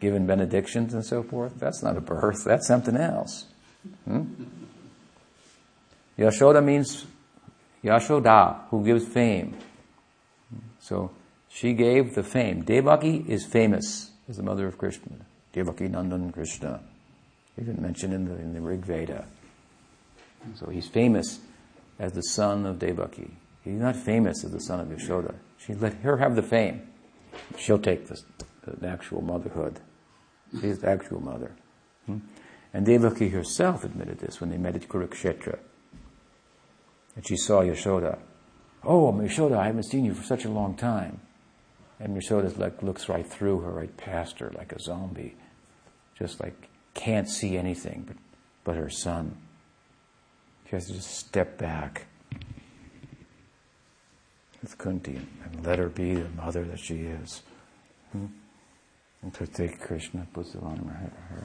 given 0.00 0.26
benedictions 0.26 0.94
and 0.94 1.04
so 1.04 1.22
forth? 1.22 1.58
That's 1.58 1.82
not 1.82 1.96
a 1.96 2.00
birth. 2.00 2.44
That's 2.44 2.66
something 2.66 2.96
else. 2.96 3.46
Hmm? 4.04 4.24
Yashoda 6.18 6.64
means 6.64 7.06
Yashoda, 7.84 8.68
who 8.70 8.84
gives 8.84 9.06
fame. 9.06 9.56
So 10.80 11.10
she 11.48 11.72
gave 11.74 12.14
the 12.14 12.22
fame. 12.22 12.62
Devaki 12.62 13.24
is 13.28 13.44
famous 13.44 14.10
as 14.28 14.36
the 14.36 14.42
mother 14.42 14.66
of 14.66 14.78
Krishna. 14.78 15.16
Devaki 15.52 15.88
Nandan 15.88 16.32
Krishna. 16.32 16.80
Even 17.60 17.80
mentioned 17.80 18.12
in 18.12 18.26
the, 18.26 18.34
in 18.34 18.52
the 18.52 18.60
Rig 18.60 18.84
Veda. 18.84 19.26
So 20.54 20.66
he's 20.66 20.86
famous 20.86 21.40
as 21.98 22.12
the 22.12 22.22
son 22.22 22.66
of 22.66 22.78
Devaki. 22.78 23.30
He's 23.64 23.80
not 23.80 23.96
famous 23.96 24.44
as 24.44 24.52
the 24.52 24.60
son 24.60 24.80
of 24.80 24.88
Yashoda. 24.88 25.34
She 25.66 25.74
let 25.74 25.94
her 25.94 26.18
have 26.18 26.36
the 26.36 26.42
fame. 26.42 26.88
She'll 27.58 27.78
take 27.78 28.06
the, 28.06 28.22
actual 28.86 29.20
motherhood. 29.20 29.80
She's 30.60 30.78
the 30.78 30.88
actual 30.88 31.20
mother. 31.20 31.52
Hmm? 32.06 32.18
And 32.72 32.86
Devaki 32.86 33.30
herself 33.30 33.84
admitted 33.84 34.18
this 34.18 34.40
when 34.40 34.50
they 34.50 34.58
met 34.58 34.76
at 34.76 34.88
Kurukshetra. 34.88 35.58
And 37.16 37.26
she 37.26 37.36
saw 37.36 37.62
Yashoda. 37.62 38.18
Oh, 38.84 39.12
Yashoda, 39.12 39.56
I 39.56 39.66
haven't 39.66 39.84
seen 39.84 40.04
you 40.04 40.14
for 40.14 40.22
such 40.22 40.44
a 40.44 40.50
long 40.50 40.76
time. 40.76 41.20
And 41.98 42.16
Yashoda 42.16 42.56
like 42.58 42.82
looks 42.82 43.08
right 43.08 43.26
through 43.26 43.60
her, 43.60 43.70
right 43.70 43.96
past 43.96 44.38
her, 44.38 44.52
like 44.56 44.72
a 44.72 44.80
zombie, 44.80 45.34
just 46.16 46.40
like 46.40 46.68
can't 46.94 47.28
see 47.28 47.56
anything 47.56 48.04
but, 48.06 48.16
but 48.64 48.76
her 48.76 48.90
son. 48.90 49.36
She 50.68 50.76
has 50.76 50.86
to 50.86 50.92
just 50.92 51.10
step 51.10 51.58
back 51.58 52.06
with 54.62 54.78
Kunti 54.78 55.20
and 55.44 55.66
let 55.66 55.78
her 55.78 55.88
be 55.88 56.14
the 56.14 56.28
mother 56.30 56.64
that 56.64 56.78
she 56.78 57.02
is. 57.02 57.42
Hmm? 58.12 58.26
And 59.22 59.52
take 59.52 59.80
Krishna, 59.80 60.26
puts 60.32 60.54
it 60.54 60.62
on 60.62 60.76
her, 60.76 61.10
her, 61.34 61.44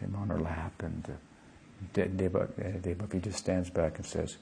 him 0.00 0.16
on 0.16 0.28
her 0.28 0.40
lap, 0.40 0.82
and 0.82 1.08
uh, 1.08 2.02
Devaki 2.02 3.20
just 3.20 3.38
stands 3.38 3.70
back 3.70 3.96
and 3.96 4.06
says, 4.06 4.36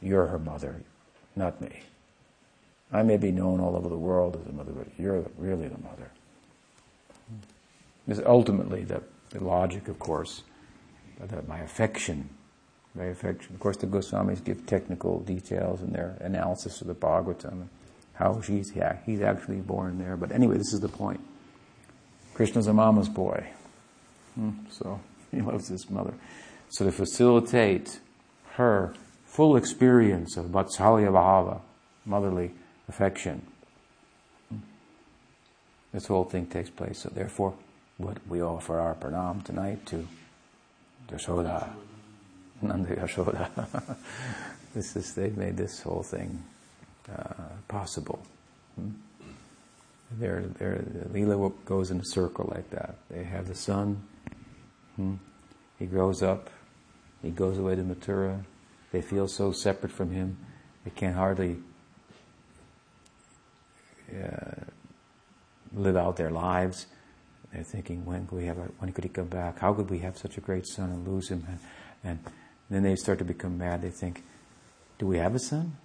"You're 0.00 0.26
her 0.26 0.38
mother, 0.38 0.82
not 1.36 1.60
me." 1.60 1.82
I 2.92 3.02
may 3.02 3.16
be 3.16 3.32
known 3.32 3.60
all 3.60 3.76
over 3.76 3.88
the 3.88 3.98
world 3.98 4.38
as 4.40 4.48
a 4.48 4.52
mother, 4.52 4.72
but 4.72 4.86
you're 4.96 5.24
really 5.36 5.68
the 5.68 5.78
mother. 5.78 6.10
This 8.06 8.18
is 8.18 8.24
ultimately 8.24 8.84
the, 8.84 9.02
the 9.30 9.42
logic, 9.42 9.88
of 9.88 9.98
course, 9.98 10.42
that 11.18 11.48
my 11.48 11.58
affection, 11.60 12.28
Of 12.96 13.58
course, 13.58 13.76
the 13.76 13.88
Goswamis 13.88 14.44
give 14.44 14.66
technical 14.66 15.20
details 15.20 15.82
in 15.82 15.92
their 15.92 16.16
analysis 16.20 16.80
of 16.80 16.86
the 16.86 16.94
Bhagavatam, 16.94 17.66
how 18.14 18.40
she's 18.40 18.72
yeah, 18.74 18.98
he's 19.04 19.20
actually 19.20 19.56
born 19.56 19.98
there. 19.98 20.16
But 20.16 20.30
anyway, 20.30 20.58
this 20.58 20.72
is 20.72 20.80
the 20.80 20.88
point. 20.88 21.20
Krishna's 22.34 22.68
a 22.68 22.72
mama's 22.72 23.08
boy, 23.08 23.46
hmm? 24.34 24.50
so 24.70 25.00
he 25.32 25.40
loves 25.40 25.68
his 25.68 25.90
mother. 25.90 26.14
So 26.68 26.84
to 26.84 26.92
facilitate 26.92 27.98
her 28.52 28.94
full 29.24 29.56
experience 29.56 30.36
of 30.36 30.46
Vatsalya 30.46 31.10
Bhava, 31.10 31.60
motherly 32.04 32.52
affection. 32.88 33.44
This 35.92 36.06
whole 36.06 36.24
thing 36.24 36.46
takes 36.46 36.70
place. 36.70 37.00
So 37.00 37.08
therefore, 37.08 37.54
what 37.98 38.18
we 38.28 38.42
offer 38.42 38.78
our 38.78 38.94
pranam 38.94 39.44
tonight 39.44 39.86
to 39.86 40.06
Yashoda, 41.08 41.68
Nanda 42.64 42.96
Yashoda. 42.96 43.96
this 44.74 44.96
is, 44.96 45.14
they've 45.14 45.36
made 45.36 45.56
this 45.56 45.80
whole 45.80 46.02
thing 46.02 46.42
uh, 47.12 47.34
possible. 47.68 48.22
Hmm? 48.76 48.90
Their, 50.12 50.42
their, 50.58 50.84
Leela 51.12 51.52
goes 51.64 51.90
in 51.90 52.00
a 52.00 52.04
circle 52.04 52.50
like 52.54 52.70
that. 52.70 52.96
They 53.10 53.24
have 53.24 53.48
the 53.48 53.54
son, 53.54 54.02
hmm? 54.96 55.14
he 55.78 55.86
grows 55.86 56.22
up, 56.22 56.50
he 57.22 57.30
goes 57.30 57.58
away 57.58 57.74
to 57.74 57.82
Mathura, 57.82 58.44
they 58.92 59.02
feel 59.02 59.26
so 59.26 59.50
separate 59.50 59.90
from 59.90 60.10
him, 60.10 60.36
they 60.84 60.90
can 60.90 61.14
hardly 61.14 61.56
uh, 64.12 64.64
live 65.74 65.96
out 65.96 66.16
their 66.16 66.30
lives. 66.30 66.86
They're 67.52 67.62
thinking, 67.62 68.04
when 68.04 68.26
could 68.26 68.36
we 68.36 68.46
have? 68.46 68.58
A, 68.58 68.62
when 68.78 68.92
could 68.92 69.04
he 69.04 69.10
come 69.10 69.28
back? 69.28 69.60
How 69.60 69.72
could 69.72 69.90
we 69.90 70.00
have 70.00 70.18
such 70.18 70.36
a 70.36 70.40
great 70.40 70.66
son 70.66 70.90
and 70.90 71.06
lose 71.06 71.28
him? 71.28 71.46
And, 71.48 71.58
and 72.04 72.18
then 72.70 72.82
they 72.82 72.96
start 72.96 73.18
to 73.18 73.24
become 73.24 73.58
mad. 73.58 73.82
They 73.82 73.90
think, 73.90 74.24
do 74.98 75.06
we 75.06 75.18
have 75.18 75.34
a 75.34 75.38
son? 75.38 75.76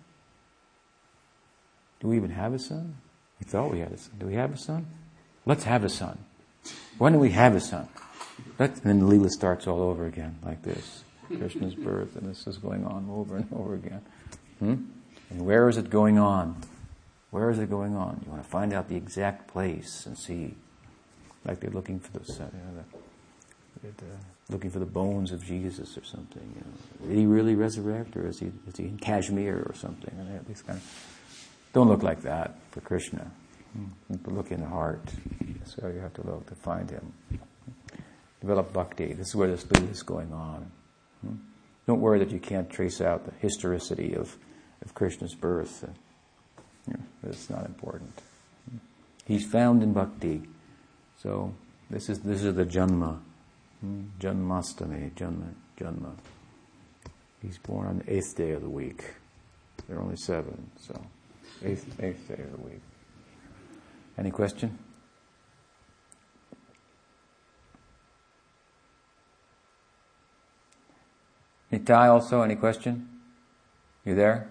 Do 2.00 2.08
we 2.08 2.16
even 2.16 2.32
have 2.32 2.54
a 2.54 2.60
son? 2.60 2.96
We 3.40 3.46
thought 3.46 3.72
we 3.72 3.80
had 3.80 3.92
a 3.92 3.98
son. 3.98 4.14
Do 4.20 4.28
we 4.28 4.36
have 4.36 4.54
a 4.54 4.58
son? 4.58 4.86
Let's 5.46 5.64
have 5.64 5.84
a 5.84 5.90
son. 5.90 6.18
When 6.98 7.14
don't 7.14 7.22
we 7.22 7.32
have 7.32 7.56
a 7.56 7.62
son? 7.62 7.88
Let, 8.58 8.72
and 8.72 8.84
then 8.84 9.02
Leela 9.02 9.30
starts 9.30 9.68
all 9.68 9.82
over 9.82 10.06
again, 10.06 10.38
like 10.44 10.62
this. 10.62 11.04
Krishna's 11.28 11.76
birth, 11.76 12.16
and 12.16 12.28
this 12.28 12.48
is 12.48 12.58
going 12.58 12.86
on 12.86 13.08
over 13.10 13.38
and 13.38 13.48
over 13.54 13.76
again. 13.76 14.02
Hmm? 14.60 14.76
And 15.30 15.46
where 15.46 15.70
is 15.70 15.78
it 15.78 15.90
going 15.90 16.18
on? 16.18 16.62
Where 17.32 17.52
is 17.52 17.60
it 17.60 17.70
going 17.70 17.96
on? 17.96 18.22
You 18.26 18.32
want 18.32 18.44
to 18.44 18.50
find 18.50 18.74
out 18.74 18.90
the 18.90 18.96
exact 18.96 19.48
place 19.48 20.06
and 20.06 20.18
see, 20.18 20.56
like 21.46 21.60
they're 21.60 21.70
looking 21.70 22.00
for 22.00 22.18
the, 22.18 22.34
you 22.34 22.40
know, 22.40 22.84
the, 23.82 23.88
the 23.88 24.06
looking 24.50 24.70
for 24.70 24.80
the 24.80 24.86
bones 24.86 25.32
of 25.32 25.44
Jesus 25.46 25.98
or 25.98 26.04
something. 26.04 26.42
You 26.56 26.62
know. 26.62 27.08
Did 27.08 27.18
he 27.20 27.26
really 27.26 27.56
resurrect, 27.56 28.18
or 28.18 28.28
is 28.28 28.40
he 28.40 28.52
is 28.68 28.78
he 28.78 28.86
in 28.86 28.98
Kashmir 28.98 29.64
or 29.68 29.76
something? 29.76 30.14
And 30.18 30.46
these 30.48 30.62
kind 30.62 30.78
of 30.78 31.20
don't 31.74 31.88
look 31.88 32.04
like 32.04 32.22
that 32.24 32.56
for 32.72 32.82
Krishna. 32.82 33.30
Hmm. 33.74 34.16
But 34.24 34.34
look 34.34 34.52
in 34.52 34.62
the 34.62 34.68
heart. 34.68 35.02
So 35.66 35.88
you 35.88 36.00
have 36.00 36.14
to 36.16 36.26
look 36.26 36.48
to 36.48 36.56
find 36.56 36.90
him. 36.90 37.14
Develop 38.42 38.74
bhakti. 38.74 39.14
This 39.14 39.28
is 39.28 39.36
where 39.36 39.50
this 39.50 39.70
lead 39.70 39.90
is 39.92 40.02
going 40.02 40.34
on. 40.34 40.72
Hmm. 41.22 41.36
Don't 41.86 42.02
worry 42.02 42.20
that 42.20 42.32
you 42.32 42.40
can't 42.40 42.70
trace 42.70 43.02
out 43.02 43.26
the 43.26 43.34
historicity 43.40 44.16
of, 44.16 44.36
of 44.84 44.94
Krishna's 44.94 45.36
birth. 45.36 45.84
Uh, 45.84 46.98
That's 47.22 47.50
not 47.50 47.66
important. 47.66 48.12
Hmm. 48.70 48.78
He's 49.26 49.46
found 49.46 49.84
in 49.84 49.94
bhakti. 49.94 50.42
So 51.22 51.54
this 51.90 52.10
is 52.10 52.20
this 52.20 52.44
is 52.44 52.56
the 52.56 52.66
janma. 52.66 53.20
Janmastami, 53.84 55.14
janma, 55.14 55.54
janma. 55.80 56.12
He's 57.42 57.58
born 57.58 57.88
on 57.88 58.00
the 58.00 58.14
eighth 58.14 58.36
day 58.36 58.52
of 58.52 58.62
the 58.62 58.70
week. 58.70 59.06
There 59.88 59.98
are 59.98 60.02
only 60.02 60.18
seven, 60.18 60.70
so 60.78 61.02
eighth 61.64 62.00
eighth 62.02 62.28
day 62.28 62.44
of 62.44 62.52
the 62.52 62.58
week. 62.58 62.82
Any 64.18 64.32
question? 64.32 64.78
Nitai 71.72 72.10
also, 72.12 72.42
any 72.42 72.56
question? 72.56 73.08
You 74.04 74.16
there? 74.16 74.50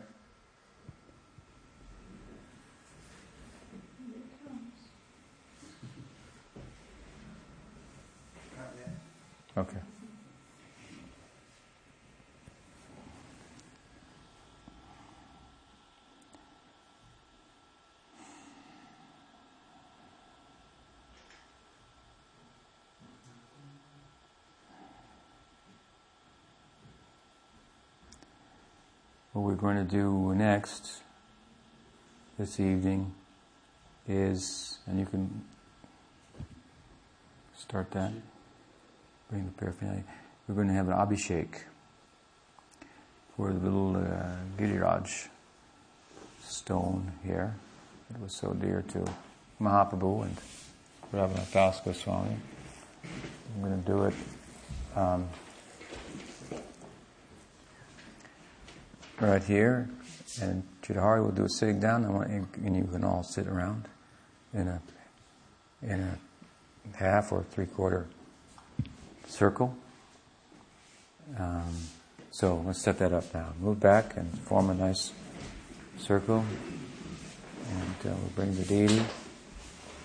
Okay. 9.56 9.78
What 29.38 29.52
we're 29.52 29.54
going 29.54 29.76
to 29.76 29.84
do 29.84 30.34
next 30.34 31.00
this 32.40 32.58
evening 32.58 33.14
is, 34.08 34.78
and 34.84 34.98
you 34.98 35.06
can 35.06 35.44
start 37.56 37.92
that 37.92 38.10
bring 39.30 39.44
the 39.44 39.52
paraphernalia. 39.52 40.02
We're 40.48 40.56
going 40.56 40.66
to 40.66 40.74
have 40.74 40.88
an 40.88 40.94
abhishek 40.94 41.50
for 43.36 43.52
the 43.52 43.60
little 43.60 43.96
uh, 43.96 44.38
Giriraj 44.58 45.28
stone 46.42 47.12
here. 47.22 47.54
It 48.12 48.20
was 48.20 48.34
so 48.34 48.54
dear 48.54 48.82
to 48.88 49.04
Mahaprabhu 49.60 50.24
and 50.24 50.36
Raghunath 51.12 51.52
Das 51.52 51.80
Goswami. 51.82 52.34
I'm 53.54 53.62
going 53.62 53.84
to 53.84 53.88
do 53.88 54.02
it 54.02 54.14
um, 54.96 55.28
right 59.20 59.42
here, 59.42 59.88
and 60.40 60.62
Chidahari 60.82 61.22
will 61.22 61.32
do 61.32 61.44
it 61.44 61.52
sitting 61.52 61.80
down, 61.80 62.04
and 62.04 62.76
you 62.76 62.84
can 62.84 63.04
all 63.04 63.22
sit 63.22 63.46
around 63.46 63.88
in 64.54 64.68
a 64.68 64.80
in 65.82 66.00
a 66.00 66.96
half 66.96 67.32
or 67.32 67.44
three 67.50 67.66
quarter 67.66 68.06
circle. 69.26 69.76
Um, 71.38 71.74
so 72.30 72.62
let's 72.66 72.82
set 72.82 72.98
that 72.98 73.12
up 73.12 73.32
now. 73.34 73.52
Move 73.60 73.80
back 73.80 74.16
and 74.16 74.38
form 74.40 74.70
a 74.70 74.74
nice 74.74 75.12
circle, 75.98 76.44
and 77.70 78.12
uh, 78.12 78.16
we'll 78.16 78.32
bring 78.34 78.54
the 78.54 78.64
deity. 78.64 79.02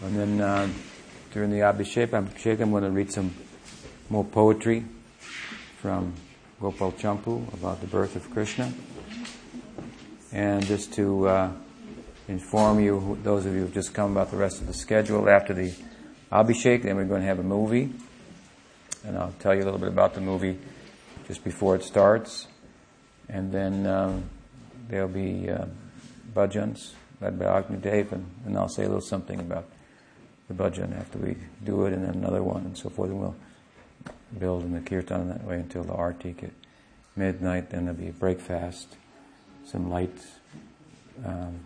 And 0.02 0.16
then 0.18 0.42
uh, 0.42 0.68
during 1.32 1.52
the 1.52 1.60
Abhishek, 1.60 2.14
I'm, 2.14 2.30
I'm 2.62 2.72
going 2.72 2.84
to 2.84 2.92
read 2.92 3.12
some 3.12 3.34
more 4.10 4.26
poetry 4.26 4.86
from 5.78 6.14
Gopal 6.60 6.92
Champu 6.94 7.54
about 7.54 7.82
the 7.82 7.88
birth 7.88 8.16
of 8.16 8.30
Krishna. 8.32 8.74
And 10.34 10.66
just 10.66 10.94
to 10.94 11.28
uh, 11.28 11.52
inform 12.28 12.80
you, 12.80 13.20
those 13.22 13.46
of 13.46 13.54
you 13.54 13.60
who've 13.60 13.74
just 13.74 13.94
come 13.94 14.12
about 14.12 14.32
the 14.32 14.38
rest 14.38 14.62
of 14.62 14.68
the 14.68 14.74
schedule, 14.74 15.30
after 15.30 15.54
the 15.54 15.74
Abhishek, 16.32 16.82
then 16.82 16.96
we're 16.96 17.06
going 17.06 17.22
to 17.22 17.28
have 17.28 17.38
a 17.38 17.44
movie. 17.44 17.94
And 19.06 19.16
I'll 19.16 19.34
tell 19.40 19.54
you 19.54 19.62
a 19.62 19.66
little 19.66 19.80
bit 19.80 19.90
about 19.90 20.16
the 20.16 20.22
movie 20.22 20.58
just 21.28 21.44
before 21.44 21.76
it 21.76 21.84
starts. 21.84 22.48
And 23.30 23.52
then 23.52 23.86
um, 23.86 24.24
there'll 24.90 25.08
be 25.08 25.52
uh, 25.52 25.66
bhajans 26.34 26.94
led 27.22 27.38
by 27.38 27.46
Agni 27.46 27.78
Dev, 27.78 28.12
and, 28.12 28.26
and 28.46 28.58
I'll 28.58 28.70
say 28.70 28.84
a 28.84 28.88
little 28.88 29.02
something 29.02 29.40
about 29.40 29.66
the 30.48 30.54
bhajan 30.54 30.98
after 31.00 31.20
we 31.20 31.38
do 31.64 31.86
it, 31.86 31.94
and 31.94 32.04
then 32.04 32.16
another 32.16 32.42
one, 32.44 32.64
and 32.66 32.78
so 32.78 32.90
forth. 32.90 33.12
And 33.12 33.20
we'll 33.20 33.36
build 34.38 34.64
in 34.64 34.74
the 34.74 34.82
kirtan 34.82 35.30
that 35.30 35.44
way 35.44 35.56
until 35.56 35.84
the 35.84 35.94
arti 35.94 36.36
at 36.42 36.50
midnight. 37.16 37.70
Then 37.70 37.86
there'll 37.86 38.00
be 38.00 38.10
a 38.10 38.14
break 38.14 38.40
fast, 38.40 38.98
some 39.66 39.90
light 39.90 40.18
um, 41.26 41.60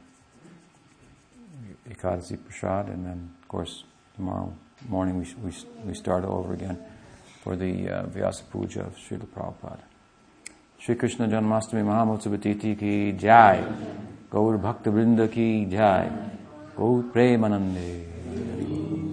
Ekadasi 1.90 2.38
Prasad, 2.44 2.90
and 2.90 3.06
then, 3.06 3.32
of 3.42 3.48
course, 3.48 3.84
tomorrow 4.16 4.54
morning 4.90 5.18
we, 5.18 5.26
we, 5.44 5.56
we 5.86 5.94
start 5.94 6.26
over 6.26 6.54
again 6.54 6.78
for 7.42 7.56
the 7.56 7.90
uh, 7.90 8.04
Vyasa 8.08 8.44
Puja 8.44 8.82
of 8.82 8.96
Srila 8.96 9.26
Prabhupada. 9.28 9.84
Shri 10.80 10.96
Krishna 10.96 11.28
Janmastami 11.28 11.84
Mahamotsavatiti 11.84 12.78
ki 12.78 13.14
jai. 13.14 13.64
Gaur 14.30 14.58
Bhakta 14.58 14.92
Vrinda 14.92 15.32
ki 15.32 15.66
jai. 15.66 16.12
Gaur 16.76 17.04
Premanande. 17.04 19.07